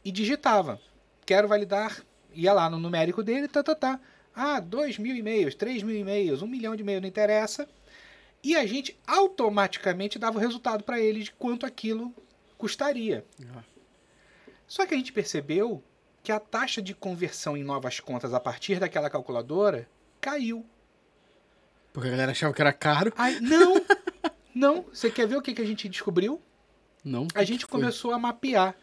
[0.04, 0.80] e digitava.
[1.26, 2.02] Quero validar.
[2.32, 4.00] Ia lá no numérico dele, tá, tá, tá.
[4.34, 7.68] Ah, dois mil e-mails, três mil e-mails, um milhão de e-mails, não interessa.
[8.42, 12.14] E a gente automaticamente dava o resultado para ele de quanto aquilo
[12.56, 13.24] custaria.
[14.66, 15.82] Só que a gente percebeu
[16.22, 19.88] que a taxa de conversão em novas contas a partir daquela calculadora
[20.20, 20.64] caiu.
[21.92, 23.12] Porque a galera achava que era caro.
[23.16, 23.74] Aí, não!
[24.54, 24.82] não!
[24.92, 26.40] Você quer ver o que, que a gente descobriu?
[27.08, 27.26] Não.
[27.34, 28.76] A gente começou a mapear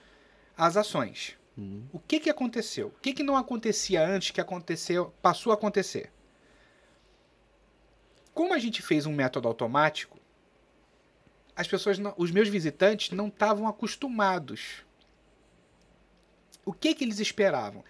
[0.57, 1.37] as ações.
[1.57, 1.83] Hum.
[1.93, 2.87] O que, que aconteceu?
[2.87, 6.11] O que, que não acontecia antes que aconteceu, passou a acontecer?
[8.33, 10.19] Como a gente fez um método automático,
[11.55, 14.83] as pessoas, não, os meus visitantes não estavam acostumados.
[16.65, 17.83] O que que eles esperavam?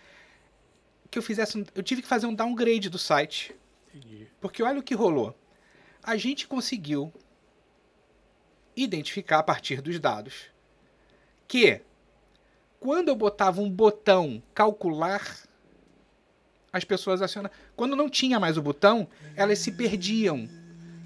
[1.10, 3.56] Que eu fizesse, eu tive que fazer um downgrade do site.
[3.88, 4.28] Entendi.
[4.40, 5.36] Porque olha o que rolou.
[6.04, 7.12] A gente conseguiu
[8.76, 10.34] identificar a partir dos dados
[11.48, 11.82] que
[12.80, 15.38] quando eu botava um botão calcular,
[16.72, 17.56] as pessoas acionavam.
[17.76, 20.48] Quando não tinha mais o botão, elas se perdiam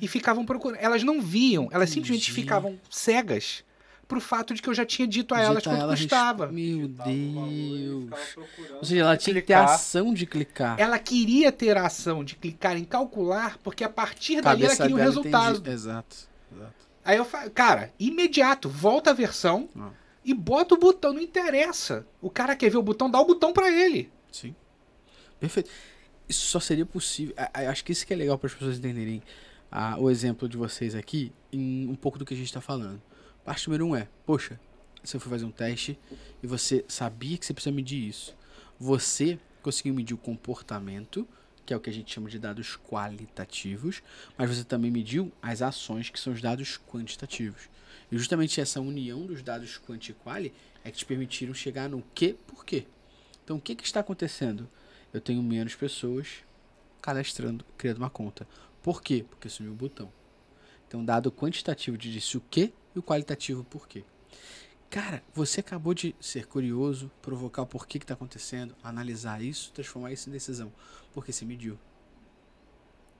[0.01, 0.79] e ficavam procurando.
[0.81, 3.63] Elas não viam, elas simplesmente ficavam cegas
[4.07, 6.47] pro fato de que eu já tinha dito a elas Dita quanto ela, custava.
[6.51, 8.37] Meu Deus.
[8.77, 9.69] Ou seja, ela tinha que ter Clicar.
[9.69, 10.79] ação de clicar.
[10.79, 14.81] Ela queria ter a ação de clicar em calcular, porque a partir dali ela Cabeça
[14.83, 15.57] queria o dela, resultado.
[15.59, 15.69] entendi.
[15.69, 16.17] Exato.
[16.51, 16.88] exato.
[17.03, 19.91] Aí eu falo, cara, imediato, volta a versão Ah.
[20.23, 22.05] e bota o botão, não interessa.
[22.21, 24.11] O cara quer ver o botão, dá o botão pra ele.
[24.31, 24.53] Sim.
[25.39, 25.69] Perfeito.
[26.27, 27.33] Isso só seria possível.
[27.53, 29.23] Acho que isso que é legal para as pessoas entenderem
[29.71, 33.01] ah, o exemplo de vocês aqui em um pouco do que a gente está falando.
[33.43, 34.59] Parte número um é, poxa,
[35.03, 35.97] você foi fazer um teste
[36.43, 38.35] e você sabia que você precisa medir isso.
[38.79, 41.27] Você conseguiu medir o comportamento,
[41.69, 44.01] que é o que a gente chama de dados qualitativos,
[44.35, 47.69] mas você também mediu as ações, que são os dados quantitativos.
[48.11, 50.51] E justamente essa união dos dados quanti e quali
[50.83, 52.87] é que te permitiram chegar no que, por quê.
[53.43, 54.67] Então, o que, que está acontecendo?
[55.13, 56.43] Eu tenho menos pessoas
[57.03, 58.47] cadastrando, criando uma conta.
[58.81, 59.23] Por quê?
[59.29, 60.11] Porque sumiu o botão.
[60.87, 64.03] Então, dado quantitativo te disse o que e o qualitativo por quê.
[64.89, 70.11] Cara, você acabou de ser curioso, provocar o porquê que está acontecendo, analisar isso, transformar
[70.11, 70.73] isso em decisão.
[71.13, 71.77] Porque você mediu.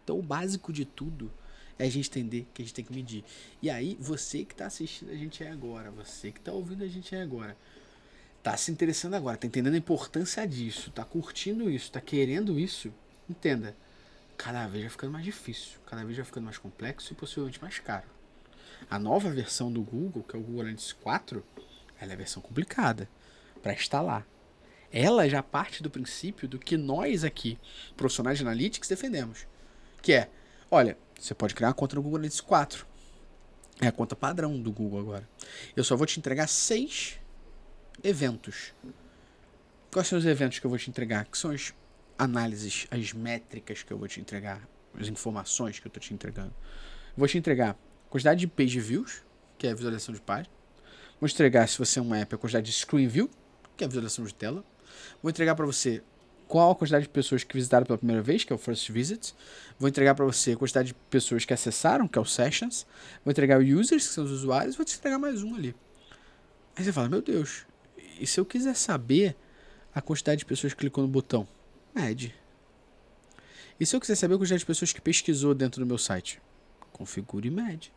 [0.04, 1.32] Então, o básico de tudo
[1.78, 3.24] é a gente entender que a gente tem que medir.
[3.62, 6.88] E aí, você que está assistindo a gente aí agora, você que está ouvindo a
[6.88, 7.56] gente aí agora,
[8.42, 12.92] tá se interessando agora, tá entendendo a importância disso, tá curtindo isso, tá querendo isso,
[13.30, 13.76] entenda.
[14.36, 17.78] Cada vez vai ficando mais difícil, cada vez vai ficando mais complexo e possivelmente mais
[17.78, 18.08] caro.
[18.90, 21.44] A nova versão do Google, que é o Google Analytics 4,
[22.00, 23.10] ela é a versão complicada
[23.62, 24.26] para instalar.
[24.92, 27.60] Ela já parte do princípio do que nós aqui,
[27.96, 29.46] profissionais de Analytics, defendemos.
[30.02, 30.30] Que é,
[30.72, 32.88] olha, você pode criar uma conta no Google Analytics 4.
[33.82, 35.30] É a conta padrão do Google agora.
[35.76, 37.20] Eu só vou te entregar seis
[38.04, 38.74] eventos.
[39.92, 41.26] Quais são os eventos que eu vou te entregar?
[41.26, 41.74] Que são as
[42.18, 44.68] análises, as métricas que eu vou te entregar,
[45.00, 46.54] as informações que eu estou te entregando.
[47.16, 47.78] Vou te entregar
[48.10, 49.24] quantidade de page views,
[49.58, 50.59] que é a visualização de página.
[51.20, 53.30] Vou entregar, se você é um app, a quantidade de screen view,
[53.76, 54.64] que é a visualização de tela.
[55.22, 56.02] Vou entregar para você
[56.48, 59.36] qual a quantidade de pessoas que visitaram pela primeira vez, que é o first visit.
[59.78, 62.88] Vou entregar para você a quantidade de pessoas que acessaram, que é o sessions.
[63.24, 64.76] Vou entregar o users, que são os usuários.
[64.76, 65.76] Vou te entregar mais um ali.
[66.76, 67.66] Aí você fala, meu Deus,
[68.20, 69.36] e se eu quiser saber
[69.94, 71.48] a quantidade de pessoas que clicou no botão?
[71.94, 72.34] Mede.
[73.80, 76.42] E se eu quiser saber a quantidade de pessoas que pesquisou dentro do meu site?
[76.92, 77.92] Configure e mede.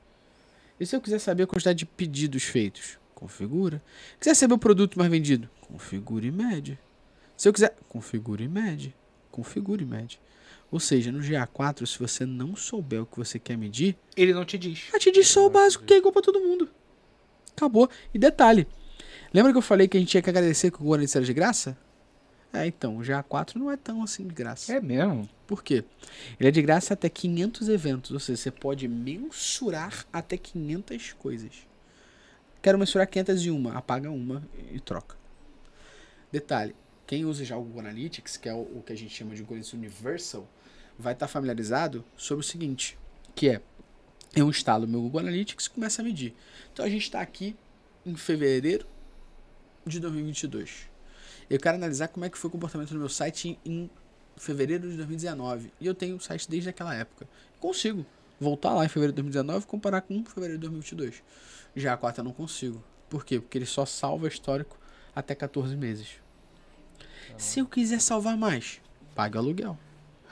[0.79, 3.02] E se eu quiser saber a quantidade de pedidos feitos?
[3.23, 3.81] Configura.
[4.19, 5.49] Quiser saber o produto mais vendido?
[5.61, 6.77] Configure e mede.
[7.37, 8.93] Se eu quiser, configure e mede.
[9.31, 10.21] Configure e mede.
[10.73, 14.45] Ou seja, no GA4, se você não souber o que você quer medir, Ele não
[14.45, 14.89] te diz.
[14.93, 16.69] a te diz só o básico que é igual pra todo mundo.
[17.57, 17.89] Acabou.
[18.13, 18.67] E detalhe.
[19.33, 21.25] Lembra que eu falei que a gente tinha que agradecer que o Google Analytics era
[21.25, 21.79] de graça?
[22.53, 24.75] É, então, o GA4 não é tão assim de graça.
[24.75, 25.29] É mesmo.
[25.47, 25.85] Por quê?
[26.41, 31.71] Ele é de graça até 500 eventos, ou seja, você pode mensurar até 500 coisas.
[32.63, 35.17] Quero mensurar 501, apaga uma e troca.
[36.31, 39.43] Detalhe, quem usa já o Google Analytics, que é o, que a gente chama de
[39.43, 40.49] Google Universal,
[40.97, 42.97] vai estar familiarizado sobre o seguinte,
[43.35, 43.61] que é,
[44.37, 46.37] eu instalo meu Google Analytics e começo a medir.
[46.73, 47.57] Então a gente está aqui
[48.07, 48.87] em fevereiro
[49.85, 50.89] de 2022.
[51.51, 53.91] Eu quero analisar como é que foi o comportamento do meu site em, em
[54.37, 55.73] fevereiro de 2019.
[55.81, 57.29] E eu tenho o site desde aquela época.
[57.59, 58.07] Consigo
[58.43, 61.23] voltar lá em fevereiro de 2019 e comparar com fevereiro de 2022.
[61.75, 62.83] Já a 4 eu não consigo.
[63.09, 63.41] Por quê?
[63.41, 64.79] Porque ele só salva histórico
[65.15, 66.09] até 14 meses.
[67.37, 68.81] Se eu quiser salvar mais,
[69.15, 69.79] pague o aluguel.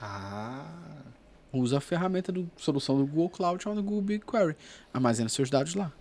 [0.00, 0.66] Ah.
[1.52, 4.56] Usa a ferramenta do solução do Google Cloud chamada Google BigQuery.
[4.94, 5.92] Armazena seus dados lá.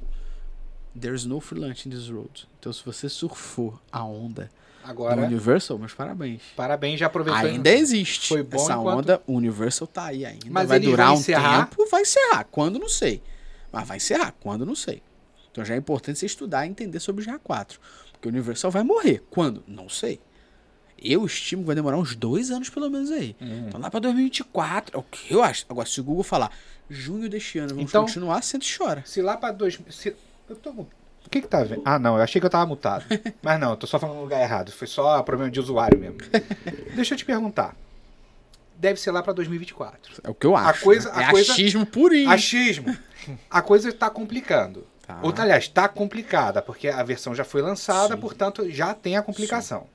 [1.00, 2.48] There's no free lunch in this road.
[2.60, 4.50] Então, se você surfou a onda do
[4.84, 6.42] Agora, Universal, meus parabéns.
[6.56, 7.42] parabéns, já aproveitou.
[7.42, 8.28] Ainda existe.
[8.30, 10.48] Foi bom Essa enquanto- onda Universal tá aí ainda.
[10.50, 11.68] Mas vai durar vão um encerrar?
[11.68, 11.88] tempo.
[11.90, 12.44] Vai encerrar.
[12.46, 13.22] Quando, não sei.
[13.72, 14.34] Mas vai encerrar.
[14.40, 15.02] Quando, não sei.
[15.52, 17.78] Então já é importante você estudar e entender sobre o GA4.
[18.14, 19.24] Porque o Universal vai morrer.
[19.30, 19.64] Quando?
[19.68, 20.20] Não sei.
[21.02, 23.36] Eu estimo que vai demorar uns dois anos pelo menos aí.
[23.42, 23.66] Hum.
[23.68, 24.98] Então lá pra 2024.
[24.98, 25.66] É o que eu acho.
[25.70, 26.52] Agora, se o Google falar
[26.90, 29.04] junho deste ano, vamos Então- continuar, senta e chora.
[29.06, 29.80] Se lá pra dois.
[29.92, 30.16] Se...
[30.50, 30.86] Eu tô.
[31.30, 31.84] O que que tá vendo?
[31.86, 33.06] Ah, não, eu achei que eu tava mutado.
[33.40, 34.72] Mas não, eu tô só falando no lugar errado.
[34.72, 36.18] Foi só problema de usuário mesmo.
[36.96, 37.76] Deixa eu te perguntar.
[38.76, 40.22] Deve ser lá pra 2024.
[40.24, 40.84] É o que eu acho.
[40.84, 41.26] coisa- né?
[41.26, 42.32] a é coisa- achismo purinho.
[42.32, 42.98] Achismo.
[43.48, 44.88] A coisa tá complicando.
[45.06, 45.20] Tá.
[45.22, 48.22] Ou, aliás, tá complicada, porque a versão já foi lançada, Sim.
[48.22, 49.86] portanto já tem a complicação.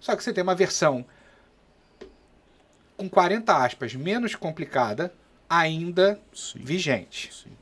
[0.00, 1.04] Só que você tem uma versão
[2.96, 5.14] com 40 aspas menos complicada,
[5.48, 7.30] ainda Sim, vigente.
[7.32, 7.52] sim.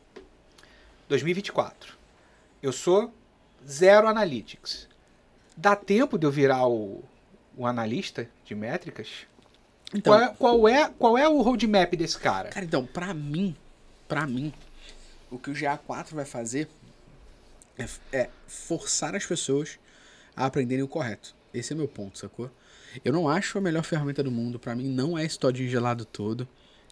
[1.11, 2.01] 2024.
[2.63, 3.13] Eu sou
[3.69, 4.89] zero analytics.
[5.57, 7.03] Dá tempo de eu virar o,
[7.57, 9.09] o analista de métricas?
[9.95, 12.49] Então, qual, é, qual, é, qual é o roadmap desse cara?
[12.49, 13.55] Cara, então, pra mim,
[14.09, 14.53] pra mim,
[15.31, 16.69] o que o GA4 vai fazer
[17.79, 19.79] é, é forçar as pessoas
[20.35, 21.35] a aprenderem o correto.
[21.53, 22.51] Esse é meu ponto, sacou?
[23.05, 24.59] Eu não acho a melhor ferramenta do mundo.
[24.59, 26.49] Pra mim, não é esse todinho gelado todo.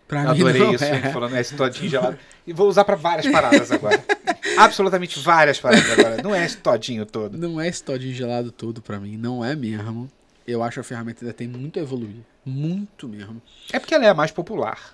[0.07, 1.13] Pra Eu mim, adorei isso, é.
[1.13, 2.19] falando esse todinho gelado.
[2.47, 4.03] E vou usar pra várias paradas agora.
[4.57, 6.23] Absolutamente várias paradas agora.
[6.23, 7.37] Não é esse todinho todo.
[7.39, 9.17] Não é esse todinho gelado todo pra mim.
[9.17, 10.11] Não é mesmo.
[10.47, 12.17] Eu acho a ferramenta ainda tem muito a evoluir.
[12.45, 13.41] Muito mesmo.
[13.73, 14.93] É porque ela é a mais popular.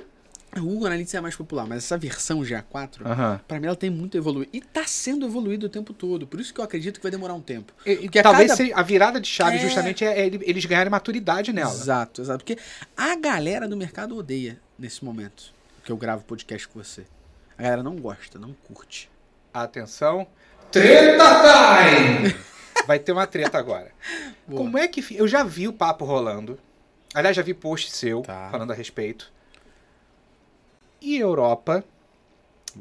[0.56, 3.40] O Google Analytics é mais popular, mas essa versão GA4, Aham.
[3.46, 4.48] pra mim, ela tem muito a evoluir.
[4.54, 6.26] E tá sendo evoluído o tempo todo.
[6.26, 7.74] Por isso que eu acredito que vai demorar um tempo.
[7.84, 9.60] E- Porque a Talvez cada- seja- a virada de chave É.
[9.60, 11.70] justamente é, é ele- eles ganharem maturidade nela.
[11.70, 12.42] Exato, exato.
[12.44, 12.58] Porque
[12.96, 15.52] a galera do mercado odeia nesse momento
[15.84, 17.04] que eu gravo podcast com você.
[17.58, 19.10] A galera não gosta, não curte.
[19.62, 20.26] Atenção.
[20.70, 22.36] Treta time!
[22.86, 23.90] Vai ter uma treta agora.
[24.46, 24.62] Boa.
[24.62, 25.04] Como é que.
[25.16, 26.58] Eu já vi o papo rolando.
[27.14, 28.48] Aliás, já vi post seu Tá.
[28.50, 29.32] falando a respeito.
[31.00, 31.84] E Europa,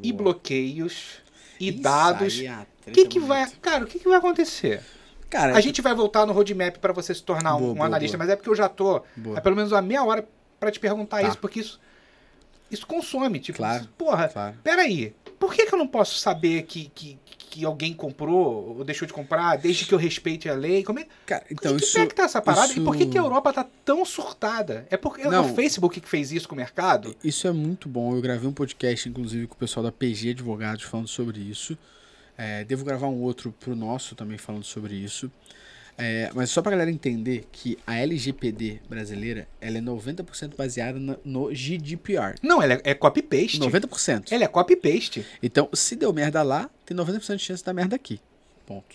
[0.02, 0.24] e Boa.
[0.32, 1.22] bloqueios,
[1.60, 2.40] e Isso dados.
[2.40, 3.48] é O treta que, que vai.
[3.62, 4.82] Cara, o que, que vai acontecer?
[5.30, 7.86] Cara, A gente vai voltar no roadmap para você se tornar um, Boa, um boa,
[7.86, 8.26] analista, boa.
[8.26, 9.38] mas é porque eu já tô Boa.
[9.38, 10.26] há pelo menos uma meia hora
[10.60, 11.28] para te perguntar Tá.
[11.28, 11.80] isso, porque isso,
[12.70, 13.38] isso consome.
[13.40, 13.88] Tipo, Claro.
[13.98, 14.56] porra, Claro.
[14.62, 17.18] peraí, por que, que eu não posso saber que, que,
[17.50, 20.82] que alguém comprou ou deixou de comprar, desde que eu respeite a lei?
[20.84, 21.94] Como é, Cara, então que isso.
[21.98, 22.72] pé que tá essa parada?
[22.72, 24.86] E por que, isso- que a Europa tá tão surtada?
[24.90, 25.50] É porque é Não.
[25.50, 27.14] o Facebook que fez isso com o mercado?
[27.24, 28.14] Isso é muito bom.
[28.14, 31.76] Eu gravei um podcast, inclusive, com o pessoal da PG Advogados falando sobre isso.
[32.38, 35.30] É, devo gravar um outro pro nosso também falando sobre isso.
[35.98, 41.16] É, mas só pra galera entender que a LGPD brasileira ela é 90% baseada na-
[41.24, 42.34] no GDPR.
[42.42, 43.58] Não, ela é, é copy-paste.
[43.60, 44.30] 90%.
[44.30, 45.24] Ela é copy-paste.
[45.42, 48.20] Então, se deu merda lá, tem 90% de chance de dar merda aqui.
[48.66, 48.94] Ponto.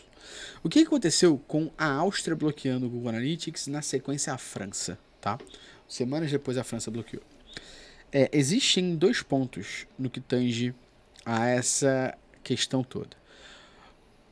[0.64, 5.40] O que aconteceu com a Áustria bloqueando o Google Analytics na sequência a França, tá?
[5.88, 7.24] Semanas depois a França bloqueou.
[8.12, 10.76] É, existem dois pontos no que tange
[11.26, 13.18] a essa questão toda.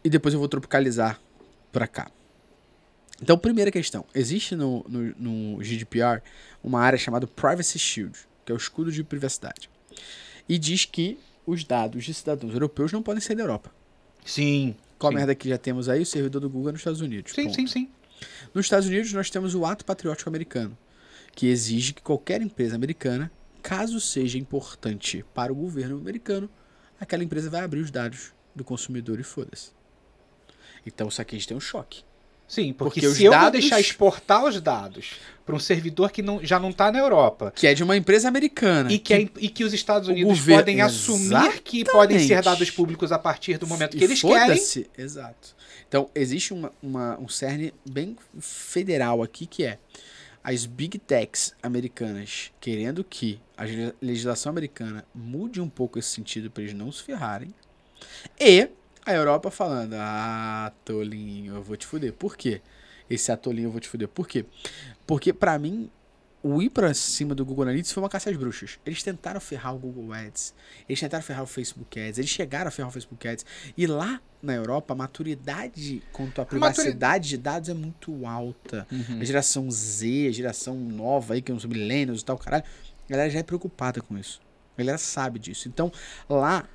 [0.04, 1.20] E depois eu vou tropicalizar
[1.72, 2.12] pra cá.
[3.22, 4.06] Então, primeira questão.
[4.14, 6.22] Existe no, no, no GDPR
[6.64, 9.70] uma área chamada Privacy Shield, que é o escudo de privacidade.
[10.48, 13.72] E diz que os dados de cidadãos europeus não podem sair da Europa.
[14.24, 14.76] Sim.
[14.98, 15.18] Qual sim.
[15.18, 16.02] merda que já temos aí?
[16.02, 17.34] O servidor do Google é nos Estados Unidos.
[17.34, 17.56] Sim, ponto.
[17.56, 17.90] sim, sim.
[18.54, 20.78] Nos Estados Unidos, nós temos o Ato Patriótico Americano,
[21.34, 23.32] que exige que qualquer empresa americana,
[23.62, 26.50] caso seja importante para o governo americano,
[27.00, 29.72] aquela empresa vai abrir os dados do consumidor e foda-se.
[30.86, 32.04] Então, isso aqui a gente tem um choque.
[32.50, 35.12] Sim, porque, Porque se eu vou dados- deixar exportar os dados
[35.46, 38.28] para um servidor que não, já não está na Europa Que é de uma empresa
[38.28, 38.92] americana.
[38.92, 42.46] e que, a- e que os Estados Unidos governo- podem assumir que podem ser Exatamente.
[42.46, 44.60] dados públicos a partir do momento que E eles querem.
[44.98, 45.56] Exato.
[45.88, 49.78] Então, existe uma, uma- um cerne bem federal aqui que é
[50.44, 56.50] as big techs americanas querendo que a le- legislação americana mude um pouco esse sentido
[56.50, 57.54] para eles não se ferrarem.
[58.40, 58.70] E
[59.06, 62.14] a Europa falando: Ah, tolinho, eu vou te fuder.
[62.14, 62.62] Por quê?
[63.10, 64.08] Esse atolinho eu vou te fuder.
[64.08, 64.46] Por quê?
[65.08, 65.90] Porque, pra mim,
[66.42, 68.80] o ir pra cima do Google Analytics foi uma caça às bruxas.
[68.86, 70.54] Eles tentaram ferrar o Google Ads,
[70.88, 73.46] eles tentaram ferrar o Facebook Ads, eles chegaram a ferrar o Facebook Ads.
[73.78, 78.88] E lá na Europa, a maturidade quanto à privacidade de dados é muito alta.
[79.20, 82.64] A geração Z, a geração nova aí, que são os millennials e tal, caralho,
[83.08, 84.40] a galera já é preocupada com isso.
[84.78, 85.68] A galera sabe disso.
[85.68, 85.92] Então,
[86.30, 86.66] lá,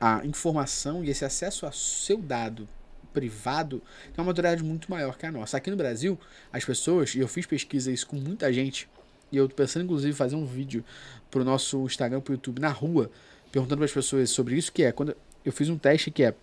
[0.00, 2.68] a informação e esse acesso ao seu dado
[3.12, 5.56] privado tem uma maturidade muito maior que a nossa.
[5.56, 6.18] Aqui no Brasil,
[6.52, 8.88] as pessoas, e eu fiz pesquisa isso com muita gente,
[9.30, 10.84] e eu tô pensando inclusive fazer um vídeo
[11.30, 13.10] pro nosso Instagram, pro YouTube, na rua,
[13.52, 16.34] perguntando para as pessoas sobre isso, que é quando eu fiz um teste que é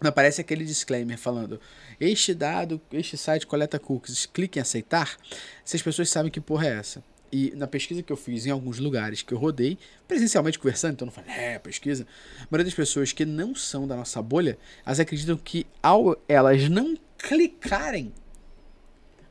[0.00, 1.60] aparece aquele disclaimer falando
[2.00, 5.16] este dado, este site coleta cookies, clique em aceitar,
[5.64, 7.02] se as pessoas sabem que porra é essa.
[7.36, 11.06] E na pesquisa que eu fiz em alguns lugares que eu rodei, presencialmente conversando, então
[11.06, 12.06] não falei, é, pesquisa.
[12.38, 14.56] A maioria das pessoas que não são da nossa bolha,
[14.86, 18.14] elas acreditam que ao elas não clicarem,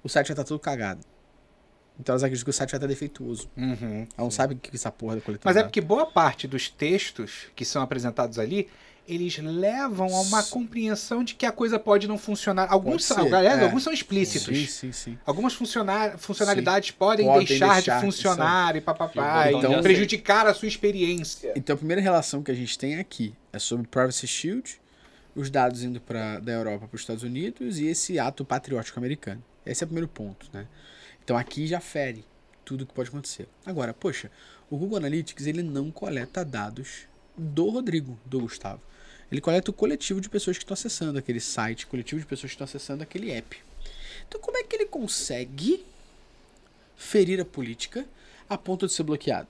[0.03, 0.99] o site já tá todo cagado.
[1.97, 3.49] Então elas acreditam que o site já tá defeituoso.
[3.55, 3.99] Uhum.
[3.99, 6.45] Elas não sabem o que é essa porra da coleta Mas é porque boa parte
[6.45, 8.67] dos textos que são apresentados ali,
[9.07, 12.71] eles levam a uma compreensão de que a coisa pode não funcionar.
[12.71, 13.63] Alguns Pode são, é.
[13.63, 14.57] alguns são explícitos.
[14.57, 15.17] Sim, sim, sim.
[15.25, 19.81] Algumas funcionar, funcionalidades podem, Podem deixar, deixar, de funcionar e papapá, Que o e de
[19.81, 21.53] prejudicar a sua experiência.
[21.55, 24.81] Então a primeira relação que a gente tem aqui é sobre Privacy Shield,
[25.35, 29.43] os dados indo pra, da Europa para os Estados Unidos e esse ato patriótico americano.
[29.65, 30.65] Esse é o primeiro ponto, né?
[31.23, 32.25] Então aqui já fere
[32.63, 33.47] tudo que pode acontecer.
[33.65, 34.31] Agora, poxa,
[34.69, 37.07] o Google Analytics ele não coleta dados
[37.37, 38.81] do Rodrigo, do Gustavo.
[39.31, 42.55] Ele coleta o coletivo de pessoas que estão acessando aquele site, coletivo de pessoas que
[42.55, 43.61] estão acessando aquele app.
[44.27, 45.85] Então como é que ele consegue
[46.95, 48.05] ferir a política
[48.47, 49.47] a ponto de ser bloqueado?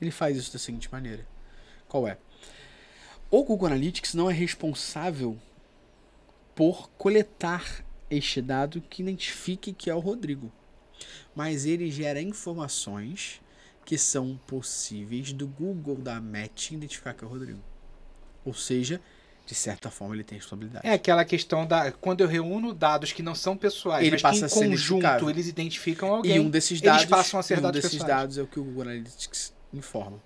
[0.00, 1.26] Ele faz isso da seguinte maneira.
[1.88, 2.18] Qual é?
[3.30, 5.38] O Google Analytics não é responsável
[6.54, 10.52] por coletar este dado que identifique que é o Rodrigo.
[11.34, 13.40] Mas ele gera informações
[13.84, 17.60] que são possíveis do Google da Match identificar que é o Rodrigo.
[18.44, 19.00] Ou seja,
[19.46, 20.86] de certa forma ele tem responsabilidade.
[20.86, 21.92] É aquela questão da.
[21.92, 25.46] Quando eu reúno dados que não são pessoais, Ele mas passa que em conjunto eles
[25.46, 26.36] identificam alguém.
[26.36, 28.20] E um desses dados, eles passam a ser e um dados desses pessoais.
[28.20, 30.18] dados é o que o Google Analytics informa.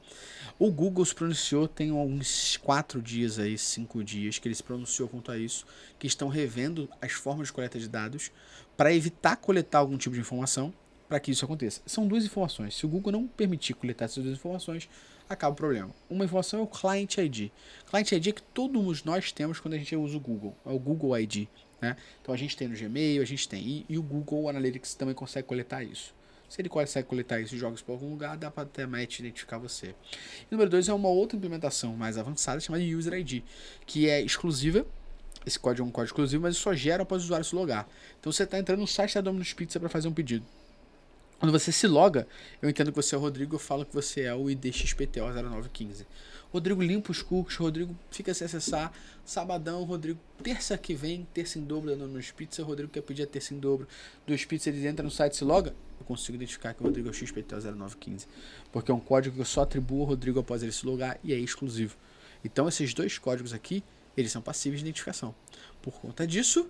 [0.58, 5.08] O Google se pronunciou tem uns quatro dias aí, cinco dias, que ele se pronunciou
[5.08, 5.64] quanto a isso,
[5.98, 8.32] que estão revendo as formas de coleta de dados
[8.76, 10.74] para evitar coletar algum tipo de informação
[11.08, 11.80] para que isso aconteça.
[11.86, 12.76] São duas informações.
[12.76, 14.88] Se o Google não permitir coletar essas duas informações,
[15.28, 15.90] acaba o problema.
[16.08, 17.50] Uma informação é o Client ID.
[17.88, 20.54] Client ID é que todos nós temos quando a gente usa o Google.
[20.66, 21.48] É o Google ID.
[21.80, 21.96] Né?
[22.20, 23.62] Então a gente tem no Gmail, a gente tem.
[23.62, 26.14] E, e o Google Analytics também consegue coletar isso.
[26.48, 29.18] Se ele consegue coletar isso e joga isso para algum lugar, dá para até Match
[29.18, 29.88] identificar você.
[29.88, 33.42] E número dois é uma outra implementação mais avançada chamada User ID,
[33.84, 34.86] que é exclusiva.
[35.46, 37.86] Esse código é um código exclusivo, mas só gera após o usuário se logar.
[38.18, 40.44] Então você está entrando no site da Domino's Pizza para fazer um pedido.
[41.38, 42.26] Quando você se loga,
[42.60, 46.04] eu entendo que você é o Rodrigo, eu falo que você é o ID XPTO0915.
[46.52, 48.92] Rodrigo limpa os cookies, Rodrigo fica se acessar.
[49.24, 53.26] Sabadão, Rodrigo, terça que vem, terça em dobro da Domino's Pizza, Rodrigo quer pedir a
[53.26, 53.86] terça em dobro
[54.26, 57.08] dos pizza, ele entra no site e se loga, eu consigo identificar que o Rodrigo
[57.08, 58.26] é o XPTO0915.
[58.72, 61.32] Porque é um código que eu só atribuo ao Rodrigo após ele se logar e
[61.32, 61.96] é exclusivo.
[62.42, 63.84] Então esses dois códigos aqui,
[64.16, 65.34] eles são passíveis de identificação.
[65.82, 66.68] Por conta disso,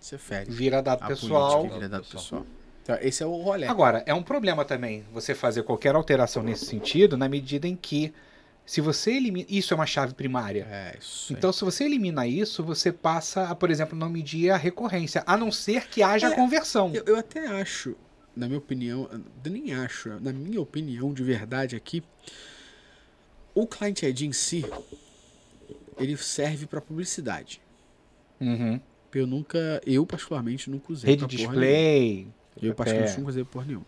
[0.00, 1.68] você fere Vira dado pessoal.
[1.68, 2.44] vira dado pessoal.
[2.82, 3.66] Então, esse é o rolê.
[3.66, 8.12] Agora, é um problema também você fazer qualquer alteração nesse sentido, na medida em que,
[8.66, 9.46] se você elimina.
[9.48, 10.66] Isso é uma chave primária.
[10.68, 11.32] É, isso.
[11.32, 15.36] Então, se você elimina isso, você passa a, por exemplo, não medir a recorrência, a
[15.36, 16.90] não ser que haja É, conversão.
[16.92, 17.94] Eu, eu até acho,
[18.36, 19.08] na minha opinião,
[19.44, 22.02] nem acho, na minha opinião de verdade aqui,
[23.54, 24.64] o Client ID em si,
[25.98, 27.60] ele serve para publicidade.
[28.40, 28.80] Uhum.
[29.14, 31.10] Eu nunca, eu particularmente nunca usei.
[31.10, 31.54] Rede pra porra
[32.60, 32.74] Eu É.
[32.74, 33.86] particularmente nunca usei porra nenhuma.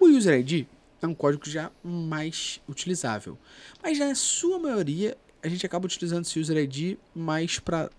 [0.00, 0.66] O User ID
[1.00, 3.38] é um código já mais utilizável.
[3.82, 7.90] Mas na sua maioria, a gente acaba utilizando esse User ID mais para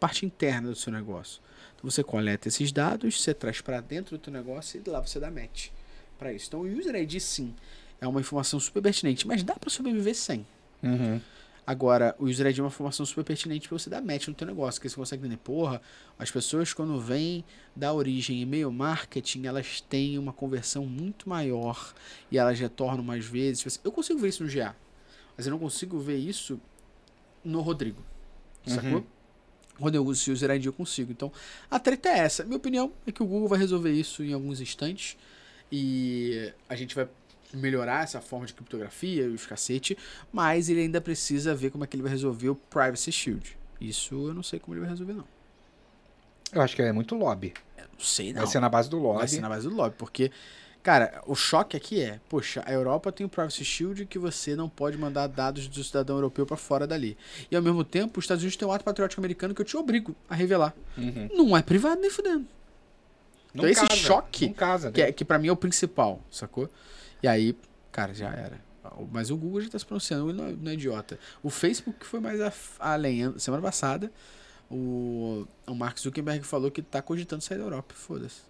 [0.00, 1.40] parte interna do seu negócio.
[1.76, 5.18] Então você coleta esses dados, você traz para dentro do teu negócio e lá você
[5.20, 5.68] dá match
[6.18, 6.46] para isso.
[6.48, 7.54] Então o User ID sim
[8.00, 10.46] é uma informação super pertinente, mas dá para sobreviver sem.
[10.82, 11.20] Uhum.
[11.66, 14.46] Agora, o user ID é uma informação super pertinente para você dar match no teu
[14.46, 15.80] negócio, que você consegue entender, porra,
[16.18, 17.42] as pessoas quando vêm
[17.74, 21.94] da origem e-mail marketing, elas têm uma conversão muito maior
[22.30, 23.60] e elas retornam mais vezes.
[23.60, 24.76] Tipo assim, Eu consigo ver isso no GA,
[25.36, 26.60] mas eu não consigo ver isso
[27.42, 28.02] no Rodrigo.
[28.66, 28.98] Sacou?
[28.98, 29.04] Uhum.
[29.78, 31.12] Quando eu uso esse user ID eu consigo.
[31.12, 31.32] Então,
[31.70, 32.44] a treta é essa.
[32.44, 35.16] Minha opinião é que o Google vai resolver isso em alguns instantes
[35.72, 37.08] e a gente vai
[37.54, 39.96] melhorar essa forma de criptografia e os cacete,
[40.32, 43.56] mas ele ainda precisa ver como é que ele vai resolver o Privacy Shield.
[43.80, 45.24] Isso eu não sei como ele vai resolver, não.
[46.52, 47.52] Eu acho que é muito lobby.
[47.76, 48.42] Eu não sei, não.
[48.42, 49.18] Vai ser na base do lobby.
[49.18, 50.30] Vai ser na base do lobby, porque,
[50.82, 54.68] cara, o choque aqui é, poxa, a Europa tem o Privacy Shield que você não
[54.68, 57.16] pode mandar dados do cidadão europeu pra fora dali.
[57.50, 59.76] E ao mesmo tempo, os Estados Unidos tem um ato patriótico americano que eu te
[59.76, 60.74] obrigo a revelar.
[60.96, 61.28] Uhum.
[61.32, 62.46] Não é privado nem fudendo.
[63.52, 66.68] Não Então esse casa, choque casa, Que, é, que pra mim é o principal, sacou?
[67.24, 67.56] E aí,
[67.90, 68.60] cara, já era.
[69.10, 71.18] Mas o Google já tá se pronunciando, ele não é, não é idiota.
[71.42, 73.38] O Facebook foi mais a- além.
[73.38, 74.12] Semana passada,
[74.70, 77.94] o, o Mark Zuckerberg falou que tá cogitando sair da Europa.
[77.94, 78.42] Foda-se.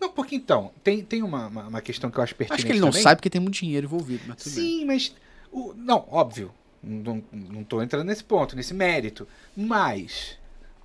[0.00, 2.72] Não, porque então, tem, tem uma, uma, uma questão que eu acho pertinente Acho que
[2.72, 3.02] ele não também.
[3.02, 4.64] sabe porque tem muito dinheiro envolvido, mas tudo bem.
[4.64, 5.14] Sim, mas.
[5.52, 6.50] o- não, óbvio.
[6.82, 9.28] Não, não tô entrando nesse ponto, nesse mérito.
[9.54, 10.38] Mas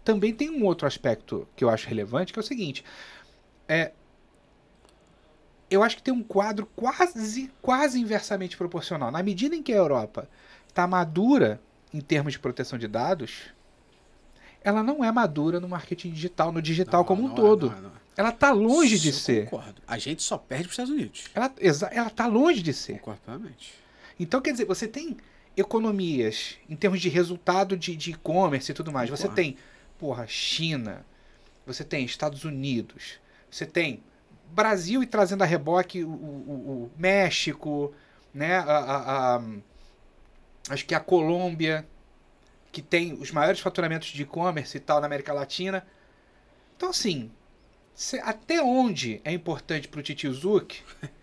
[0.03, 2.83] também tem um outro aspecto que eu acho relevante, que é o seguinte.
[3.67, 3.93] É,
[5.69, 9.11] eu acho que tem um quadro quase, quase inversamente proporcional.
[9.11, 10.27] Na medida em que a Europa
[10.67, 11.61] está madura
[11.93, 13.51] em termos de proteção de dados,
[14.63, 17.69] ela não é madura no marketing digital, no digital Não, como um não é, todo.
[17.69, 17.99] não é, é.
[18.17, 19.45] Ela está longe de Isso ser.
[19.45, 19.81] Concordo.
[19.87, 21.23] A gente só perde pros Estados Unidos.
[21.33, 22.93] Ela, exa- ela tá longe de ser.
[22.99, 23.73] Concordo plenamente.
[24.19, 25.15] Então, quer dizer, você tem
[25.55, 29.09] economias em termos de resultado de e-commerce e tudo mais.
[29.09, 29.35] Você Concordo.
[29.41, 29.57] tem,
[29.97, 31.05] porra, China,
[31.65, 33.19] você tem Estados Unidos,
[33.49, 34.03] você tem
[34.51, 37.93] Brasil e trazendo a reboque o, o- o- o México,
[38.33, 38.57] né?
[38.57, 39.41] A, a- a-
[40.69, 41.87] acho que a Colômbia,
[42.71, 45.85] que tem os maiores faturamentos de e-commerce e tal na América Latina.
[46.77, 47.31] Então, assim,
[48.23, 50.81] até onde é importante pro Titio Zuc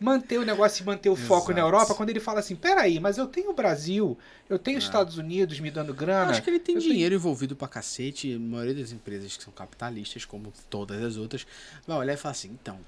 [0.00, 1.66] manter o negócio e manter o foco na Exato.
[1.66, 4.16] Europa quando ele fala assim, peraí, mas eu tenho o Brasil,
[4.48, 6.30] eu tenho os Estados Unidos me dando Eu grana.
[6.30, 8.28] acho que ele tem eu tenho- dinheiro envolvido pra cacete.
[8.28, 11.46] e A maioria das empresas que são capitalistas, como todas as outras,
[11.86, 12.78] vai olhar e falar assim: então,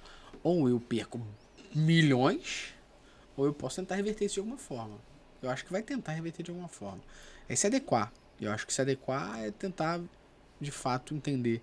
[0.42, 1.20] Ou eu perco
[1.74, 2.74] milhões,
[3.36, 4.96] ou eu posso tentar reverter isso de alguma forma.
[5.42, 7.00] Eu acho que vai tentar reverter de alguma forma.
[7.48, 8.12] É se adequar.
[8.40, 10.00] Eu acho que se adequar é tentar,
[10.60, 11.62] de fato, entender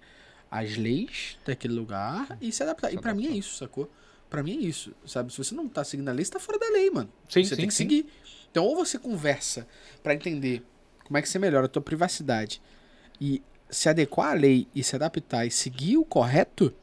[0.49, 2.93] as leis daquele lugar e se adaptar.
[2.93, 3.89] E pra mim é isso, sacou?
[4.29, 5.31] Pra mim é isso, sabe?
[5.31, 7.09] Se você não tá seguindo a lei, você tá fora da lei, mano.
[7.29, 7.83] Sim, você sim, tem que sim.
[7.83, 8.05] seguir.
[8.51, 9.67] Então, ou você conversa
[10.03, 10.63] pra entender
[11.05, 12.61] como é que você melhora a tua privacidade
[13.21, 16.73] e se adequar à lei e se adaptar e seguir o correto,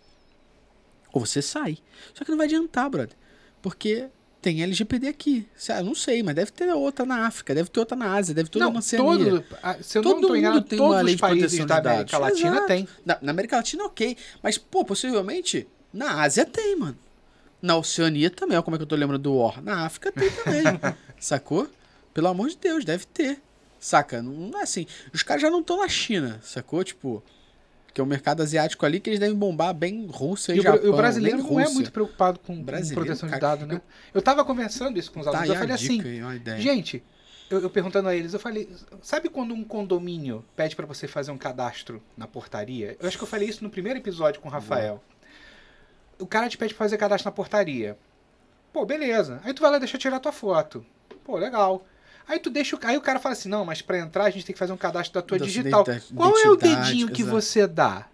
[1.13, 1.79] ou você sai.
[2.15, 3.17] Só que não vai adiantar, brother.
[3.63, 4.09] Porque
[4.43, 5.49] tem LGPD aqui.
[5.69, 8.51] Eu não sei, mas deve ter outra na África, deve ter outra na Ásia, deve
[8.51, 9.05] ter outra Não, na Oceania.
[9.31, 11.27] todo, ah, se eu Todo não tô enganado, mundo tem uma todos lei os de
[11.27, 12.35] proteção da de América dados.
[12.35, 12.67] Latina Exato.
[12.67, 12.89] tem.
[13.05, 14.17] Na, na América Latina, ok.
[14.43, 16.99] Mas, pô, possivelmente, na Ásia tem, mano.
[17.65, 19.63] Na Oceania também, ó, como é que eu tô lembrando do War.
[19.63, 20.65] Na África tem também.
[21.19, 21.67] sacou?
[22.13, 23.41] Pelo amor de Deus, deve ter.
[23.81, 24.21] Saca?
[24.23, 24.87] Não, é assim.
[25.15, 26.85] Os caras já não estão na China, sacou?
[26.85, 27.23] Tipo,
[27.95, 30.91] que é o mercado asiático ali que eles devem bombar bem Rússia e, E Japão.
[30.91, 33.81] o brasileiro não é muito preocupado com, com proteção de cara, dados, né?
[34.13, 37.03] Eu tava conversando isso com os Tá alunos, eu falei assim, aí, gente,
[37.49, 38.69] eu, eu perguntando a eles, eu falei,
[39.01, 42.97] sabe quando um condomínio pede pra você fazer um cadastro na portaria?
[43.01, 45.03] Eu acho que eu falei isso no primeiro episódio com o Rafael.
[46.19, 47.99] O cara te pede pra fazer cadastro na portaria.
[48.73, 49.41] Pô, beleza.
[49.45, 50.85] Aí tu vai lá e deixa eu tirar tua foto.
[51.25, 51.85] Pô, legal.
[52.27, 54.45] Aí tu deixa o, aí o cara fala assim: "Não, mas pra entrar a gente
[54.47, 55.85] tem que fazer um cadastro da tua Da digital".
[56.17, 57.37] Qual é o dedinho que exato.
[57.41, 58.07] você dá?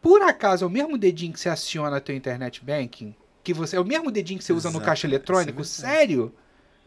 [0.00, 3.14] Por acaso é o mesmo dedinho que você aciona teu internet banking?
[3.44, 5.62] Que você é o mesmo dedinho que você usa no caixa é eletrônico?
[5.62, 5.68] verdade.
[5.68, 6.34] Sério?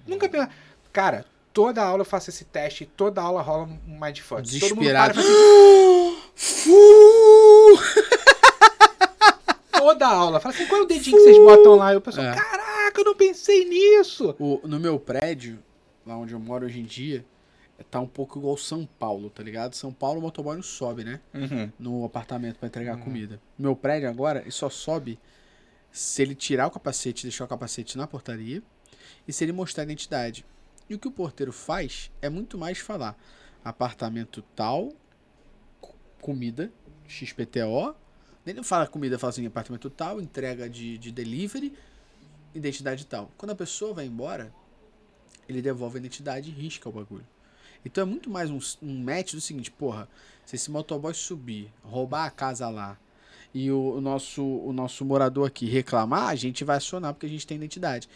[0.07, 0.47] Nunca pe-
[0.91, 4.41] Cara, toda aula eu faço esse teste, toda aula rola um mindfuck.
[4.59, 5.13] Todo mundo para e Desesperado.
[5.13, 5.27] fala
[6.37, 6.65] assim,
[9.85, 10.39] Toda aula.
[10.39, 11.93] Fala assim, qual é o dedinho que vocês botam lá?
[11.93, 12.35] E o pessoal, É.
[12.35, 14.35] caraca, eu não pensei nisso.
[14.39, 15.59] O- no meu prédio,
[16.05, 17.23] lá onde eu moro hoje em dia,
[17.91, 19.75] tá um pouco igual São Paulo, tá ligado?
[19.75, 21.19] São Paulo o motoboy não sobe, né?
[21.77, 23.39] No apartamento pra entregar comida.
[23.59, 25.19] Meu prédio agora, ele só sobe
[25.91, 28.63] se ele tirar o capacete, deixar o capacete na portaria
[29.27, 30.43] e se ele mostrar a identidade.
[30.89, 33.15] E o que o porteiro faz é muito mais falar
[33.63, 34.89] apartamento tal,
[35.79, 36.71] co- comida,
[37.07, 37.95] XPTO.
[38.45, 41.73] Ele não fala comida, fala assim, apartamento tal, entrega de, de delivery,
[42.53, 43.31] identidade tal.
[43.37, 44.53] Quando a pessoa vai embora,
[45.49, 47.25] ele devolve a identidade e risca o bagulho.
[47.83, 50.07] Então é muito mais um, um match do seguinte, porra,
[50.45, 52.97] se esse motoboy subir, roubar a casa lá
[53.53, 57.29] e o, o nosso, o nosso morador aqui reclamar, a gente vai acionar porque a
[57.29, 58.09] gente tem identidade.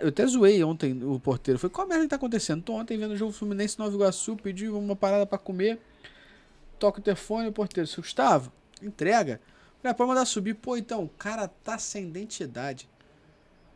[0.00, 1.58] Eu até zoei ontem o porteiro.
[1.58, 2.62] Foi qual merda que tá acontecendo?
[2.62, 5.78] Tô ontem vendo o jogo Fluminense Nova Iguaçu, pedi uma parada pra comer.
[6.78, 9.40] Toca o telefone, o porteiro, seu Gustavo, entrega.
[9.80, 10.54] Falei, ah, pode mandar subir.
[10.54, 12.88] Pô, então, o cara tá sem identidade.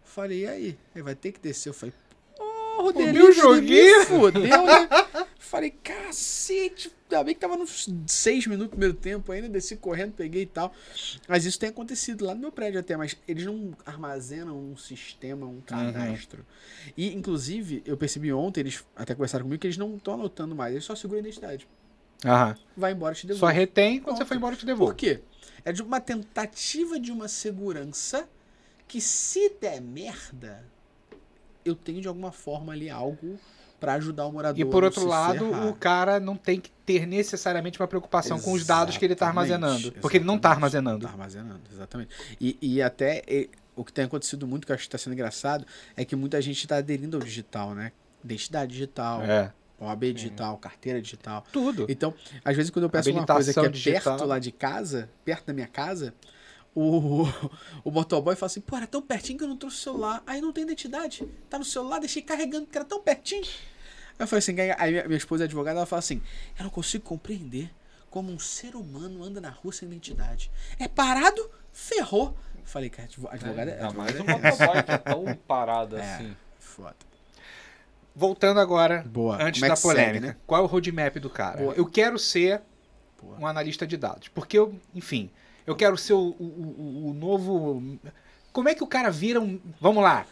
[0.05, 0.79] Falei, e aí?
[0.95, 1.69] Ele vai ter que descer.
[1.69, 1.95] Eu falei,
[2.37, 4.05] porra, o delírio joguinho.
[4.07, 4.89] Fudeu, né?
[5.39, 6.93] Falei, cacete.
[7.11, 9.49] Ainda bem que tava nos seis minutos do primeiro tempo ainda.
[9.49, 10.73] Desci correndo, peguei e tal.
[11.29, 12.97] Mas isso tem acontecido lá no meu prédio até.
[12.97, 16.47] Mas eles não armazenam um sistema, um cadastro.
[16.97, 20.73] E, inclusive, eu percebi ontem, eles até conversaram comigo, que eles não estão anotando mais.
[20.73, 21.67] Eles só seguram a identidade.
[22.25, 22.57] Aham.
[22.77, 23.41] Vai embora e te devolve.
[23.41, 24.95] Só retém, quando você for embora te Por devolvo.
[24.95, 25.21] quê?
[25.65, 28.29] É de uma tentativa de uma segurança
[28.89, 30.65] que se der merda,
[31.65, 33.39] eu tenho de alguma forma ali algo
[33.79, 34.61] pra ajudar o morador.
[34.61, 38.53] E por não outro lado, o cara não tem que ter necessariamente uma preocupação com
[38.53, 39.93] os dados que ele está Exatamente, armazenando.
[40.01, 40.77] Porque ele não está exatamente.
[40.77, 41.07] armazenando.
[41.07, 42.11] Tá armazenando, exatamente.
[42.41, 45.15] E, e até e, o que tem acontecido muito, que eu acho que está sendo
[45.15, 45.65] engraçado,
[45.97, 47.93] é que muita gente está aderindo ao digital, né?
[48.23, 49.53] Identidade digital, É.
[49.81, 51.45] OAB digital, carteira digital.
[51.53, 51.87] Tudo.
[51.89, 54.17] Então, às vezes quando eu peço uma coisa que é digital.
[54.17, 56.15] perto lá de casa, perto da minha casa,
[56.75, 57.25] o,
[57.83, 60.23] o motoboy fala assim, pô, era tão pertinho que eu não trouxe o celular.
[60.27, 61.27] Aí não tem identidade.
[61.49, 63.43] Tá no celular, deixei carregando, porque era tão pertinho.
[63.43, 66.21] Aí eu falei assim, aí minha, minha esposa é advogada, ela fala assim,
[66.59, 67.71] eu não consigo compreender
[68.11, 70.51] como um ser humano anda na rua sem identidade.
[70.79, 72.37] É parado, ferrou.
[72.65, 73.83] Falei, cara, advo- advogada é...
[73.83, 76.15] Advogada um é- motoboy que é tão parado É.
[76.15, 76.37] assim.
[76.59, 76.97] Foda.
[78.15, 79.37] Voltando agora, Boa.
[79.43, 80.27] antes Como é da segue, polêmica.
[80.29, 80.37] né?
[80.47, 81.59] Qual é o roadmap do cara?
[81.59, 81.75] Boa.
[81.75, 82.61] Eu quero ser
[83.23, 83.39] Boa.
[83.39, 84.29] um analista de dados.
[84.29, 85.31] Porque eu, enfim,
[85.67, 87.99] eu quero ser o, o- o- o novo.
[88.53, 89.61] Como é que o cara vira um.
[89.81, 90.27] Vamos lá.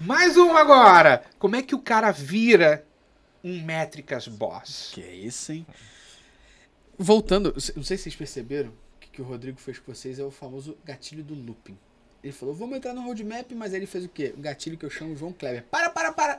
[0.00, 1.22] Mais um agora!
[1.38, 2.84] Como é que o cara vira
[3.44, 4.90] um métricas boss?
[4.94, 5.66] Que é isso, hein?
[6.98, 10.30] Voltando, não sei se vocês perceberam que, que o Rodrigo fez com vocês é o
[10.30, 11.78] famoso gatilho do looping.
[12.22, 14.34] Ele falou, vamos entrar no roadmap, mas aí ele fez o quê?
[14.36, 15.64] Um gatilho que eu chamo João Kleber.
[15.70, 16.38] Para, para, para!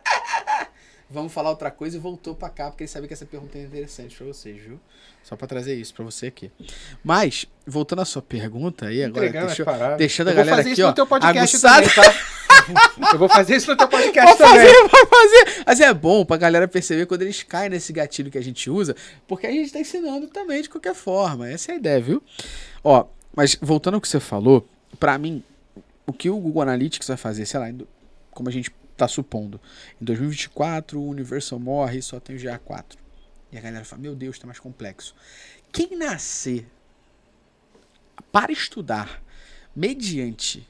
[1.12, 3.64] Vamos falar outra coisa e voltou pra cá, porque ele sabia que essa pergunta é
[3.64, 4.80] interessante pra vocês, viu?
[5.24, 6.50] Só pra trazer isso pra você aqui.
[7.04, 9.66] Mas, voltando à sua pergunta aí, agora, deixou,
[9.98, 11.90] deixando a eu vou galera fazer aqui, isso ó, no teu podcast aguçada.
[11.90, 13.10] também, tá?
[13.14, 14.68] eu vou fazer isso no teu podcast Pode também.
[14.68, 15.64] fazer, pode fazer.
[15.68, 18.96] Mas é bom pra galera perceber quando eles caem nesse gatilho que a gente usa,
[19.28, 21.50] porque a gente tá ensinando também de qualquer forma.
[21.50, 22.24] Essa é a ideia, viu?
[22.84, 23.06] Ó,
[23.36, 24.66] mas voltando ao que você falou,
[25.00, 25.44] pra mim,
[26.08, 27.68] o que o Google Analytics vai fazer, sei lá,
[28.32, 28.72] como a gente
[29.02, 29.60] está supondo,
[30.00, 32.98] em 2024 o Universal morre e só tem o GA4.
[33.52, 35.16] E a galera fala, meu Deus, tá mais complexo.
[35.72, 36.68] Quem nascer
[38.32, 39.22] para estudar
[39.76, 40.68] mediante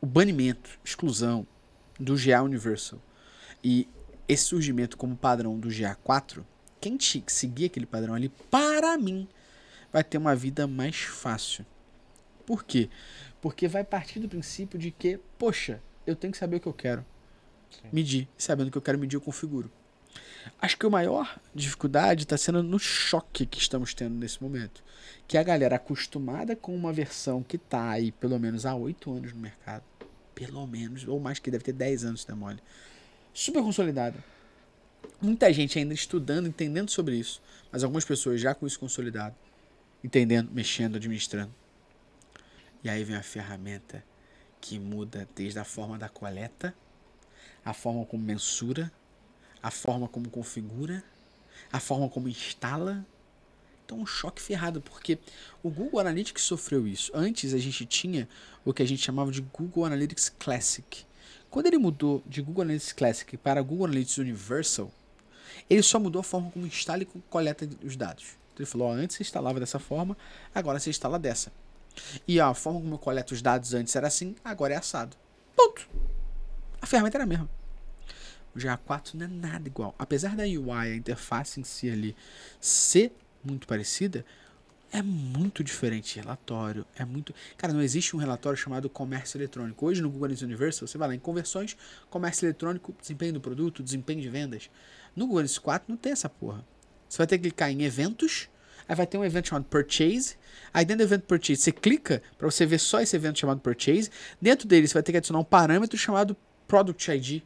[0.00, 1.46] o banimento, exclusão
[1.98, 3.00] do GA Universal
[3.62, 3.88] e
[4.28, 6.44] esse surgimento como padrão do GA4,
[6.80, 9.26] quem seguir aquele padrão ali, para mim,
[9.90, 11.64] vai ter uma vida mais fácil.
[12.44, 12.90] Por quê?
[13.40, 16.72] Porque vai partir do princípio de que, poxa, eu tenho que saber o que eu
[16.72, 17.04] quero.
[17.92, 18.28] Medir.
[18.38, 19.70] Sabendo o que eu quero medir, eu configuro.
[20.60, 24.82] Acho que a maior dificuldade está sendo no choque que estamos tendo nesse momento.
[25.26, 29.12] Que é a galera acostumada com uma versão que está aí pelo menos há 8
[29.12, 29.84] anos no mercado.
[30.34, 32.60] Pelo menos, ou mais que deve ter 10 anos, se der mole.
[33.32, 34.22] Super consolidada.
[35.20, 37.40] Muita gente ainda estudando, entendendo sobre isso.
[37.72, 39.34] Mas algumas pessoas já com isso consolidado.
[40.02, 41.52] Entendendo, mexendo, administrando.
[42.82, 44.04] E aí vem a ferramenta
[44.64, 46.74] que muda desde a forma da coleta,
[47.62, 48.90] a forma como mensura,
[49.62, 51.04] a forma como configura,
[51.70, 53.04] a forma como instala.
[53.84, 55.18] Então, um choque ferrado, porque
[55.62, 57.12] o Google Analytics sofreu isso.
[57.14, 58.26] Antes a gente tinha
[58.64, 61.04] o que a gente chamava de Google Analytics Classic.
[61.50, 64.90] Quando ele mudou de Google Analytics Classic para Google Analytics Universal,
[65.68, 68.38] ele só mudou a forma como instala e coleta os dados.
[68.54, 70.16] Então, ele falou: antes você instalava dessa forma,
[70.54, 71.52] agora você instala dessa.
[72.26, 75.16] E a forma como eu coleto os dados antes era assim, agora é assado.
[75.56, 75.88] Ponto.
[76.80, 77.48] A ferramenta era a mesma.
[78.54, 79.94] O GA4 não é nada igual.
[79.98, 82.16] Apesar da UI, a interface em si ali,
[82.60, 83.12] ser
[83.42, 84.24] muito parecida,
[84.92, 86.20] é muito diferente.
[86.20, 87.34] Relatório, é muito.
[87.56, 89.84] Cara, não existe um relatório chamado comércio eletrônico.
[89.84, 91.76] Hoje no Google Analytics Universal, você vai lá em conversões,
[92.08, 94.70] comércio eletrônico, desempenho do produto, desempenho de vendas.
[95.16, 96.64] No Google Analytics 4 não tem essa porra.
[97.08, 98.48] Você vai ter que clicar em eventos,
[98.88, 100.36] aí vai ter um evento chamado Purchase.
[100.72, 104.10] Aí dentro do evento Purchase, você clica para você ver só esse evento chamado Purchase.
[104.40, 106.36] Dentro dele, você vai ter que adicionar um parâmetro chamado
[106.66, 107.42] Product ID,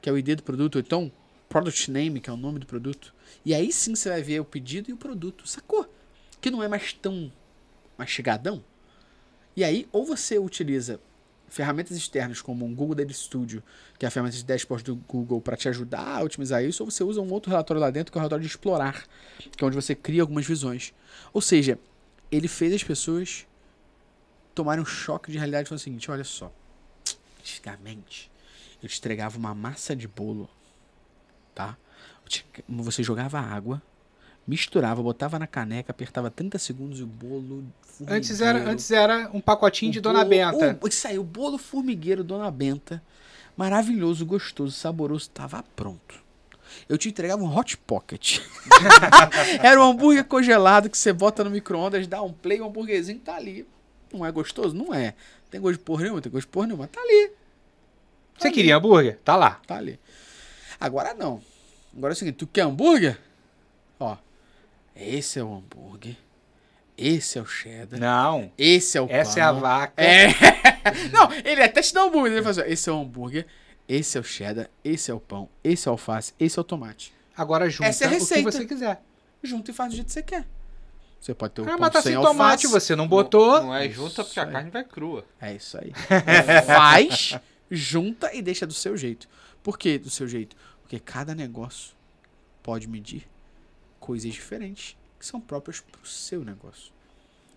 [0.00, 1.12] que é o ID do produto, ou então
[1.48, 3.14] Product Name, que é o nome do produto.
[3.44, 5.88] E aí sim você vai ver o pedido e o produto, sacou?
[6.40, 7.32] Que não é mais tão
[7.96, 8.62] mastigadão.
[9.56, 11.00] E aí, ou você utiliza
[11.54, 13.62] ferramentas externas como um Google Data Studio,
[13.96, 16.90] que é a ferramenta de dashboard do Google para te ajudar a otimizar isso, ou
[16.90, 19.06] você usa um outro relatório lá dentro, que é o relatório de explorar,
[19.56, 20.92] que é onde você cria algumas visões.
[21.32, 21.78] Ou seja,
[22.30, 23.46] ele fez as pessoas
[24.52, 26.52] tomarem um choque de realidade falar o seguinte, olha só,
[27.38, 28.30] antigamente
[28.82, 30.50] eu te entregava uma massa de bolo,
[31.54, 31.76] tá?
[32.68, 33.80] Você jogava água,
[34.46, 37.64] misturava, botava na caneca, apertava 30 segundos e o bolo
[38.08, 40.78] Antes era, antes era um pacotinho de O Dona bolo- Benta.
[40.82, 43.00] o- isso aí, o bolo formigueiro Dona Benta.
[43.56, 46.22] Maravilhoso, gostoso, saboroso, estava pronto.
[46.88, 48.40] Eu te entregava um hot pocket.
[49.62, 53.36] Era um hambúrguer congelado que você bota no micro-ondas, dá um play, o hambúrguerzinho tá
[53.36, 53.64] ali.
[54.12, 54.74] Não é gostoso?
[54.74, 55.14] Não é.
[55.50, 56.20] Tem gosto de porra nenhuma?
[56.20, 56.88] Tem gosto de porra nenhuma.
[56.88, 57.30] Tá ali.
[58.36, 59.18] Você queria hambúrguer?
[59.24, 59.60] Tá lá.
[59.66, 60.00] Tá ali.
[60.80, 61.40] Agora não.
[61.96, 63.18] Agora é o seguinte, tu quer hambúrguer?
[64.00, 64.16] Ó,
[64.94, 66.16] esse é o hambúrguer.
[66.96, 67.98] Esse é o cheddar.
[67.98, 68.52] Não.
[68.56, 69.42] Esse é o Essa pão.
[69.42, 69.94] é a vaca.
[70.02, 70.28] É.
[71.12, 72.32] Não, ele até te dá um hambúrguer.
[72.34, 73.46] Ele fala assim, esse é o hambúrguer,
[73.88, 76.64] esse é o cheddar, esse é o pão, esse é o alface, esse é o
[76.64, 77.12] tomate.
[77.36, 78.52] Agora junta Essa é a o que receita.
[78.52, 79.02] você quiser.
[79.42, 80.46] Junta e faz do jeito que você quer.
[81.20, 82.36] Você pode ter o Ah, mas tá sem sem alface.
[82.36, 83.60] tomate, você não botou.
[83.62, 84.52] Não é junta porque a aí.
[84.52, 85.24] carne vai crua.
[85.40, 85.92] É isso aí.
[86.66, 87.36] Faz,
[87.68, 89.26] junta e deixa do seu jeito.
[89.64, 90.54] Por que do seu jeito?
[90.82, 91.92] Porque cada negócio
[92.62, 93.26] pode medir
[94.04, 96.92] coisas diferentes que são próprias para o seu negócio.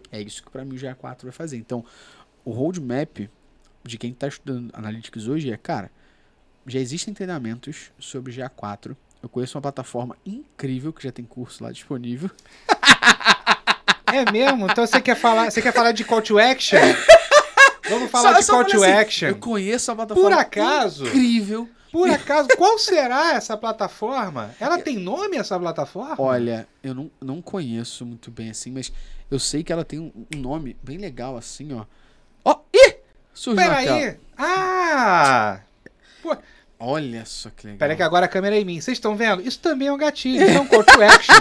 [0.10, 1.58] É isso que para mim o GA4 vai fazer.
[1.58, 1.84] Então,
[2.46, 3.30] o roadmap
[3.84, 5.92] de quem está estudando Analytics hoje é, cara,
[6.66, 8.96] já existem treinamentos sobre GA4.
[9.22, 12.32] Eu conheço uma plataforma incrível que já tem curso lá disponível.
[14.10, 14.68] É mesmo?
[14.72, 16.80] Então você quer falar, você quer falar de call to action?
[17.90, 19.28] Vamos falar Só- de só call to assim, action.
[19.28, 21.06] Eu conheço a plataforma Por acaso?
[21.08, 21.70] incrível.
[21.92, 24.56] Por acaso, qual será essa plataforma?
[24.60, 26.16] Ela tem nome essa plataforma?
[26.20, 28.92] Olha, eu não, não conheço muito bem assim, mas
[29.30, 31.86] eu sei que ela tem um, um nome bem legal assim, ó.
[32.44, 32.96] Ó, ih!
[33.34, 33.64] Surgiu.
[33.64, 34.18] Peraí.
[34.38, 35.62] Ah!
[36.80, 37.80] Olha só que legal.
[37.80, 38.80] Peraí que agora a câmera é em mim.
[38.80, 39.42] Vocês estão vendo?
[39.42, 40.44] Isso também é um gatilho.
[40.44, 41.36] Isso é um call to action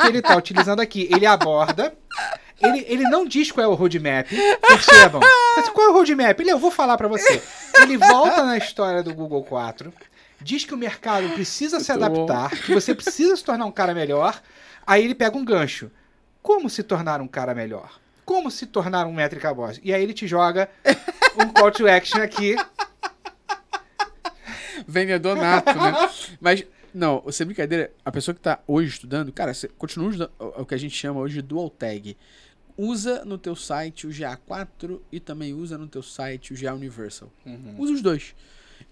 [0.00, 1.08] que ele tá utilizando aqui.
[1.10, 1.92] Ele aborda.
[2.60, 4.26] Ele, ele não diz qual é o roadmap.
[4.60, 5.20] Percebam.
[5.56, 6.38] Mas qual é o roadmap?
[6.40, 7.42] Ele, eu vou falar pra você.
[7.82, 9.92] Ele volta na história do Google 4.
[10.40, 12.04] Diz que o mercado precisa se bom.
[12.04, 12.50] adaptar.
[12.62, 14.40] Que você precisa se tornar um cara melhor.
[14.86, 15.90] Aí ele pega um gancho.
[16.42, 18.00] Como se tornar um cara melhor?
[18.24, 19.80] Como se tornar um métrica boss?
[19.82, 20.68] E aí ele te joga
[21.38, 22.56] um call to action aqui.
[24.86, 26.10] Vendedor nato, né?
[26.40, 26.64] Mas,
[26.94, 30.74] não, sem brincadeira, a pessoa que tá hoje estudando, cara, você continua o o que
[30.74, 32.16] a gente chama hoje de dual tag.
[32.78, 37.30] Usa no teu site o GA4 e também usa no teu site o GA Universal.
[37.44, 37.74] Uhum.
[37.76, 38.34] Usa os dois.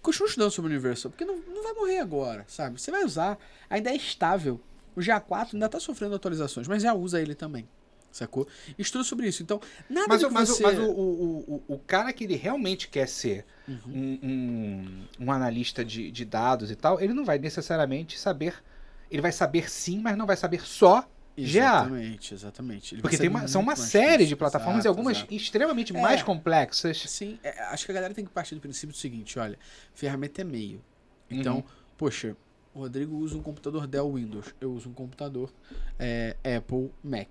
[0.02, 2.80] Continua estudando sobre o Universal, porque não, não vai morrer agora, sabe?
[2.80, 3.38] Você vai usar,
[3.70, 4.60] ainda é estável.
[4.96, 7.68] O GA4 ainda tá sofrendo atualizações, mas já usa ele também.
[8.10, 8.48] Sacou?
[8.78, 9.42] Estuda sobre isso.
[9.42, 9.60] Então,
[9.90, 10.62] nada Mas, do que mas, você...
[10.62, 13.78] o, mas o, o, o, o cara que ele realmente quer ser Uhum.
[13.88, 18.62] um, um, um analista de, de dados e tal, ele não vai necessariamente saber.
[19.10, 21.42] Ele vai saber sim, mas não vai saber só GA.
[21.42, 22.94] Exatamente, exatamente.
[22.94, 25.34] Ele vai Porque tem uma, são uma série de plataformas e Exato, algumas exato.
[25.34, 26.00] extremamente É.
[26.00, 26.98] mais complexas.
[27.08, 29.58] Sim, é, acho que a galera tem que partir do princípio do seguinte, olha,
[29.94, 30.82] ferramenta é meio.
[31.30, 31.62] Então, Uhum.
[31.98, 32.36] poxa,
[32.74, 35.52] o Rodrigo usa um computador Dell Windows, eu uso um computador
[35.98, 37.28] é, Apple Mac.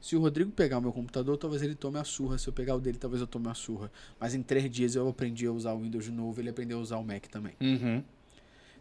[0.00, 2.38] Se o Rodrigo pegar o meu computador, talvez ele tome a surra.
[2.38, 3.92] Se eu pegar o dele, talvez eu tome a surra.
[4.18, 6.80] Mas em três dias eu aprendi a usar o Windows de novo, ele aprendeu a
[6.80, 7.52] usar o Mac também.
[7.60, 8.02] Uhum.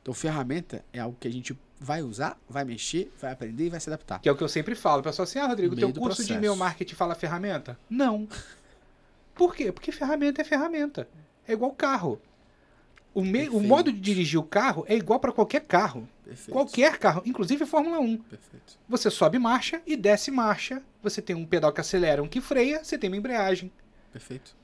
[0.09, 3.79] Então, ferramenta é algo que a gente vai usar, vai mexer, vai aprender e vai
[3.79, 4.19] se adaptar.
[4.19, 5.01] Que é o que eu sempre falo.
[5.01, 6.39] O pessoal assim, ah, Rodrigo, Meio teu curso de processo.
[6.39, 7.77] e-mail marketing fala ferramenta?
[7.87, 8.27] Não.
[9.35, 9.71] Por quê?
[9.71, 11.07] Porque ferramenta é ferramenta.
[11.47, 12.19] É igual carro.
[13.13, 13.49] O, me...
[13.49, 16.09] o modo de dirigir o carro é igual para qualquer carro.
[16.25, 16.51] Perfeito.
[16.51, 18.17] Qualquer carro, inclusive Fórmula 1.
[18.17, 18.79] Perfeito.
[18.89, 20.81] Você sobe marcha e desce marcha.
[21.03, 23.71] Você tem um pedal que acelera, um que freia, você tem uma embreagem.
[24.11, 24.55] Perfeito.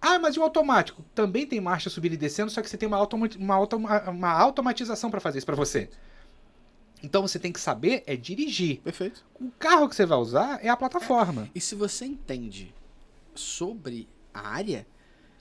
[0.00, 1.04] Ah, mas e o automático?
[1.14, 4.30] Também tem marcha subindo e descendo, só que você tem uma, automa uma, automa uma
[4.30, 5.90] automatização para fazer isso para você.
[7.02, 8.80] Então você tem que saber é dirigir.
[8.80, 9.24] Perfeito.
[9.40, 11.48] O carro que você vai usar é a plataforma.
[11.54, 12.74] E se você entende
[13.34, 14.86] sobre a área,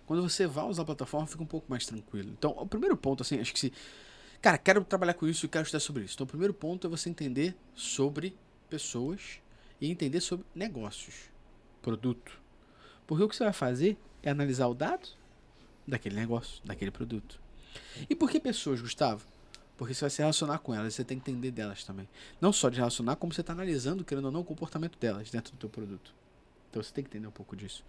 [0.06, 2.30] quando você vai usar a plataforma, fica um pouco mais tranquilo.
[2.38, 3.74] Então, o primeiro ponto, assim, acho que se.
[4.42, 6.14] Cara, quero trabalhar com isso e quero estudar sobre isso.
[6.14, 8.38] Então, o primeiro ponto é você entender sobre
[8.70, 9.40] pessoas
[9.82, 11.16] e entender sobre negócios,
[11.82, 12.40] produto.
[13.06, 15.10] Porque o que você vai fazer é analisar o dado
[15.88, 17.40] daquele negócio, daquele produto.
[18.10, 19.26] E por que pessoas, Gustavo?
[19.78, 22.10] Porque você vai se relacionar com elas, você tem que entender delas também.
[22.42, 25.54] Não só de relacionar, como você está analisando, querendo ou não, o comportamento delas dentro
[25.54, 26.14] do teu produto.
[26.70, 27.84] Então você tem que entender um pouco disso.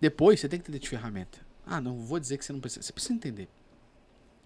[0.00, 1.38] Depois, você tem que entender de ferramenta.
[1.64, 2.82] Ah, não vou dizer que você não precisa.
[2.82, 3.48] Você precisa entender.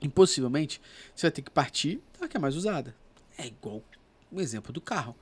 [0.02, 0.80] Impossivelmente,
[1.14, 2.94] você vai ter que partir da que é mais usada.
[3.38, 3.82] É igual
[4.30, 5.16] um exemplo do carro.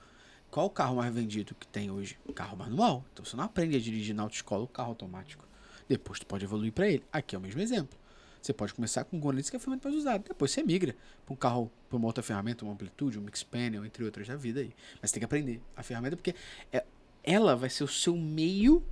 [0.50, 2.18] Qual o carro mais vendido que tem hoje?
[2.34, 3.04] Carro manual.
[3.12, 5.44] Então você não aprende a dirigir na autoescola o carro automático.
[5.90, 7.02] Depois tu pode evoluir para ele.
[7.12, 7.98] Aqui é o mesmo exemplo.
[8.40, 10.24] Você pode começar com o Gonix, que é a ferramenta mais usada.
[10.28, 10.94] Depois você migra
[11.26, 14.60] para um carro, para uma outra ferramenta, uma Amplitude, um Mixpanel, entre outras da vida
[14.60, 14.72] aí.
[15.02, 16.32] Mas tem que aprender a ferramenta porque
[16.72, 16.84] é-
[17.24, 18.84] ela vai ser o seu meio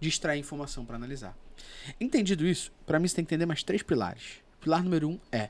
[0.00, 1.38] de extrair informação para analisar.
[2.00, 4.42] Entendido isso, para mim você tem que entender mais três pilares.
[4.60, 5.48] Pilar número um é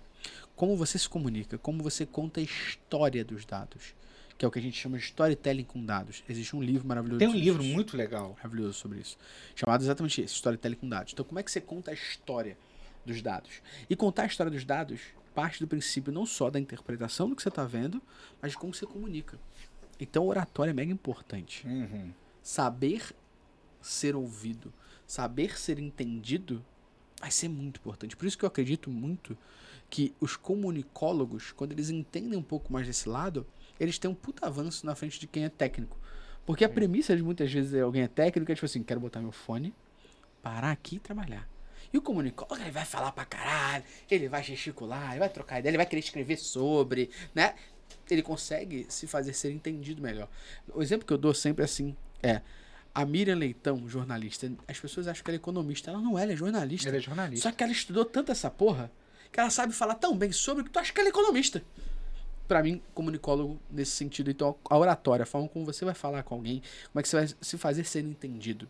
[0.54, 3.94] como você se comunica, como você conta a história dos dados,
[4.40, 6.24] que é o que a gente chama de storytelling com dados.
[6.26, 7.18] Existe um livro maravilhoso.
[7.18, 8.34] Tem um livro isso muito legal.
[8.36, 9.18] maravilhoso sobre isso.
[9.54, 11.12] Chamado exatamente esse, Storytelling com dados.
[11.12, 12.56] Então, como é que você conta a história
[13.04, 13.60] dos dados?
[13.90, 14.98] E contar a história dos dados
[15.34, 18.00] parte do princípio não só da interpretação do que você está vendo,
[18.40, 19.38] mas de como você comunica.
[20.00, 21.66] Então, oratório é mega importante.
[21.66, 22.10] Uhum.
[22.42, 23.14] Saber
[23.82, 24.72] ser ouvido,
[25.06, 26.64] saber ser entendido,
[27.20, 28.16] vai ser muito importante.
[28.16, 29.36] Por isso que eu acredito muito
[29.90, 33.46] que os comunicólogos, quando eles entendem um pouco mais desse lado,
[33.80, 35.98] eles têm um puta avanço na frente de quem é técnico.
[36.44, 39.20] Porque a premissa de muitas vezes é alguém é técnico é tipo assim, quero botar
[39.20, 39.74] meu fone,
[40.42, 41.48] parar aqui e trabalhar.
[41.92, 45.70] E o comunicólogo, ele vai falar pra caralho, ele vai gesticular, ele vai trocar ideia,
[45.70, 47.54] ele vai querer escrever sobre, né?
[48.08, 50.28] Ele consegue se fazer ser entendido melhor.
[50.72, 52.42] O exemplo que eu dou sempre assim é
[52.94, 54.50] a Miriam Leitão, jornalista.
[54.68, 55.90] As pessoas acham que ela é economista.
[55.90, 56.88] Ela não é, ela é jornalista.
[56.88, 57.48] Ele é jornalista.
[57.48, 58.90] Só que ela estudou tanto essa porra
[59.32, 61.62] que ela sabe falar tão bem sobre que tu acha que ela é economista.
[62.50, 64.28] Pra mim, comunicólogo nesse sentido.
[64.28, 66.60] Então, a oratória, a forma como você vai falar com alguém,
[66.90, 68.68] como é que você vai se fazer ser entendido.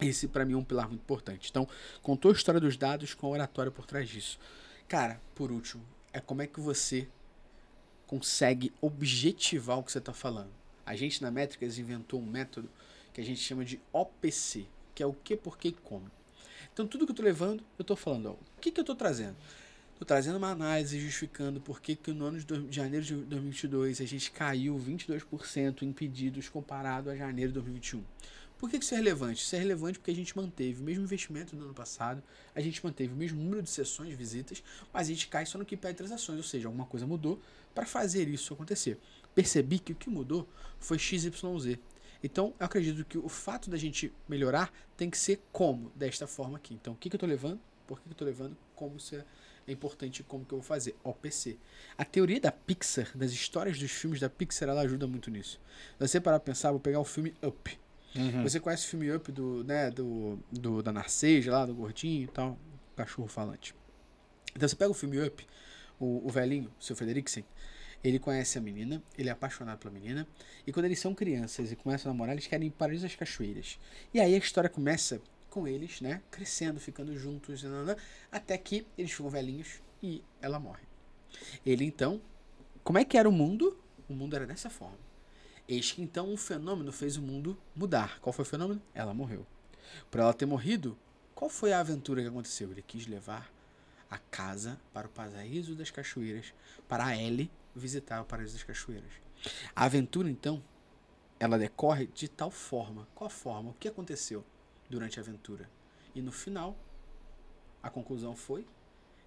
[0.00, 1.48] Esse, pra mim, é um pilar muito importante.
[1.48, 1.68] Então,
[2.02, 4.40] contou a história dos dados com a oratória por trás disso.
[4.88, 7.06] Cara, por último, é como é que você
[8.08, 10.50] consegue objetivar o que você está falando.
[10.84, 12.68] A gente na Métricas inventou um método
[13.12, 16.10] que a gente chama de OPC, que é o que, por que e como.
[16.72, 18.96] Então tudo que eu estou levando, eu estou falando, ó, o que, que eu estou
[18.96, 19.36] trazendo?
[20.06, 24.04] Trazendo uma análise justificando por que, que no ano de de janeiro de 2022 a
[24.04, 28.02] gente caiu 22% em pedidos comparado a janeiro de 2021.
[28.60, 29.42] Por que isso é relevante?
[29.42, 32.22] Isso é relevante porque a gente manteve o mesmo investimento do ano passado,
[32.54, 34.62] a gente manteve o mesmo número de sessões, visitas,
[34.92, 37.40] mas a gente cai só no que pede transações, ou seja, alguma coisa mudou
[37.74, 38.98] para fazer isso acontecer.
[39.34, 40.46] Percebi que o que mudou
[40.78, 41.78] foi XYZ.
[42.22, 45.90] Então, eu acredito que o fato da gente melhorar tem que ser como?
[45.96, 46.74] Desta forma aqui.
[46.74, 47.58] Então, o que, que eu estou levando?
[47.86, 48.56] Por que, que eu estou levando?
[48.74, 49.14] Como isso
[49.70, 50.96] é importante como que eu vou fazer.
[51.04, 51.56] OPC.
[51.96, 55.60] A teoria da Pixar, das histórias dos filmes da Pixar, ela ajuda muito nisso.
[55.98, 57.78] Você parar pra pensar, vou pegar o filme Up.
[58.14, 58.42] Uhum.
[58.42, 62.26] Você conhece o filme Up do, né, do, do, da Narceja lá, do gordinho e
[62.26, 62.58] tal,
[62.96, 63.74] cachorro falante.
[64.54, 65.46] Então você pega o filme Up,
[65.98, 67.44] o, o velhinho, o seu Frederiksen,
[68.02, 70.26] Ele conhece a menina, ele é apaixonado pela menina,
[70.66, 73.78] e quando eles são crianças e começam a namorar, eles querem ir para as cachoeiras.
[74.12, 75.20] E aí a história começa
[75.50, 77.62] com eles, né, crescendo, ficando juntos,
[78.30, 80.84] até que eles ficam velhinhos e ela morre.
[81.66, 82.20] Ele então,
[82.82, 83.78] como é que era o mundo?
[84.08, 84.98] O mundo era dessa forma.
[85.68, 88.18] Eis que então um fenômeno fez o mundo mudar.
[88.20, 88.82] Qual foi o fenômeno?
[88.94, 89.46] Ela morreu.
[90.10, 90.98] Por ela ter morrido,
[91.34, 92.70] qual foi a aventura que aconteceu?
[92.70, 93.52] Ele quis levar
[94.10, 96.52] a casa para o paraíso das cachoeiras,
[96.88, 99.12] para a Ellie visitar o paraíso das cachoeiras.
[99.74, 100.62] A aventura, então,
[101.38, 103.06] ela decorre de tal forma.
[103.14, 103.70] Qual forma?
[103.70, 104.44] O que aconteceu
[104.90, 105.70] durante a aventura?
[106.14, 106.76] E no final,
[107.82, 108.66] a conclusão foi.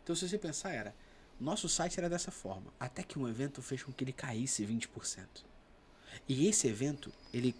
[0.04, 0.94] Então, se você pensar, era.
[1.40, 2.72] Nosso site era dessa forma.
[2.80, 5.44] Até que um evento fez com que ele caísse 20%.
[6.28, 7.56] E esse evento, ele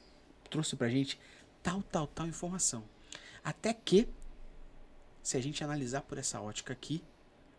[0.50, 1.20] trouxe pra gente
[1.64, 2.84] tal, tal, tal informação.
[3.44, 4.08] Até que,
[5.22, 7.04] se a gente analisar por essa ótica aqui,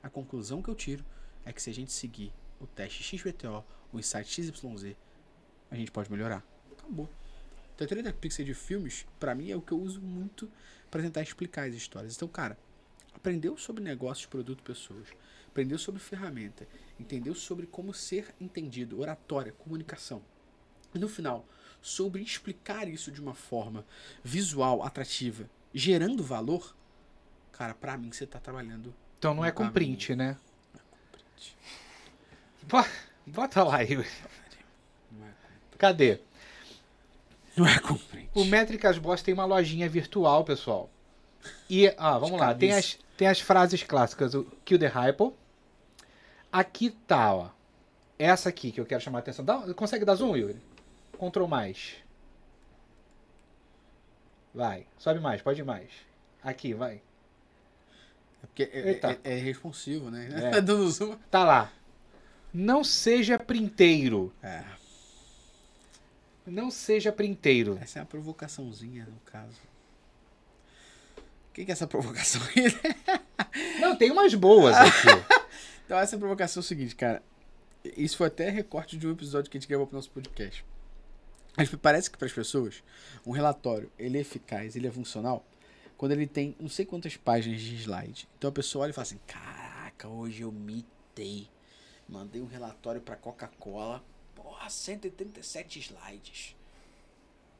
[0.02, 1.04] a conclusão que eu tiro
[1.44, 4.96] é que se a gente seguir o teste XBTO, o insight XYZ,
[5.70, 6.44] a gente pode melhorar.
[6.72, 7.08] Acabou.
[7.76, 10.50] Então, da Pixel de filmes, pra mim, é o que eu uso muito
[10.90, 12.14] para tentar explicar as histórias.
[12.14, 12.56] Então, cara,
[13.14, 15.08] aprendeu sobre negócios, produto, pessoas,
[15.48, 16.66] aprendeu sobre ferramenta,
[17.00, 20.22] entendeu sobre como ser entendido, oratória, comunicação.
[20.94, 21.44] E no final,
[21.82, 23.84] sobre explicar isso de uma forma
[24.22, 26.76] visual, atrativa, gerando valor,
[27.50, 28.94] cara, pra mim você tá trabalhando.
[29.18, 30.36] Então não é com print, né?
[30.72, 31.56] Não é com print.
[32.62, 34.06] Bo- Bota lá, Yuri.
[35.20, 36.20] É Cadê?
[37.56, 38.30] Não é com print.
[38.34, 40.90] O Métricas Boss tem uma lojinha virtual, pessoal.
[41.68, 42.54] E, ah, vamos lá.
[42.54, 44.34] Tem as, tem as frases clássicas.
[44.34, 45.34] O Kill the Hypo.
[46.52, 47.50] Aqui tá, ó.
[48.18, 49.44] Essa aqui que eu quero chamar a atenção.
[49.44, 50.60] Dá, consegue dar zoom, Yuri?
[51.18, 51.94] Ctrl mais.
[54.54, 54.86] Vai.
[54.98, 55.90] Sobe mais, pode ir mais.
[56.42, 57.02] Aqui, vai.
[58.42, 60.28] É porque é, é, é responsivo, né?
[60.52, 60.60] É.
[60.62, 61.16] Dando zoom.
[61.30, 61.72] Tá lá.
[62.52, 64.32] Não seja printeiro.
[64.42, 64.62] É.
[66.46, 67.78] Não seja printeiro.
[67.80, 69.58] Essa é uma provocaçãozinha, no caso.
[71.18, 73.80] O que, que é essa provocação aí?
[73.80, 75.08] Não, tem umas boas aqui.
[75.86, 77.22] Então, essa provocação é o seguinte, cara.
[77.94, 80.64] Isso foi até recorte de um episódio que a gente gravou pro nosso podcast.
[81.56, 82.82] Mas parece que para as pessoas,
[83.26, 85.46] um relatório, ele é eficaz, ele é funcional,
[85.96, 88.28] quando ele tem não sei quantas páginas de slide.
[88.38, 91.48] Então a pessoa olha e fala assim, caraca, hoje eu mitei.
[92.08, 94.02] Mandei um relatório pra Coca-Cola.
[94.44, 96.54] Porra, 137 slides.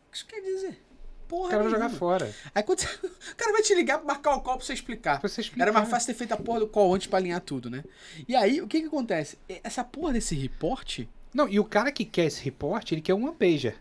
[0.08, 0.80] O que isso quer dizer?
[1.26, 2.34] Porra, O cara vai jogar fora.
[2.54, 2.86] Aí quando você-
[3.32, 5.18] o cara vai te ligar pra marcar o call pra você explicar.
[5.18, 5.62] Pra você explicar.
[5.64, 7.82] Era mais fácil ter feito a porra do call antes pra alinhar tudo, né?
[8.28, 9.38] E aí, o que que acontece?
[9.64, 11.00] Essa porra desse report,
[11.32, 13.76] Não, e o cara que quer esse report, ele quer um one pager.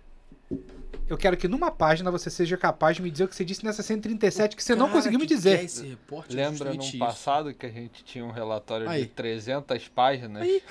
[1.09, 3.63] Eu quero que numa página você seja capaz de me dizer o que você disse
[3.65, 5.57] nessa 137 que você não conseguiu me que dizer.
[5.59, 6.97] quer esse report é Lembra isso.
[6.97, 9.01] passado que a gente tinha um relatório Aí.
[9.01, 10.41] de 300 páginas?
[10.43, 10.63] Aí,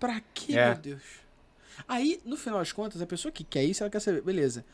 [0.00, 0.70] pra quê, É.
[0.70, 1.02] meu Deus?
[1.86, 4.64] Aí, no final das contas, a pessoa que quer isso, ela quer saber, beleza,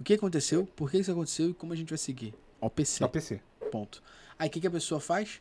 [0.00, 2.34] o que aconteceu, por que isso aconteceu e como a gente vai seguir.
[2.60, 3.40] Ó, PC, Só PC.
[3.70, 4.02] ponto.
[4.38, 5.40] Aí, o que, que a pessoa faz?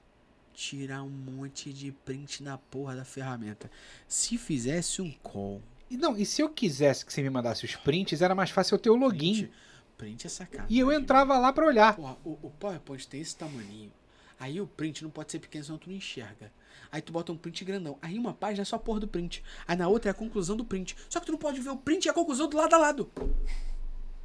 [0.53, 3.69] Tirar um monte de print na porra da ferramenta.
[4.07, 7.75] Se fizesse um call, E não, e se eu quisesse que você me mandasse os
[7.75, 9.33] prints, era mais fácil eu ter o login.
[9.43, 9.51] print,
[9.97, 10.75] print é sacanagem.
[10.75, 11.95] E eu entrava lá pra olhar.
[11.95, 13.91] Porra, o, o PowerPoint tem esse tamaninho.
[14.39, 16.51] Aí o print não pode ser pequeno, senão tu não enxerga.
[16.91, 17.97] Aí tu bota um print grandão.
[18.01, 19.43] Aí uma página é só a porra do print.
[19.67, 20.95] Aí na outra é a conclusão do print.
[21.09, 23.11] Só que tu não pode ver o print e a conclusão do lado a lado.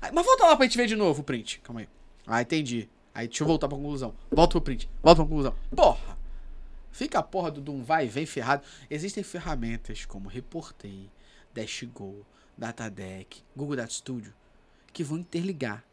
[0.00, 1.60] Aí, mas volta lá pra gente ver de novo o print.
[1.60, 1.88] Calma aí.
[2.26, 2.88] Ah, entendi.
[3.14, 4.14] Aí deixa eu voltar pra conclusão.
[4.30, 4.88] Volta pro print.
[5.02, 5.54] Volta pra conclusão.
[5.74, 6.18] Porra!
[6.90, 8.64] Fica a porra do, de um vai e vem ferrado.
[8.90, 11.10] Existem ferramentas como Reportei,
[11.54, 12.26] DashGo,
[12.56, 14.34] DataDeck, Google Data Studio
[14.92, 15.84] que vão interligar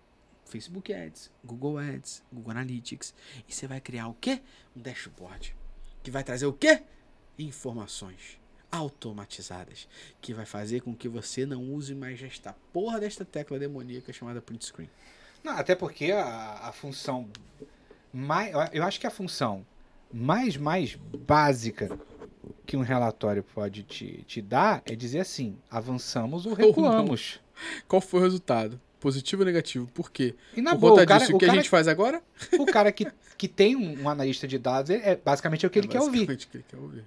[0.45, 3.13] Facebook Ads, Google Ads, Google Analytics.
[3.47, 4.41] E você vai criar o quê?
[4.75, 5.55] Um dashboard.
[6.03, 6.81] Que vai trazer o quê?
[7.37, 8.39] Informações
[8.71, 9.87] automatizadas.
[10.21, 14.41] Que vai fazer com que você não use mais esta porra desta tecla demoníaca chamada
[14.41, 14.89] print screen.
[15.43, 17.29] Não, até porque a, a função
[18.13, 18.53] mais.
[18.73, 19.65] Eu acho que a função
[20.11, 21.97] mais, mais básica
[22.65, 27.39] que um relatório pode te, te dar é dizer assim: avançamos ou recuamos.
[27.87, 28.79] Qual foi o resultado?
[28.99, 29.87] Positivo ou negativo?
[29.93, 30.35] Por quê?
[30.55, 32.21] E na Por boa, conta o cara, disso, o que a cara, gente faz agora?
[32.59, 33.07] o cara que,
[33.37, 36.25] que tem um, um analista de dados, é, é basicamente o que ele quer ouvir.
[36.25, 37.05] basicamente o que ele quer ouvir.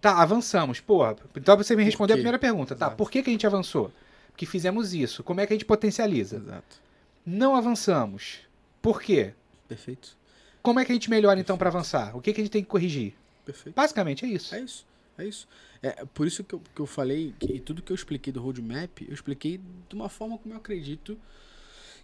[0.00, 0.80] Tá, avançamos.
[0.80, 2.74] Porra, então você me respondeu a primeira pergunta.
[2.74, 2.96] Tá, Exato.
[2.96, 3.92] por que, que a gente avançou?
[4.30, 5.22] Porque fizemos isso.
[5.22, 6.36] Como é que a gente potencializa?
[6.36, 6.76] Exato.
[7.24, 8.40] Não avançamos.
[8.82, 9.32] Por quê?
[9.68, 10.16] Perfeito.
[10.62, 12.16] Como é que a gente melhora então para avançar?
[12.16, 13.14] O que, que a gente tem que corrigir?
[13.44, 13.74] Perfeito.
[13.74, 14.54] Basicamente é isso.
[14.54, 14.84] É isso.
[15.16, 15.46] É isso.
[15.82, 19.02] É por isso que eu, que eu falei que tudo que eu expliquei do roadmap,
[19.06, 19.58] eu expliquei
[19.88, 21.18] de uma forma como eu acredito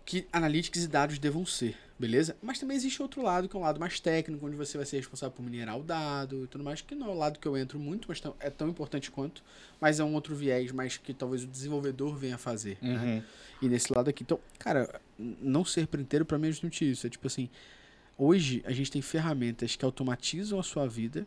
[0.05, 2.37] que analytics e dados devam ser, beleza?
[2.43, 4.97] Mas também existe outro lado, que é um lado mais técnico, onde você vai ser
[4.97, 7.57] responsável por minerar o dado e tudo mais, que não é o lado que eu
[7.57, 9.43] entro muito, mas tão- é tão importante quanto,
[9.81, 13.23] mas é um outro viés, mais que talvez o desenvolvedor venha fazer, né?
[13.23, 13.23] Uhum.
[13.62, 14.23] E nesse lado aqui.
[14.24, 17.07] Então, cara, não ser printeiro pra mim é justamente isso.
[17.07, 17.49] É tipo assim,
[18.19, 21.27] hoje a gente tem ferramentas que automatizam a sua vida,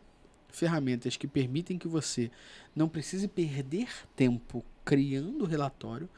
[0.58, 2.30] ferramentas que permitem que você
[2.74, 6.08] não precise perder tempo criando relatório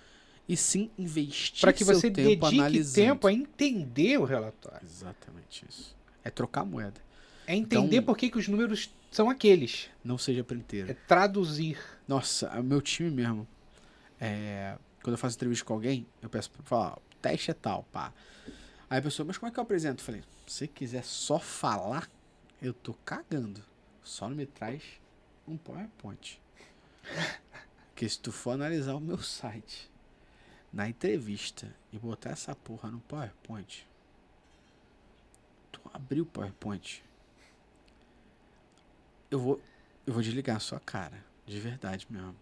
[0.48, 2.94] e sim investir Para que seu você tempo dedique analisando.
[3.08, 4.80] tempo a entender o relatório.
[4.84, 5.96] Exatamente isso.
[6.22, 7.00] É trocar moeda.
[7.46, 9.88] É entender Então- por que, que os números são aqueles.
[10.04, 10.90] Não seja printeiro.
[10.90, 11.78] É traduzir.
[12.06, 13.46] Nossa, o meu time mesmo.
[14.20, 17.82] é, quando eu faço entrevista com alguém, eu peço pra falar, o teste é tal,
[17.92, 18.12] pá.
[18.88, 20.00] Aí a pessoa, mas como é que eu apresento?
[20.00, 22.08] Eu falei, se quiser só falar,
[22.62, 23.60] eu tô cagando.
[24.06, 24.84] Só não me traz
[25.48, 26.40] um PowerPoint.
[27.88, 29.90] Porque se tu for analisar o meu site
[30.72, 33.84] na entrevista e botar essa porra no PowerPoint,
[35.72, 37.02] tu abrir o PowerPoint,
[39.28, 39.60] eu vou,
[40.06, 41.24] eu vou desligar a sua cara.
[41.44, 42.36] De verdade mesmo.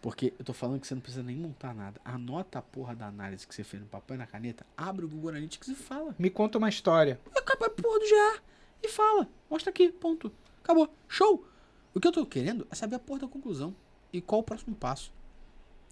[0.00, 2.00] Porque eu tô falando que você não precisa nem montar nada.
[2.04, 5.08] Anota a porra da análise que você fez no papel e na caneta, abre o
[5.08, 6.14] Google Analytics e fala.
[6.16, 7.20] Me conta uma história.
[7.34, 8.42] Acaba a porra do GA
[8.84, 9.28] e fala.
[9.50, 10.32] Mostra aqui, ponto.
[10.62, 10.88] Acabou.
[11.08, 11.46] Show!
[11.94, 13.74] O que eu tô querendo é saber a porra da conclusão.
[14.12, 15.12] E qual o próximo passo.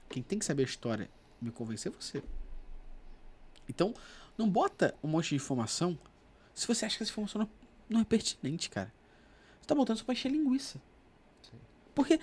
[0.09, 1.11] Quem tem que saber a história
[1.41, 2.23] e me convencer é você.
[3.69, 3.95] Então,
[4.37, 5.99] não bota um monte de informação
[6.55, 7.51] se você acha que essa informação não,
[7.89, 8.93] não é pertinente, cara.
[9.61, 10.81] Você tá botando só pra encher linguiça.
[11.95, 12.21] Porque,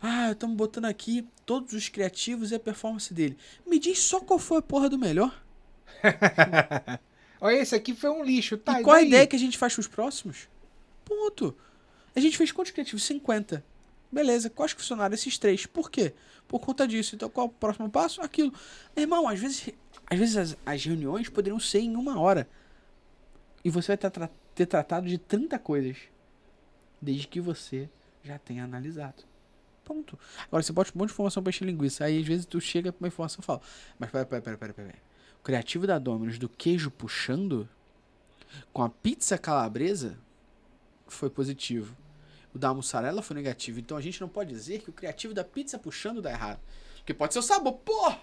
[0.00, 3.36] ah, estamos botando aqui todos os criativos e a performance dele.
[3.66, 5.42] Me diz só qual foi a porra do melhor.
[7.40, 8.56] Olha, esse aqui foi um lixo.
[8.56, 10.48] Tá, e qual a ideia que a gente faz pros próximos?
[11.04, 11.56] Ponto.
[12.16, 13.02] A gente fez quantos criativos?
[13.04, 13.64] 50.
[14.10, 15.14] Beleza, quais que funcionaram?
[15.14, 15.66] Esses três.
[15.66, 16.14] Por quê?
[16.46, 17.16] Por conta disso.
[17.16, 18.20] Então, qual o próximo passo?
[18.22, 18.52] Aquilo.
[18.96, 19.70] Irmão, às vezes,
[20.08, 22.48] às vezes as, as reuniões poderiam ser em uma hora.
[23.64, 25.96] E você vai ter, tra- ter tratado de 30 coisas.
[27.02, 27.88] Desde que você
[28.22, 29.24] já tenha analisado.
[29.84, 30.18] Ponto.
[30.46, 32.04] Agora, você bota um monte de informação pra encher linguiça.
[32.04, 33.60] Aí, às vezes, tu chega pra uma informação e fala:
[33.98, 34.94] Mas pera, pera, pera, pera, pera.
[35.40, 37.68] O criativo da Domino's do queijo puxando
[38.72, 40.16] com a pizza calabresa
[41.08, 41.94] foi positivo.
[42.54, 43.80] O da mussarela foi negativo.
[43.80, 46.60] Então a gente não pode dizer que o criativo da pizza puxando dá errado.
[46.98, 47.74] Porque pode ser o sabor.
[47.74, 48.20] Porra!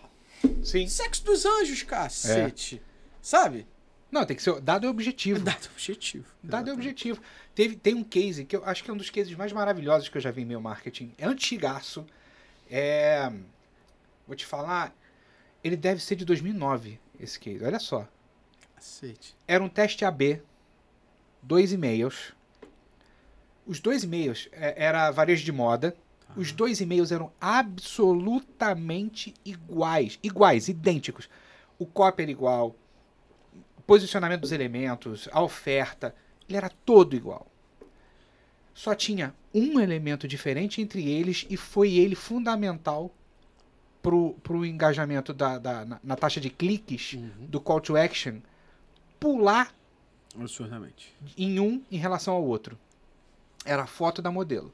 [0.64, 0.88] Sim.
[0.88, 2.82] Sexo dos anjos, cacete.
[3.22, 3.68] Sabe?
[4.12, 4.60] Não, tem que ser.
[4.60, 5.40] Dado é objetivo.
[5.40, 6.26] Dado objetivo.
[6.42, 7.22] Dado é objetivo.
[7.54, 10.18] Teve, tem um case que eu acho que é um dos cases mais maravilhosos que
[10.18, 11.14] eu já vi em meu marketing.
[11.18, 12.06] É antigaço.
[12.70, 13.32] É.
[14.28, 14.96] Vou te falar.
[15.64, 17.64] Ele deve ser de 2009, esse case.
[17.64, 18.08] Olha só.
[18.76, 19.36] Cacete.
[19.48, 20.42] Era um teste AB,
[21.42, 22.34] dois e-mails.
[23.66, 25.96] Os dois e-mails é, era varejo de moda.
[26.36, 30.18] Os dois e-mails eram absolutamente iguais.
[30.24, 31.30] Iguais, idênticos.
[31.78, 32.76] O copy era igual.
[33.78, 36.16] O posicionamento dos elementos, a oferta.
[36.48, 37.48] Ele era todo igual.
[38.74, 43.12] Só tinha um elemento diferente entre eles e foi ele fundamental
[44.02, 47.46] pro, pro engajamento da, da- na, na taxa de cliques Uhum.
[47.48, 48.40] do call to action
[49.20, 49.74] pular
[50.40, 51.14] Absurdamente.
[51.38, 52.78] em um em relação ao outro.
[53.66, 54.74] Era a foto da modelo.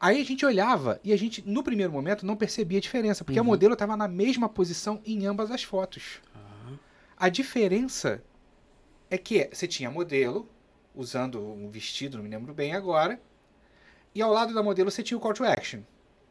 [0.00, 3.38] Aí a gente olhava e a gente, no primeiro momento, não percebia a diferença, porque
[3.38, 3.48] a Uhum.
[3.48, 6.20] modelo estava na mesma posição em ambas as fotos.
[6.34, 6.72] Ah,
[7.16, 8.22] A diferença
[9.08, 10.48] é que você tinha a modelo
[10.94, 13.20] usando um vestido, não me lembro bem agora,
[14.14, 15.80] e ao lado da modelo você tinha o call to action.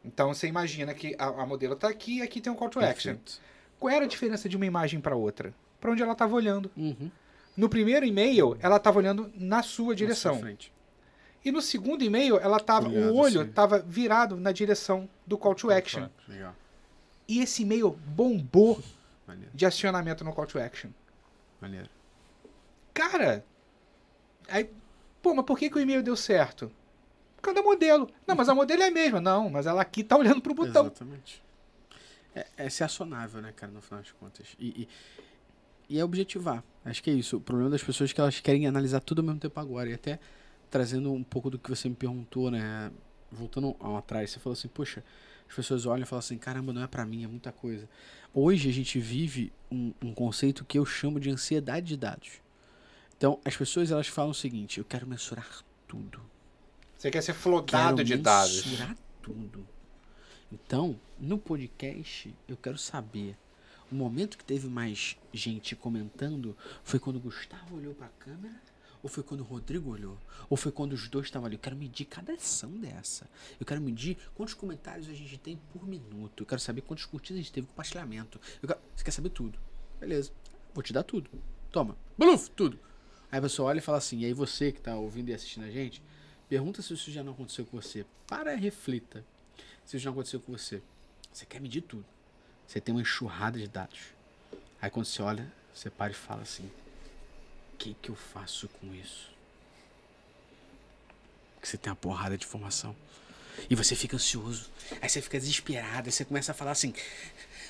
[0.04, 2.78] Então você imagina que a, a modelo está aqui e aqui tem um call to
[2.80, 3.14] action.
[3.14, 3.40] perfeito.
[3.80, 5.54] Qual era a diferença de uma imagem para outra?
[5.80, 6.70] Para onde ela estava olhando.
[6.76, 7.10] Uhum.
[7.56, 10.38] No primeiro e-mail, ela estava olhando na sua Na sua direção.
[10.38, 10.72] frente.
[11.44, 15.54] E no segundo e-mail, ela tava, Olhado o olho estava virado na direção do call
[15.54, 16.08] to action.
[16.28, 16.54] Legal.
[17.26, 18.82] E esse e-mail bombou
[19.26, 19.50] Maneiro.
[19.52, 20.90] de acionamento no call to action.
[21.60, 21.88] Maneiro.
[22.94, 23.44] Cara,
[24.48, 24.70] aí,
[25.20, 26.70] pô, mas por que, que o e-mail deu certo?
[27.36, 28.08] Por causa da modelo.
[28.26, 29.20] Não, mas a modelo é a mesma.
[29.20, 30.86] Não, mas ela aqui tá olhando pro botão.
[30.86, 31.42] Exatamente.
[32.34, 34.46] É, é ser acionável, né, cara, no final das contas.
[34.58, 34.88] E, e,
[35.88, 36.62] e é objetivar.
[36.84, 37.38] Acho que é isso.
[37.38, 39.90] O problema das pessoas é que elas querem analisar tudo ao mesmo tempo agora.
[39.90, 40.20] E até
[40.72, 42.90] trazendo um pouco do que você me perguntou, né?
[43.30, 45.04] Voltando ao atrás, você falou assim, poxa,
[45.48, 47.86] as pessoas olham e falam assim, caramba, não é pra mim, é muita coisa.
[48.32, 52.40] Hoje a gente vive um, um conceito que eu chamo de ansiedade de dados.
[53.16, 56.20] Então, as pessoas elas falam o seguinte, eu quero mensurar tudo.
[56.96, 58.64] Você quer ser Quero flodado de dados.
[58.64, 59.68] mensurar tudo.
[60.50, 63.36] Então, no podcast, eu quero saber.
[63.90, 68.71] O momento que teve mais gente comentando foi quando o Gustavo olhou pra câmera?
[69.02, 70.16] Ou foi quando o Rodrigo olhou?
[70.48, 71.56] Ou foi quando os dois estavam ali?
[71.56, 73.28] Eu quero medir cada ação dessa.
[73.58, 76.42] Eu quero medir quantos comentários a gente tem por minuto.
[76.42, 78.40] Eu quero saber quantos curtidas a gente teve, compartilhamento.
[78.62, 79.58] Eu quero- Você quer saber tudo.
[79.98, 80.30] Beleza.
[80.72, 81.28] Vou te dar tudo.
[81.70, 81.96] Toma.
[82.16, 82.78] Bluf, tudo.
[83.30, 85.64] Aí a pessoa olha e fala assim, e aí você que tá ouvindo e assistindo
[85.64, 86.02] a gente,
[86.48, 88.06] pergunta se isso já não aconteceu com você.
[88.26, 89.24] Para reflita.
[89.84, 90.80] Se isso já não aconteceu com você.
[91.32, 92.04] Você quer medir tudo.
[92.66, 93.98] Você tem uma enxurrada de dados.
[94.80, 96.70] Aí quando você olha, você para e fala assim:
[97.82, 99.28] que, que eu faço com isso?
[101.54, 102.94] Porque você tem uma porrada de informação.
[103.68, 104.70] E você fica ansioso.
[105.00, 106.08] Aí você fica desesperado.
[106.08, 106.94] Aí você começa a falar assim: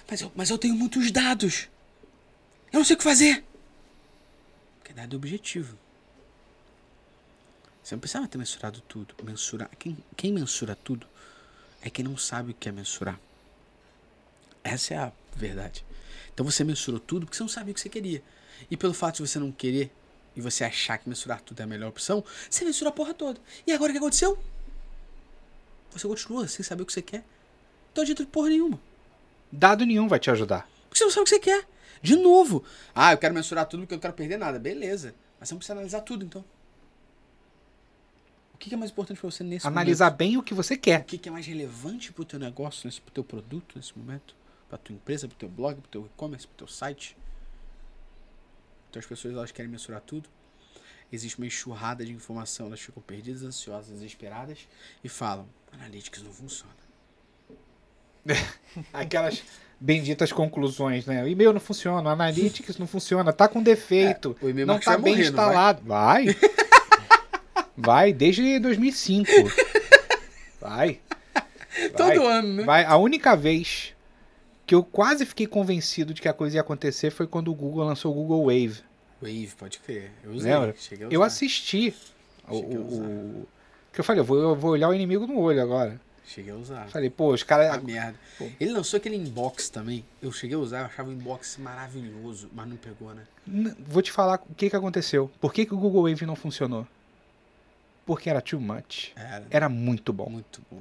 [0.08, 1.68] Mas eu, mas eu tenho muitos dados.
[2.70, 3.42] Eu não sei o que fazer.
[4.78, 5.78] Porque dado é objetivo.
[7.82, 9.14] Você não precisava ter mensurado tudo.
[9.22, 9.70] Mensurar.
[9.78, 11.06] Quem, quem mensura tudo
[11.80, 13.18] é quem não sabe o que é mensurar.
[14.62, 15.84] Essa é a verdade.
[16.32, 18.22] Então você mensurou tudo porque você não sabia o que você queria.
[18.70, 19.90] E pelo fato de você não querer
[20.34, 23.40] e você achar que mensurar tudo é a melhor opção, você mensura a porra toda.
[23.66, 24.38] E agora o que aconteceu?
[25.90, 27.24] Você continua sem saber o que você quer.
[27.94, 28.80] Não adianta de porra nenhuma.
[29.50, 30.66] Dado nenhum vai te ajudar.
[30.88, 31.68] Porque você não sabe o que você quer.
[32.00, 32.64] De novo.
[32.94, 34.58] Ah, eu quero mensurar tudo porque eu não quero perder nada.
[34.58, 35.14] Beleza.
[35.38, 36.42] Mas você não precisa analisar tudo, então.
[38.54, 40.18] O que é mais importante pra você nesse Analisar momento?
[40.18, 41.04] bem o que você O quer.
[41.04, 44.34] que que é mais relevante pro teu negócio, nesse, pro teu produto nesse momento?
[44.68, 47.16] Pra tua empresa, pro teu blog, pro teu e-commerce, pro teu site?
[48.92, 50.28] Então as pessoas elas querem mensurar tudo.
[51.10, 54.68] Existe uma enxurrada de informação, elas ficam perdidas, ansiosas, desesperadas
[55.02, 56.74] e falam: Analytics não funciona.
[58.92, 59.42] Aquelas
[59.80, 61.24] benditas conclusões, né?
[61.24, 64.78] O e-mail não funciona, o Analytics não funciona, tá com defeito, É, o e-mail não
[64.78, 65.46] tá bem morrer, não vai?
[65.46, 65.82] instalado.
[65.86, 66.26] Vai.
[67.74, 69.30] Vai, desde 2005.
[70.60, 71.00] Vai.
[71.74, 71.90] Vai.
[71.96, 72.64] Todo ano, né?
[72.64, 72.84] Vai.
[72.84, 73.94] A única vez
[74.72, 77.84] que eu quase fiquei convencido de que a coisa ia acontecer foi quando o Google
[77.84, 78.80] lançou o Google Wave.
[79.20, 80.10] Wave, pode crer.
[80.24, 80.50] Eu usei.
[80.50, 80.74] Lembra?
[81.10, 81.94] Eu assisti
[82.48, 83.48] o, o-
[83.92, 86.00] que eu falei, eu vou, eu vou olhar o inimigo no olho agora.
[86.26, 86.86] Cheguei a usar.
[86.88, 87.70] Falei, pô, os caras.
[87.70, 88.18] Ah, merda.
[88.38, 88.48] Pô.
[88.58, 90.02] Ele lançou aquele inbox também.
[90.22, 93.24] Eu cheguei a usar, eu achava o inbox maravilhoso, mas não pegou, né?
[93.86, 95.30] Vou te falar o que, que aconteceu.
[95.38, 96.86] Por que, que o Google Wave não funcionou?
[98.06, 99.10] Porque era too much.
[99.14, 100.30] Era Era muito bom.
[100.30, 100.80] muito bom.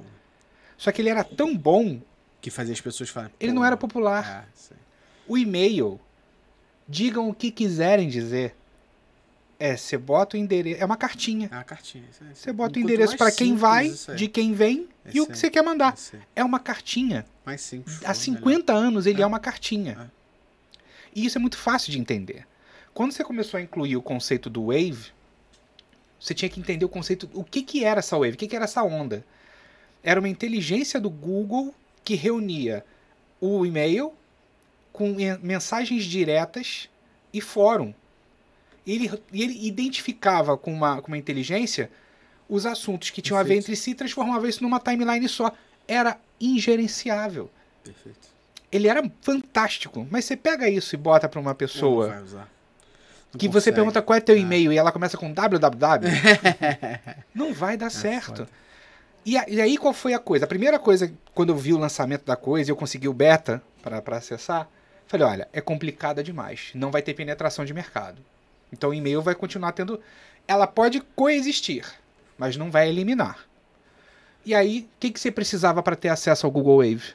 [0.78, 2.00] Só que ele era tão bom,
[2.42, 3.34] Que fazia as pessoas falarem.
[3.40, 4.46] ele "Pô, não era popular.
[4.70, 4.74] É.
[5.26, 5.98] O e-mail,
[6.86, 8.54] digam o que quiserem dizer.
[9.58, 10.82] É, você bota o endereço.
[10.82, 11.48] É uma cartinha.
[11.50, 12.04] É uma cartinha.
[12.34, 15.38] Você bota o Quanto endereço para quem simples vai, de quem vem e o que
[15.38, 15.96] você quer mandar.
[16.34, 17.24] É uma cartinha.
[17.46, 18.00] Mais simples.
[18.04, 19.26] Há for, 50 anos ele é, É.
[19.26, 20.10] uma cartinha.
[20.10, 20.22] É.
[21.14, 22.44] E isso é muito fácil de entender.
[22.92, 25.12] Quando você começou a incluir o conceito do wave,
[26.18, 28.56] você tinha que entender o conceito, o que, que era essa wave, o que, que
[28.56, 29.24] era essa onda.
[30.02, 31.72] Era uma inteligência do Google
[32.04, 32.84] que reunia
[33.40, 34.12] o e-mail
[34.92, 36.88] com men- mensagens diretas
[37.32, 37.92] e fórum.
[38.86, 41.90] E ele, ele identificava com uma, com uma inteligência
[42.48, 43.64] os assuntos que tinham a ver Perfeito.
[43.70, 45.52] entre si e transformava isso numa timeline só.
[45.88, 47.50] Era ingerenciável.
[47.82, 48.18] Perfeito.
[48.70, 52.48] Ele era fantástico, mas você pega isso e bota pra uma Não pessoa vai usar.
[53.32, 53.74] Não que você consegue.
[53.76, 54.38] pergunta qual é teu Ah.
[54.38, 56.08] e-mail e ela começa com www,
[57.34, 58.42] não vai dar certo.
[58.42, 58.48] É foda.
[59.24, 60.44] E, a- e aí qual foi a coisa?
[60.44, 63.62] A primeira coisa, quando eu vi o lançamento da coisa e eu consegui o beta
[63.82, 64.68] para acessar,
[65.06, 68.20] falei, olha, é complicada demais, não vai ter penetração de mercado.
[68.72, 70.00] Então o e-mail vai continuar tendo,
[70.48, 71.84] ela pode coexistir,
[72.38, 73.46] mas não vai eliminar.
[74.44, 77.14] E aí, o que, que você precisava para ter acesso ao Google Wave?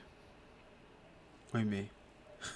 [1.53, 1.89] O e-mail.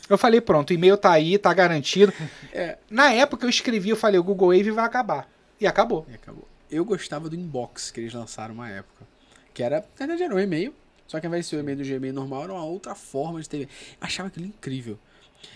[0.10, 2.14] Eu falei, pronto, o e-mail tá aí, tá garantido.
[2.54, 2.78] É.
[2.90, 5.28] Na época eu escrevi, eu falei, o Google Wave vai acabar.
[5.60, 6.06] E acabou.
[6.10, 6.48] E acabou.
[6.70, 9.06] Eu gostava do inbox que eles lançaram uma época.
[9.54, 10.74] Que era, na verdade, era um e-mail.
[11.08, 13.42] Só que ao invés de ser o e-mail do Gmail normal, era uma outra forma
[13.42, 13.68] de ter.
[14.00, 14.98] Achava aquilo incrível.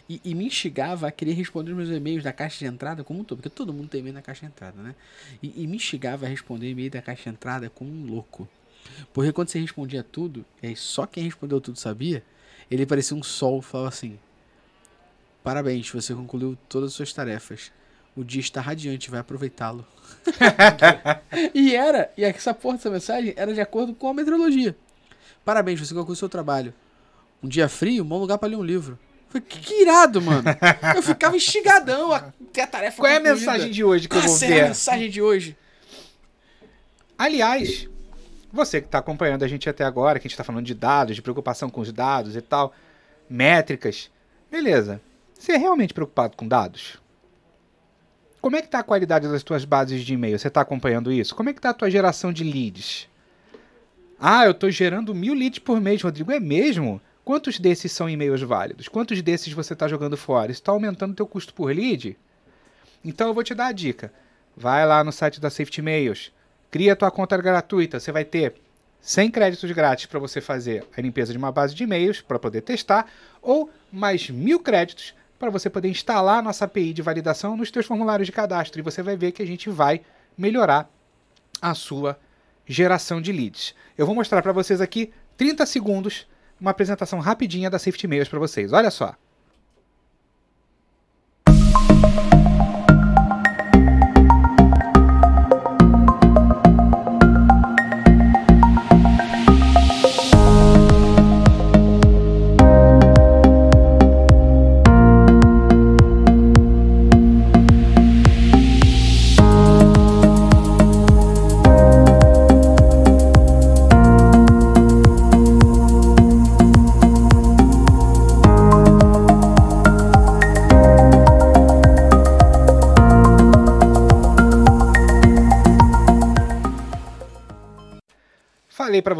[0.10, 3.22] E, e me instigava a querer responder os meus e-mails da caixa de entrada como
[3.22, 3.38] um todo.
[3.38, 4.96] Porque todo mundo tem e-mail na caixa de entrada, né?
[5.42, 8.48] E, e me instigava a responder e-mail da caixa de entrada como um louco.
[9.14, 12.24] Porque quando você respondia tudo, e só quem respondeu tudo sabia,
[12.70, 14.20] ele parecia um sol falava assim:
[15.44, 17.72] Parabéns, você concluiu todas as suas tarefas.
[18.16, 19.86] O dia está radiante, vai aproveitá-lo.
[21.54, 24.76] e era, e essa porra dessa mensagem era de acordo com a meteorologia.
[25.44, 26.74] Parabéns, você concluiu o seu trabalho.
[27.44, 28.98] Um dia frio, bom lugar para ler um livro.
[29.30, 30.44] Foi que, que irado, mano.
[30.96, 33.40] Eu ficava instigadão a ter a tarefa Qual é a concluída.
[33.40, 34.68] mensagem de hoje que eu Qual vou será a ver?
[34.70, 35.58] mensagem de hoje?
[37.18, 37.88] Aliás,
[38.52, 41.16] você que está acompanhando a gente até agora, que a gente está falando de dados,
[41.16, 42.74] de preocupação com os dados e tal,
[43.30, 44.10] métricas,
[44.50, 45.02] beleza.
[45.38, 46.98] Você é realmente preocupado com dados?
[48.46, 50.38] Como é que está a qualidade das tuas bases de e-mail?
[50.38, 51.34] Você está acompanhando isso?
[51.34, 53.10] Como é que está a tua geração de leads?
[54.20, 56.32] Ah, eu estou gerando mil leads por mês, Rodrigo.
[56.32, 57.02] É mesmo?
[57.24, 58.88] Quantos desses são e-mails válidos?
[58.88, 60.52] Quantos desses você está jogando fora?
[60.52, 62.16] Isso está aumentando o teu custo por lead?
[63.04, 64.14] Então eu vou te dar a dica.
[64.56, 66.32] Vai lá no site da Safety Mails,
[66.70, 68.00] cria tua conta gratuita.
[68.00, 68.54] Você vai ter
[69.02, 72.62] 100 créditos grátis para você fazer a limpeza de uma base de e-mails para poder
[72.62, 73.12] testar,
[73.42, 77.86] ou mais mil créditos para você poder instalar a nossa API de validação nos seus
[77.86, 78.80] formulários de cadastro.
[78.80, 80.02] E você vai ver que a gente vai
[80.38, 80.90] melhorar
[81.62, 82.20] a sua
[82.66, 83.76] geração de leads.
[83.98, 86.28] Eu vou mostrar para vocês aqui 30 segundos,
[86.60, 88.72] uma apresentação rapidinha da Safety Mails para vocês.
[88.74, 89.16] Olha só.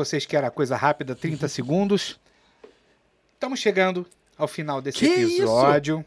[0.06, 2.20] Vocês que era coisa rápida, 30 segundos.
[3.34, 4.08] Estamos chegando
[4.38, 6.06] ao final desse Que episódio.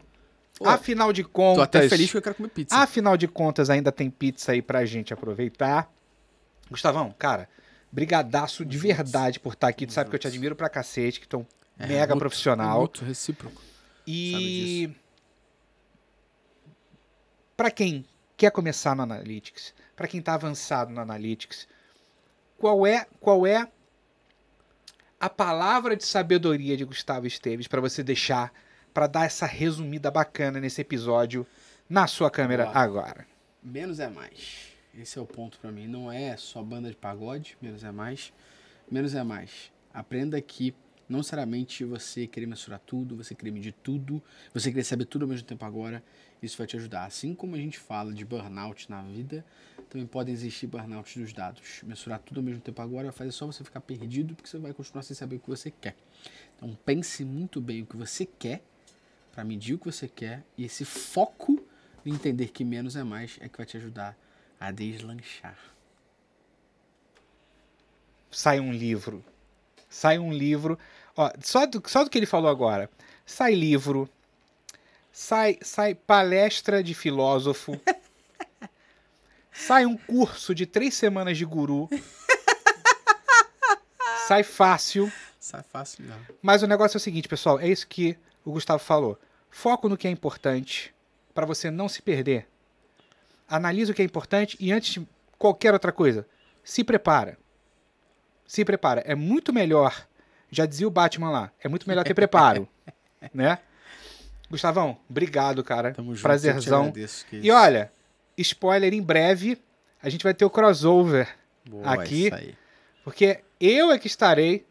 [0.57, 2.75] Pô, Afinal de Tô contas, até feliz porque eu quero comer pizza.
[2.75, 5.89] afinal de contas ainda tem pizza aí pra gente aproveitar.
[6.69, 7.47] Gustavão, cara,
[7.91, 9.85] brigadaço de verdade por estar aqui.
[9.87, 11.45] Tu sabe que eu te admiro pra cacete, que tu é um
[11.79, 12.79] É, mega muito- profissional.
[12.79, 13.61] Muito recíproco.
[14.05, 14.91] E
[17.55, 18.05] para quem
[18.35, 21.67] quer começar no Analytics, para quem está avançado no Analytics,
[22.57, 23.67] qual é qual é
[25.19, 28.53] a palavra de sabedoria de Gustavo Esteves para você deixar
[28.93, 31.45] para dar essa resumida bacana nesse episódio
[31.89, 32.77] na sua câmera Boa.
[32.77, 33.27] agora?
[33.61, 34.69] Menos é mais.
[34.97, 35.87] Esse é o ponto pra mim.
[35.87, 38.31] Não é só banda de pagode, menos é mais.
[38.89, 39.71] Menos é mais.
[39.93, 40.73] Aprenda que
[41.07, 44.23] não necessariamente você querer mensurar tudo, você querer medir tudo,
[44.53, 46.01] você querer saber tudo ao mesmo tempo agora,
[46.41, 47.05] isso vai te ajudar.
[47.05, 49.45] Assim como a gente fala de burnout na vida,
[49.89, 51.81] também podem existir burnouts dos dados.
[51.83, 54.73] Mensurar tudo ao mesmo tempo agora vai fazer só você ficar perdido, porque você vai
[54.73, 55.95] continuar sem saber o que você quer.
[56.55, 58.61] Então pense muito bem o que você quer,
[59.31, 61.63] para medir o que você quer, e esse foco
[62.05, 64.17] em entender que menos é mais é que vai te ajudar
[64.59, 65.57] a deslanchar.
[68.29, 69.23] sai um livro.
[69.89, 70.77] Sai um livro.
[71.15, 72.89] Ó, só, do, só do que ele falou agora.
[73.25, 74.09] Sai livro.
[75.11, 77.79] Sai, sai palestra de filósofo.
[79.51, 81.89] sai um curso de três semanas de guru.
[84.27, 85.11] sai fácil.
[85.39, 86.17] Sai fácil, não.
[86.41, 87.59] Mas o negócio é o seguinte, pessoal.
[87.59, 89.19] É isso que o Gustavo falou.
[89.49, 90.93] Foco no que é importante
[91.33, 92.47] para você não se perder.
[93.47, 95.07] Analise o que é importante e antes de
[95.37, 96.27] qualquer outra coisa,
[96.63, 97.37] se prepara.
[98.45, 99.01] Se prepara.
[99.05, 100.05] É muito melhor,
[100.51, 102.67] já dizia o Batman lá, é muito melhor ter preparo,
[103.33, 103.59] né?
[104.49, 105.93] Gustavão, obrigado, cara.
[105.93, 106.23] Tamo junto.
[106.23, 106.91] Prazerzão.
[106.91, 107.91] que E olha,
[108.37, 109.57] spoiler em breve,
[110.01, 111.27] a gente vai ter o crossover,
[111.69, 112.55] Boa, aqui- isso aí.
[113.03, 114.65] porque eu é que estarei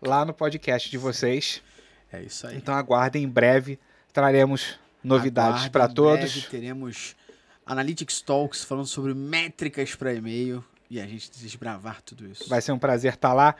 [0.00, 1.62] lá no podcast de vocês.
[2.12, 2.56] É isso aí.
[2.56, 3.78] Então aguardem, em breve
[4.12, 6.32] traremos novidades para todos.
[6.32, 7.16] breve teremos
[7.64, 12.48] Analytics Talks falando sobre métricas para e-mail e a gente desbravar tudo isso.
[12.48, 13.54] Vai ser um prazer estar lá.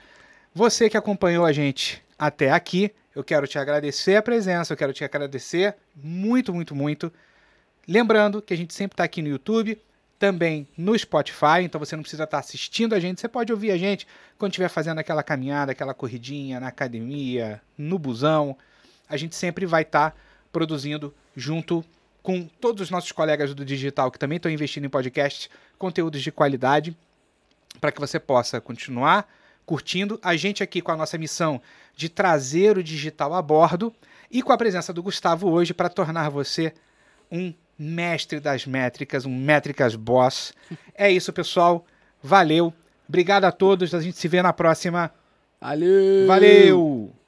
[0.53, 4.93] Você que acompanhou a gente até aqui, eu quero te agradecer a presença, eu quero
[4.93, 7.11] te agradecer muito, muito, muito.
[7.87, 9.79] Lembrando que a gente sempre está aqui no YouTube,
[10.17, 13.77] também no Spotify, então você não precisa estar assistindo a gente, você pode ouvir a
[13.77, 14.07] gente
[14.37, 18.57] quando estiver fazendo aquela caminhada, aquela corridinha na academia, no busão.
[19.09, 20.15] A gente sempre vai estar
[20.51, 21.83] produzindo junto
[22.21, 26.31] com todos os nossos colegas do digital que também estão investindo em podcasts, conteúdos de
[26.31, 26.95] qualidade,
[27.81, 29.27] para que você possa continuar
[29.65, 30.19] curtindo.
[30.21, 31.61] A gente aqui com a nossa missão
[31.95, 33.93] de trazer o digital a bordo
[34.29, 36.73] e com a presença do Gustavo hoje para tornar você
[37.31, 40.53] um mestre das métricas, um métricas boss.
[40.95, 41.85] É isso, pessoal.
[42.21, 42.71] Valeu.
[43.09, 43.93] Obrigado a todos.
[43.95, 45.11] A gente se vê na próxima.
[45.59, 46.27] Valeu!
[46.27, 47.22] Valeu!